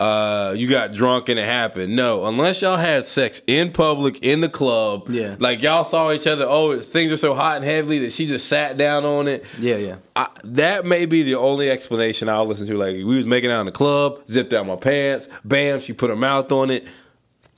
[0.00, 1.96] Uh, you got drunk and it happened.
[1.96, 5.34] No, unless y'all had sex in public in the club, Yeah.
[5.40, 6.44] like y'all saw each other.
[6.48, 9.44] Oh, things are so hot and heavy that she just sat down on it.
[9.58, 9.96] Yeah, yeah.
[10.14, 12.76] I, that may be the only explanation I'll listen to.
[12.76, 16.10] Like we was making out in the club, zipped out my pants, bam, she put
[16.10, 16.86] her mouth on it.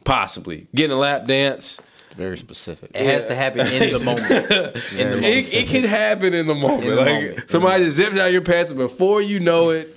[0.05, 1.79] Possibly getting a lap dance.
[2.21, 2.91] Very specific.
[2.93, 4.31] It has to happen in the moment.
[4.31, 5.25] in the moment.
[5.25, 6.85] It, it can happen in the moment.
[6.85, 7.45] In the like moment.
[7.51, 9.89] Somebody just zips out your pants, and before you know it,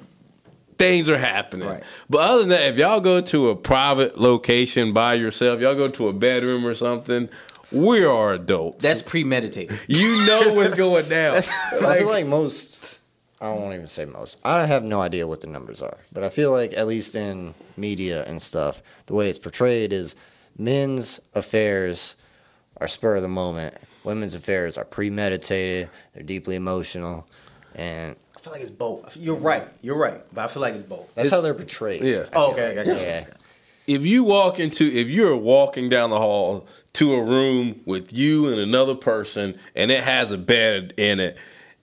[0.77, 1.67] things are happening.
[1.67, 1.83] Right.
[2.09, 5.89] But other than that, if y'all go to a private location by yourself, y'all go
[5.89, 7.27] to a bedroom or something,
[7.73, 8.81] we are adults.
[8.81, 9.77] That's premeditated.
[9.89, 11.35] you know what's going down.
[11.35, 12.99] I feel like most.
[13.41, 14.37] I won't even say most.
[14.45, 17.53] I have no idea what the numbers are, but I feel like at least in
[17.75, 20.15] media and stuff, the way it's portrayed is
[20.57, 22.15] men's affairs
[22.77, 23.75] are spur of the moment.
[24.03, 25.89] Women's affairs are premeditated.
[26.13, 27.25] They're deeply emotional,
[27.75, 29.15] and I feel like it's both.
[29.15, 29.65] You're right.
[29.81, 30.21] You're right.
[30.33, 31.13] But I feel like it's both.
[31.15, 32.03] that's how they're portrayed.
[32.03, 32.25] Yeah.
[32.33, 33.25] Oh, okay, okay, okay.
[33.27, 33.33] Yeah.
[33.95, 38.47] if you walk into if you're walking down the hall to a room with you
[38.49, 41.37] and another person and it has a bed in it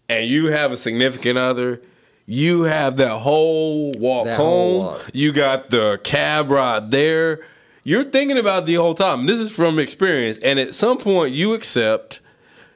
[0.09, 1.83] and you have a significant other
[2.27, 5.11] you have that whole walk That home whole walk.
[5.13, 7.41] you got the cab ride there
[7.85, 11.55] you're thinking about the whole time this is from experience and at some point you
[11.55, 12.21] accept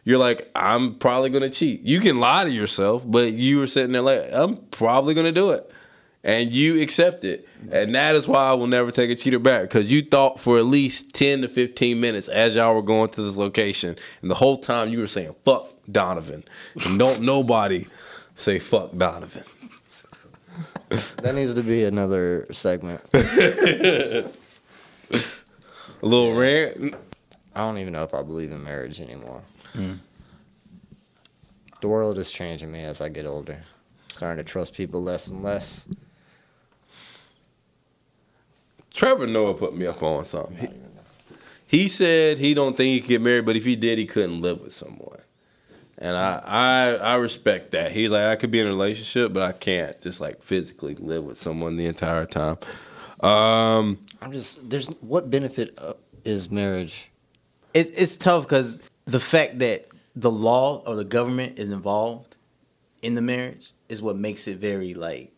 [0.04, 3.92] you're like i'm probably gonna cheat you can lie to yourself but you were sitting
[3.92, 5.70] there like i'm probably gonna do it
[6.24, 7.46] and you accept it.
[7.70, 10.56] And that is why I will never take a cheater back because you thought for
[10.58, 13.96] at least 10 to 15 minutes as y'all were going to this location.
[14.22, 16.44] And the whole time you were saying, fuck Donovan.
[16.86, 17.86] And don't nobody
[18.36, 19.44] say fuck Donovan.
[21.22, 23.02] That needs to be another segment.
[25.10, 26.94] A little rant.
[27.54, 29.42] I don't even know if I believe in marriage anymore.
[31.80, 33.62] The world is changing me as I get older.
[34.12, 35.86] Starting to trust people less and less.
[38.92, 40.56] Trevor Noah put me up on something.
[41.68, 44.06] He, he said he don't think he could get married, but if he did, he
[44.06, 45.18] couldn't live with someone.
[45.98, 47.92] And I, I I respect that.
[47.92, 51.24] He's like, I could be in a relationship, but I can't just like physically live
[51.24, 52.58] with someone the entire time.
[53.20, 55.94] Um, I'm just there's what benefit uh,
[56.24, 57.10] is marriage?
[57.74, 59.86] it, it's tough because the fact that
[60.16, 62.36] the law or the government is involved
[63.02, 65.34] in the marriage is what makes it very like.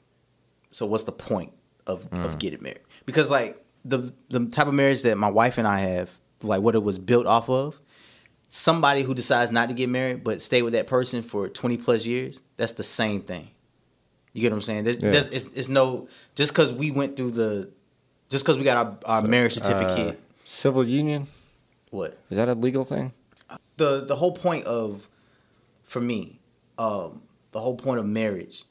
[0.71, 1.53] So what's the point
[1.87, 2.81] of of getting married?
[3.07, 6.11] Because like the the type of marriage that my wife and I have,
[6.43, 7.81] like what it was built off of.
[8.49, 12.07] Somebody who decides not to get married but stay with that person for twenty plus
[12.07, 13.49] years, that's the same thing.
[14.33, 14.85] You get what I'm saying?
[14.85, 15.11] There's, Yeah.
[15.11, 17.71] there's, it's, it's no just because we went through the,
[18.29, 20.17] just because we got our, our marriage certificate.
[20.17, 21.27] Uh, civil union
[21.91, 22.17] what?
[22.31, 23.13] is that a legal thing?
[23.77, 25.09] the the whole point of
[25.83, 26.39] for me
[26.79, 27.23] um
[27.53, 28.65] the whole point of marriage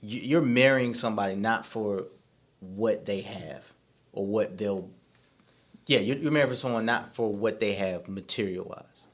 [0.00, 2.04] you, you're marrying somebody not for
[2.60, 3.62] what they have
[4.12, 4.88] or what they'll
[5.86, 9.06] yeah you're, you're married for someone not for what they have material wise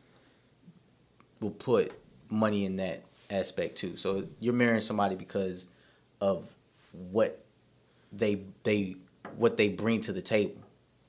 [1.41, 1.93] we'll put
[2.31, 5.69] money in that aspect too so you're marrying somebody because
[6.21, 6.49] of
[6.93, 7.45] what
[8.13, 8.97] they they
[9.37, 10.61] what they bring to the table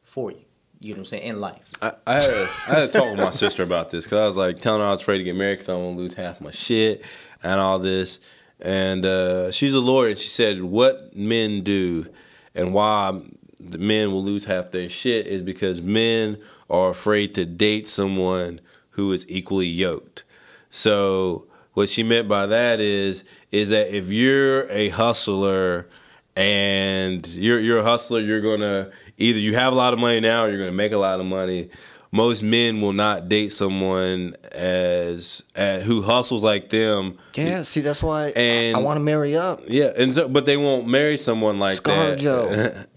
[0.04, 0.38] for you
[0.80, 3.18] you know what i'm saying in life I, I, had a, I had talk with
[3.18, 5.36] my sister about this because I was like telling her I was afraid to get
[5.36, 7.04] married because I want to lose half my shit
[7.44, 8.20] and all this.
[8.60, 12.08] And uh, she's a lawyer, and she said what men do
[12.56, 13.20] and why
[13.60, 16.38] the men will lose half their shit is because men
[16.70, 20.24] are afraid to date someone who is equally yoked.
[20.70, 25.88] So what she meant by that is is that if you're a hustler
[26.36, 30.46] and you're you're a hustler, you're gonna either you have a lot of money now
[30.46, 31.70] or you're gonna make a lot of money.
[32.12, 37.18] Most men will not date someone as, as who hustles like them.
[37.34, 39.62] Yeah, see that's why And- I, want to marry up.
[39.68, 42.20] Yeah, and so, but they won't marry someone like Scarlett that.
[42.20, 42.84] Joe.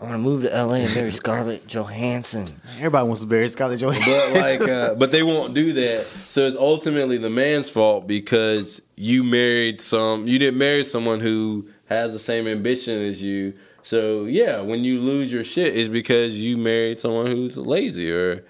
[0.00, 2.46] I want to move to LA and marry Scarlett Johansson.
[2.76, 6.02] everybody wants to marry scarlett johansson but like, uh, but they won't do that.
[6.04, 10.26] So it's ultimately the man's fault because you married some.
[10.26, 13.54] You didn't marry someone who has the same ambition as you.
[13.82, 18.44] So yeah, when you lose your shit, is because you married someone who's lazy or.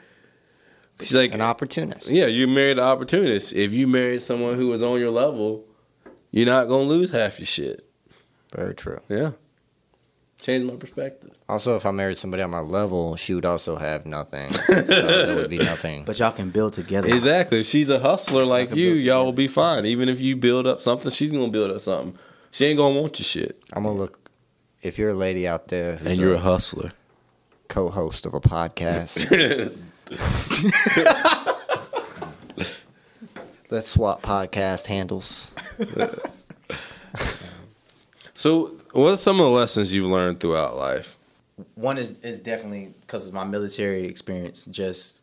[1.00, 2.08] She's like An opportunist.
[2.08, 3.52] Yeah, you married an opportunist.
[3.52, 5.66] If you married someone who was on your level,
[6.30, 7.86] you're not gonna lose half your shit.
[8.54, 9.00] Very true.
[9.08, 9.32] Yeah,
[10.40, 11.32] Change my perspective.
[11.48, 14.52] Also, if I married somebody on my level, she would also have nothing.
[14.52, 16.04] so there would be nothing.
[16.04, 17.60] but y'all can build together Exactly.
[17.60, 19.86] If she's a hustler like you, y'all will be fine.
[19.86, 22.18] Even if you build up something, she's gonna build up something.
[22.56, 23.60] She ain't gonna want your shit.
[23.70, 24.30] I'm gonna look.
[24.80, 26.92] If you're a lady out there who's And you're a a hustler.
[27.68, 29.18] co-host of a podcast,
[33.70, 35.54] let's swap podcast handles.
[38.32, 41.18] So, what are some of the lessons you've learned throughout life?
[41.74, 45.20] one is is definitely because of my military experience just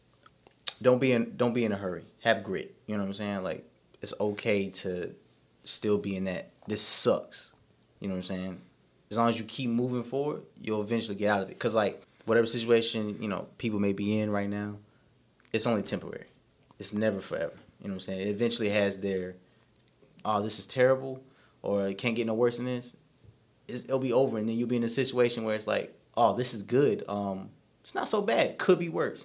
[0.83, 3.43] don't be in don't be in a hurry have grit you know what i'm saying
[3.43, 3.63] like
[4.01, 5.13] it's okay to
[5.63, 7.53] still be in that this sucks.
[7.99, 8.61] You know what i'm saying?
[9.11, 11.53] As long as you keep moving forward you'll eventually get out of it.
[11.53, 14.75] Because like whatever situation you know people may be in right now
[15.51, 16.25] it's only temporary.
[16.79, 17.53] It's never forever.
[17.81, 18.21] You know what i'm saying?
[18.21, 19.35] It eventually has their
[20.25, 21.23] oh this is terrible
[21.61, 22.95] or it can't get no worse than this.
[23.67, 26.35] It's, it'll be over and then you'll be in a situation where it's like oh
[26.35, 27.03] this is good.
[27.07, 27.49] Um
[27.81, 28.57] it's not so bad.
[28.57, 29.23] Could be worse.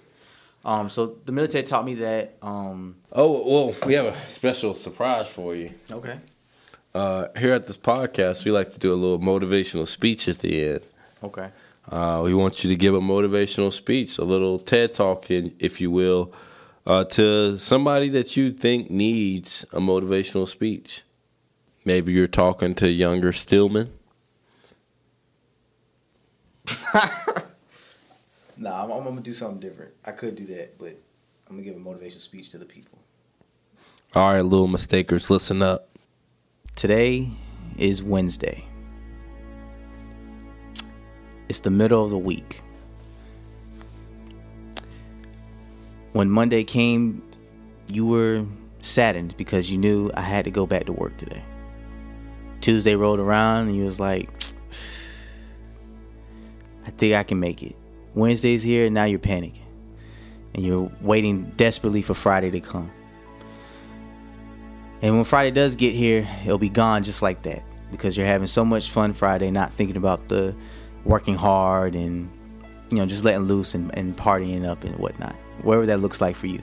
[0.65, 5.27] Um so the military taught me that um Oh, well, we have a special surprise
[5.27, 5.71] for you.
[5.91, 6.17] okay
[6.93, 10.65] Uh, here at this podcast, we like to do a little motivational speech at the
[10.65, 10.81] end.
[11.23, 11.49] okay
[11.91, 15.79] Uh, we want you to give a motivational speech, a little TED talk, in- if
[15.81, 16.31] you will,
[16.85, 21.03] uh, to somebody that you think needs a motivational speech.
[21.85, 23.89] Maybe you're talking to younger Stillman.
[28.57, 30.89] nah I'm, I'm gonna do something different i could do that but
[31.49, 32.99] i'm gonna give a motivational speech to the people
[34.13, 35.88] All right, little mistakers, listen up.
[36.75, 37.29] Today
[37.77, 38.63] is wednesday.
[41.47, 42.61] It's the middle of the week.
[46.13, 47.23] When monday came
[47.91, 48.45] you were
[48.81, 51.43] saddened because you knew i had to go back to work today.
[52.61, 54.29] Tuesday rolled around and you was like
[56.85, 57.75] i think i can make it.
[58.13, 59.61] Wednesday's here and now you're panicking.
[60.55, 62.91] And you're waiting desperately for friday to come
[65.01, 68.47] and when Friday does get here, it'll be gone just like that because you're having
[68.47, 70.55] so much fun Friday, not thinking about the
[71.05, 72.29] working hard and
[72.91, 76.35] you know just letting loose and, and partying up and whatnot, whatever that looks like
[76.35, 76.61] for you.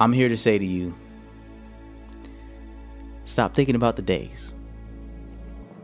[0.00, 0.94] I'm here to say to you,
[3.24, 4.54] stop thinking about the days.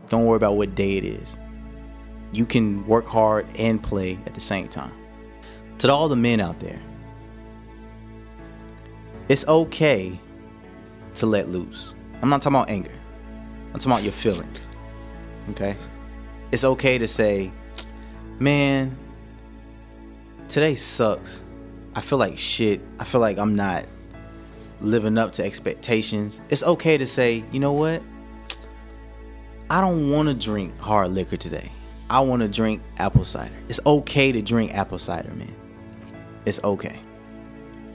[0.07, 1.37] Don't worry about what day it is.
[2.31, 4.93] You can work hard and play at the same time.
[5.77, 6.81] to all the men out there,
[9.29, 10.19] it's okay
[11.19, 11.93] to let loose.
[12.21, 12.91] I'm not talking about anger.
[13.67, 14.71] I'm talking about your feelings.
[15.51, 15.75] Okay?
[16.51, 17.51] It's okay to say,
[18.39, 18.97] man,
[20.47, 21.43] today sucks.
[21.95, 22.81] I feel like shit.
[22.99, 23.85] I feel like I'm not
[24.81, 26.41] living up to expectations.
[26.49, 28.01] It's okay to say, you know what?
[29.69, 31.71] I don't want to drink hard liquor today.
[32.09, 33.53] I want to drink apple cider.
[33.67, 35.53] It's okay to drink apple cider, man.
[36.45, 36.97] It's okay.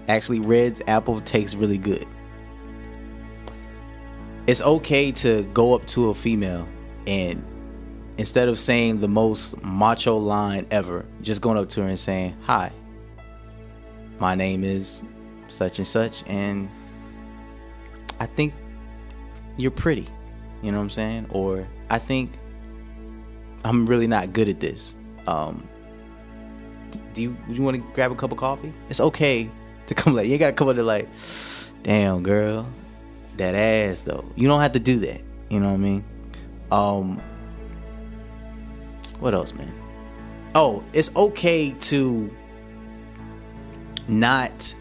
[0.08, 2.06] Actually, Red's apple tastes really good.
[4.46, 6.68] It's okay to go up to a female
[7.06, 7.44] and
[8.18, 12.36] instead of saying the most macho line ever, just going up to her and saying,
[12.42, 12.70] Hi,
[14.18, 15.02] my name is
[15.48, 16.68] such and such, and
[18.20, 18.54] I think
[19.56, 20.06] you're pretty.
[20.62, 21.26] You know what I'm saying?
[21.30, 22.38] Or I think
[23.64, 24.96] I'm really not good at this.
[25.26, 25.66] Um,
[27.12, 28.72] do you you want to grab a cup of coffee?
[28.88, 29.50] It's okay
[29.86, 31.08] to come like you ain't gotta come up to like,
[31.82, 32.68] damn girl,
[33.38, 34.24] that ass though.
[34.36, 35.22] You don't have to do that.
[35.50, 36.04] You know what I mean?
[36.70, 37.22] Um,
[39.20, 39.74] what else, man?
[40.54, 42.34] Oh, it's okay to
[44.08, 44.74] not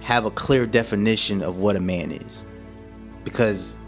[0.00, 2.44] have a clear definition of what a man is.
[3.24, 3.78] Because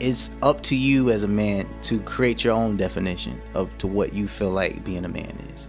[0.00, 4.12] it's up to you as a man to create your own definition of to what
[4.12, 5.68] you feel like being a man is.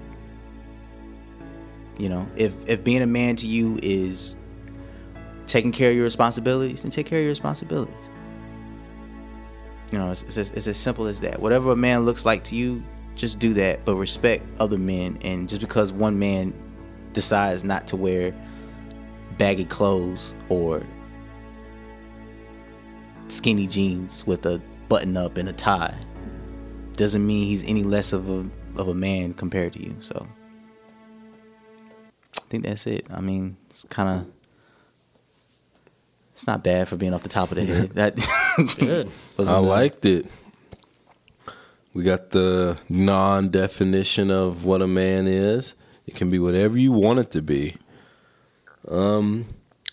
[1.98, 4.36] You know, if if being a man to you is
[5.52, 7.94] taking care of your responsibilities, then take care of your responsibilities.
[9.92, 11.42] You know, it's, it's, as, it's as simple as that.
[11.42, 12.82] Whatever a man looks like to you,
[13.16, 15.18] just do that, but respect other men.
[15.26, 16.54] And just because one man
[17.12, 18.34] decides not to wear
[19.38, 20.88] baggy clothes or
[23.28, 25.94] skinny jeans with a button up and a tie
[26.94, 28.50] doesn't mean he's any less of a
[28.80, 29.98] of a man compared to you.
[30.00, 30.26] So
[32.38, 33.06] I think that's it.
[33.10, 34.41] I mean, it's kind of
[36.42, 37.92] it's not bad for being off the top of the head.
[37.94, 38.16] That
[38.80, 39.12] Good.
[39.48, 40.26] I liked it.
[41.94, 45.76] We got the non definition of what a man is.
[46.08, 47.76] It can be whatever you want it to be.
[48.88, 49.50] Um,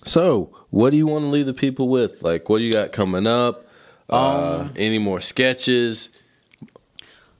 [0.07, 2.23] so what do you want to leave the people with?
[2.23, 3.69] Like, what do you got coming up?
[4.09, 6.09] Uh, any more sketches?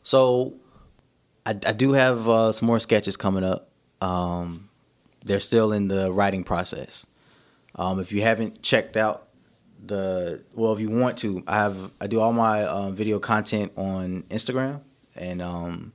[0.03, 0.53] So,
[1.47, 3.71] I, I do have uh, some more sketches coming up.
[4.03, 4.69] Um,
[5.25, 7.07] they're still in the writing process.
[7.79, 9.29] Um, if you haven't checked out
[9.87, 13.73] the, well, if you want to, I have I do all my um, video content
[13.77, 14.81] on Instagram,
[15.15, 15.93] and um,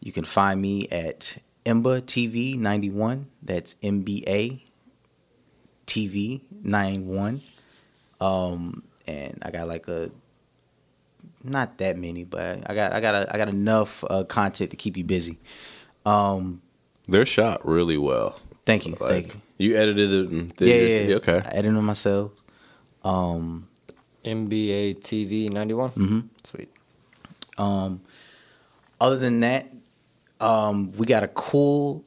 [0.00, 1.36] you can find me at
[1.66, 3.26] Imba TV ninety one.
[3.42, 4.64] That's M B A
[5.86, 7.42] TV nine one.
[8.20, 10.10] Um, and I got like a
[11.44, 14.76] not that many, but I got I got a, I got enough uh, content to
[14.76, 15.38] keep you busy.
[16.06, 16.62] Um,
[17.06, 18.38] They're shot really well.
[18.64, 19.40] Thank you, Like, thank you.
[19.70, 20.28] you edited it.
[20.30, 21.40] And did Yeah, yeah, Okay.
[21.44, 22.32] I edited them myself.
[23.04, 23.68] Um,
[24.24, 25.90] NBA TV 91.
[25.90, 26.20] Mm-hmm.
[26.44, 26.68] Sweet.
[27.58, 28.00] um,
[29.00, 29.72] other than that,
[30.40, 32.04] um, we got a cool,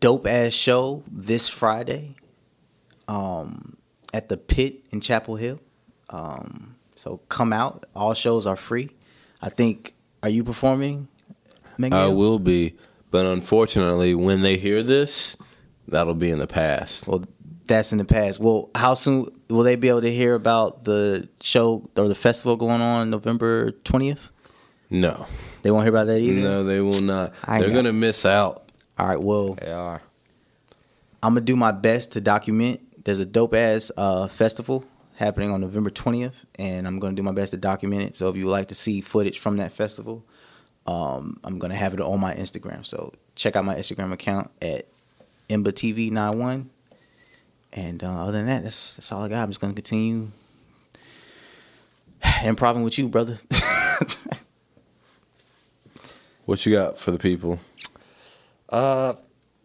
[0.00, 2.14] dope ass show this Friday.
[3.08, 3.76] Um,
[4.14, 5.60] at the Pit in Chapel Hill.
[6.10, 7.84] Um, so come out.
[7.94, 8.90] All shows are free.
[9.42, 9.94] I think.
[10.22, 11.08] Are you performing?
[11.92, 12.74] I will be,
[13.12, 15.36] but unfortunately, when they hear this,
[15.88, 17.06] that'll be in the past.
[17.06, 17.24] Well,
[17.66, 18.40] that's in the past.
[18.40, 22.56] Well, how soon will they be able to hear about the show or the festival
[22.56, 24.30] going on November twentieth?
[24.90, 25.26] No,
[25.62, 26.40] They won't hear about that either.
[26.40, 27.34] no, they will not.
[27.44, 28.64] I They're gonna miss out.
[28.98, 29.20] All right.
[29.22, 30.00] Well, They are.
[31.22, 33.04] I'm gonna do my best to document.
[33.04, 34.84] There's a dope ass uh, festival
[35.16, 38.16] happening on November 20th, and I'm gonna do my best to document it.
[38.16, 40.24] So if you would like to see footage from that festival,
[40.86, 42.86] um, I'm gonna have it on my Instagram.
[42.86, 44.86] So check out my Instagram account at
[45.48, 46.66] ImbaTV91.
[47.72, 49.42] And uh, other than that, that's that's all I got.
[49.42, 50.30] I'm just gonna continue
[52.42, 53.38] improving with you, brother.
[56.48, 57.60] What you got for the people?
[58.70, 59.12] Uh,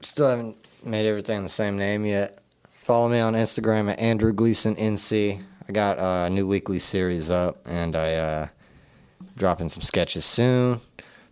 [0.02, 2.44] still haven't made everything the same name yet.
[2.84, 5.42] Follow me on Instagram at Andrew Gleason NC.
[5.70, 8.48] I got a new weekly series up, and I uh,
[9.38, 10.82] dropping some sketches soon.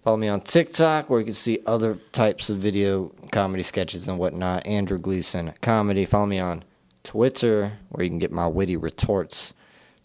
[0.03, 4.17] Follow me on TikTok, where you can see other types of video comedy sketches and
[4.17, 4.65] whatnot.
[4.65, 6.05] Andrew Gleason comedy.
[6.05, 6.63] Follow me on
[7.03, 9.53] Twitter, where you can get my witty retorts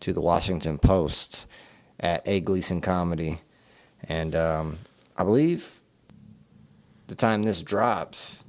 [0.01, 1.47] to the Washington Post
[1.99, 3.41] at A Gleason Comedy.
[4.07, 4.79] And um,
[5.17, 5.81] I believe
[7.07, 8.45] the time this drops,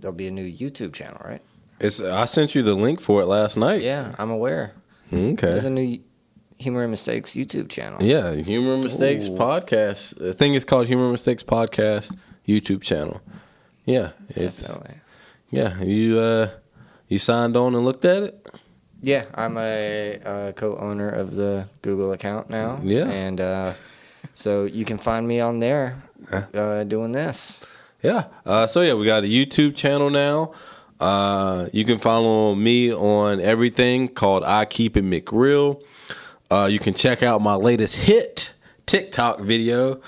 [0.00, 1.42] there'll be a new YouTube channel, right?
[1.78, 3.82] It's I sent you the link for it last night.
[3.82, 4.74] Yeah, I'm aware.
[5.12, 5.70] There's a Okay.
[5.70, 6.00] new
[6.60, 8.02] Humor and Mistakes YouTube channel.
[8.02, 9.32] Yeah, Humor Mistakes Ooh.
[9.32, 10.18] podcast.
[10.18, 12.14] The thing is called Humor Mistakes podcast
[12.46, 13.20] YouTube channel.
[13.86, 14.96] Yeah, it's Definitely.
[15.50, 15.82] yeah.
[15.82, 16.50] You uh,
[17.08, 18.46] you signed on and looked at it.
[19.02, 22.78] Yeah, I'm a, uh co-owner of the Google account now.
[22.84, 23.08] Yeah.
[23.08, 23.72] and uh,
[24.34, 26.02] so you can find me on there
[26.54, 27.64] uh, doing this.
[28.02, 28.24] Yeah.
[28.44, 30.52] Uh, so yeah, we got a YouTube channel now.
[31.00, 35.82] Uh, you can follow me on everything called I Keep It McReal.
[36.50, 38.52] Uh, you can check out my latest hit
[38.86, 40.00] TikTok video.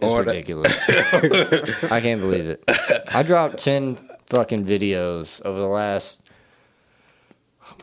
[0.00, 0.88] It's ridiculous.
[1.90, 2.64] I can't believe it.
[3.08, 3.96] I dropped ten
[4.26, 6.28] fucking videos over the last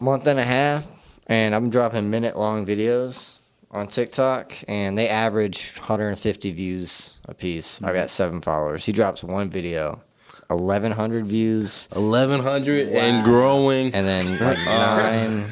[0.01, 3.39] month and a half, and I'm dropping minute long videos
[3.71, 7.81] on TikTok, and they average 150 views a piece.
[7.81, 8.85] I got seven followers.
[8.85, 10.01] He drops one video,
[10.49, 15.45] 1,100 views, 1100 and growing and then like nine.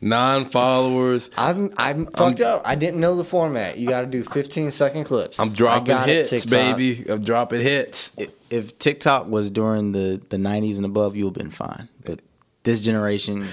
[0.00, 1.30] Nine followers.
[1.36, 2.62] I'm I'm fucked up.
[2.64, 3.78] I didn't know the format.
[3.78, 5.38] You got to do 15 second clips.
[5.40, 6.50] I'm dropping it, hits, TikTok.
[6.50, 7.04] baby.
[7.08, 8.16] I'm dropping hits.
[8.18, 11.88] If, if TikTok was during the, the 90s and above, you would have been fine.
[12.04, 12.20] But
[12.66, 13.46] this generation,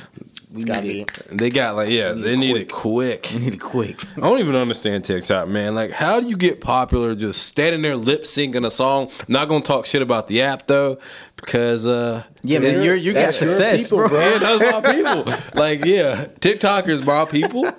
[0.52, 1.02] we got to be.
[1.03, 1.07] it.
[1.30, 3.30] They got like yeah, they need it quick.
[3.34, 4.02] We need it quick.
[4.18, 5.73] I don't even understand TikTok, man.
[5.76, 9.10] Like, how do you get popular just standing there lip syncing a song?
[9.30, 10.98] Not gonna talk shit about the app though,
[11.38, 14.10] because uh, Yeah, man, You're- you're got that's your success, people, bro.
[14.10, 14.19] bro.
[14.19, 15.34] yeah, that's my people.
[15.61, 17.72] Like, yeah, TikTokers, my people.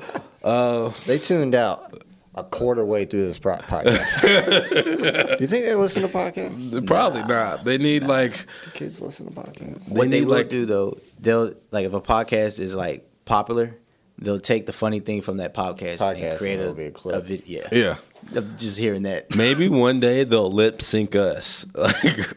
[1.07, 2.03] They tuned out
[2.37, 4.21] a quarter way through this pro- podcast.
[4.23, 6.87] Do you think they listen to podcasts?
[6.87, 7.65] Probably not.
[7.65, 8.33] They need like
[8.65, 9.91] Do kids listen to podcasts?
[9.93, 13.77] What they need, will like- do though, they'll like if a podcast is like popular,
[14.19, 16.85] they'll take the funny thing from that podcast, Podcast and create and a, it'll be
[16.87, 17.25] a clip.
[17.25, 17.69] vid- yeah.
[17.71, 17.97] yeah.
[18.35, 19.37] I'm Just hearing that.
[19.37, 21.67] Maybe one day they'll lip sync us.
[21.77, 22.29] Like,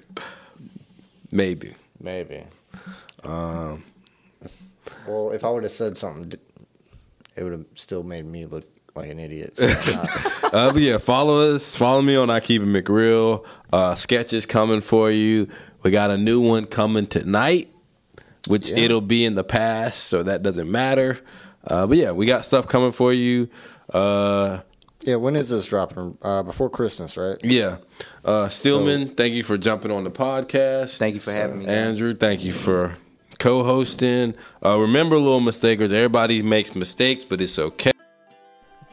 [1.32, 1.74] maybe.
[2.00, 2.44] Maybe.
[3.24, 3.84] Um,
[5.08, 6.34] well, if I would have said something,
[7.36, 8.66] it would have still made me look
[8.98, 9.58] like an idiot.
[9.58, 10.04] So
[10.54, 11.76] Uh, but yeah, follow us.
[11.76, 13.46] Follow me on I Keep It McReal.
[13.74, 15.48] Uh, sketches coming for you.
[15.84, 17.70] We got a new one coming tonight,
[18.48, 18.78] which Yeah.
[18.80, 21.20] it'll be in the past, so that doesn't matter.
[21.66, 23.50] Uh, but yeah, we got stuff coming for you.
[23.94, 24.62] Uh,
[25.02, 26.18] yeah, when is this dropping?
[26.22, 27.38] Uh, before Christmas, right?
[27.44, 27.78] yeah,
[28.26, 30.98] uh, Stillman, thank you for jumping on the podcast.
[30.98, 31.66] Thank you for having me.
[31.66, 31.74] guys.
[31.76, 32.96] Andrew, thank you for
[33.40, 34.34] co-hosting.
[34.66, 37.92] Uh, remember, little mistakers, everybody makes mistakes, but it's okay.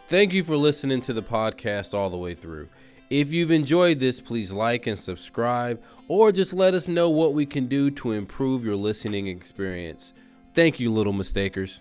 [0.07, 2.69] Thank you for listening to the podcast all the way through.
[3.09, 7.47] If you've enjoyed this, please like and subscribe, or just let us know what we
[7.47, 10.13] can do to improve your listening experience.
[10.53, 11.81] Thank you, little mistakers.